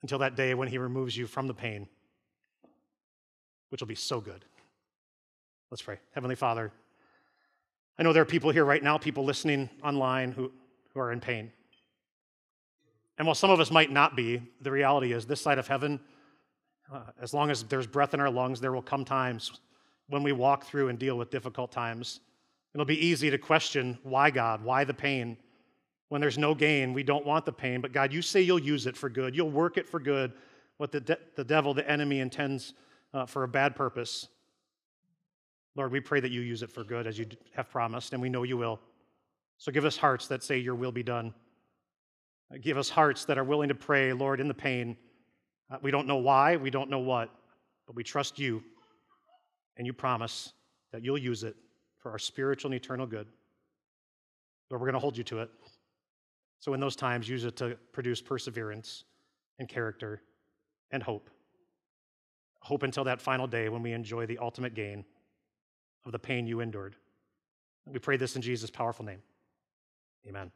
until 0.01 0.19
that 0.19 0.35
day 0.35 0.53
when 0.53 0.67
He 0.67 0.77
removes 0.77 1.17
you 1.17 1.27
from 1.27 1.47
the 1.47 1.53
pain, 1.53 1.87
which 3.69 3.81
will 3.81 3.87
be 3.87 3.95
so 3.95 4.19
good. 4.19 4.45
Let's 5.71 5.81
pray. 5.81 5.99
Heavenly 6.13 6.35
Father, 6.35 6.71
I 7.97 8.03
know 8.03 8.13
there 8.13 8.23
are 8.23 8.25
people 8.25 8.49
here 8.51 8.65
right 8.65 8.83
now, 8.83 8.97
people 8.97 9.23
listening 9.23 9.69
online 9.83 10.31
who, 10.31 10.51
who 10.93 10.99
are 10.99 11.11
in 11.11 11.19
pain. 11.19 11.51
And 13.17 13.27
while 13.27 13.35
some 13.35 13.51
of 13.51 13.59
us 13.59 13.69
might 13.69 13.91
not 13.91 14.15
be, 14.15 14.41
the 14.61 14.71
reality 14.71 15.11
is 15.11 15.25
this 15.25 15.41
side 15.41 15.59
of 15.59 15.67
heaven, 15.67 15.99
uh, 16.91 17.01
as 17.21 17.33
long 17.33 17.51
as 17.51 17.63
there's 17.63 17.85
breath 17.85 18.13
in 18.13 18.19
our 18.19 18.29
lungs, 18.29 18.61
there 18.61 18.71
will 18.71 18.81
come 18.81 19.03
times 19.03 19.51
when 20.07 20.23
we 20.23 20.31
walk 20.31 20.65
through 20.65 20.87
and 20.87 20.97
deal 20.97 21.17
with 21.17 21.29
difficult 21.29 21.71
times. 21.71 22.21
It'll 22.73 22.85
be 22.85 23.05
easy 23.05 23.29
to 23.29 23.37
question 23.37 23.99
why, 24.03 24.31
God? 24.31 24.63
Why 24.63 24.85
the 24.85 24.93
pain? 24.93 25.37
When 26.07 26.21
there's 26.21 26.37
no 26.37 26.55
gain, 26.55 26.93
we 26.93 27.03
don't 27.03 27.25
want 27.25 27.45
the 27.45 27.51
pain, 27.51 27.81
but 27.81 27.91
God, 27.91 28.11
you 28.11 28.21
say 28.21 28.41
you'll 28.41 28.57
use 28.57 28.87
it 28.87 28.97
for 28.97 29.09
good. 29.09 29.35
You'll 29.35 29.51
work 29.51 29.77
it 29.77 29.87
for 29.87 29.99
good, 29.99 30.33
what 30.77 30.91
the, 30.91 31.01
de- 31.01 31.19
the 31.35 31.43
devil, 31.43 31.73
the 31.73 31.87
enemy, 31.87 32.21
intends 32.21 32.73
uh, 33.13 33.25
for 33.25 33.43
a 33.43 33.47
bad 33.47 33.75
purpose. 33.75 34.27
Lord, 35.75 35.91
we 35.91 35.99
pray 35.99 36.19
that 36.19 36.31
you 36.31 36.41
use 36.41 36.63
it 36.63 36.71
for 36.71 36.83
good 36.83 37.07
as 37.07 37.17
you 37.17 37.25
have 37.55 37.69
promised, 37.69 38.13
and 38.13 38.21
we 38.21 38.29
know 38.29 38.43
you 38.43 38.57
will. 38.57 38.79
So 39.57 39.71
give 39.71 39.85
us 39.85 39.97
hearts 39.97 40.27
that 40.27 40.43
say, 40.43 40.57
Your 40.57 40.75
will 40.75 40.91
be 40.91 41.03
done. 41.03 41.33
Give 42.61 42.77
us 42.77 42.89
hearts 42.89 43.25
that 43.25 43.37
are 43.37 43.43
willing 43.43 43.69
to 43.69 43.75
pray, 43.75 44.11
Lord, 44.13 44.39
in 44.39 44.47
the 44.47 44.53
pain. 44.53 44.97
Uh, 45.71 45.77
we 45.81 45.91
don't 45.91 46.07
know 46.07 46.17
why, 46.17 46.55
we 46.55 46.71
don't 46.71 46.89
know 46.89 46.99
what, 46.99 47.29
but 47.85 47.95
we 47.95 48.03
trust 48.03 48.39
you, 48.39 48.63
and 49.77 49.85
you 49.85 49.93
promise 49.93 50.53
that 50.91 51.03
you'll 51.03 51.17
use 51.17 51.43
it 51.43 51.55
for 51.99 52.11
our 52.11 52.17
spiritual 52.17 52.71
and 52.71 52.75
eternal 52.75 53.05
good. 53.05 53.27
Lord, 54.69 54.81
we're 54.81 54.87
going 54.87 54.93
to 54.93 54.99
hold 54.99 55.17
you 55.17 55.23
to 55.25 55.39
it. 55.39 55.49
So, 56.59 56.73
in 56.73 56.79
those 56.79 56.95
times, 56.95 57.29
use 57.29 57.45
it 57.45 57.55
to 57.57 57.77
produce 57.91 58.21
perseverance 58.21 59.03
and 59.59 59.69
character 59.69 60.21
and 60.91 61.03
hope. 61.03 61.29
Hope 62.61 62.83
until 62.83 63.03
that 63.05 63.21
final 63.21 63.47
day 63.47 63.69
when 63.69 63.81
we 63.81 63.93
enjoy 63.93 64.25
the 64.25 64.37
ultimate 64.37 64.73
gain 64.73 65.05
of 66.05 66.11
the 66.11 66.19
pain 66.19 66.45
you 66.45 66.59
endured. 66.59 66.95
We 67.85 67.99
pray 67.99 68.17
this 68.17 68.35
in 68.35 68.41
Jesus' 68.41 68.69
powerful 68.69 69.05
name. 69.05 69.21
Amen. 70.27 70.51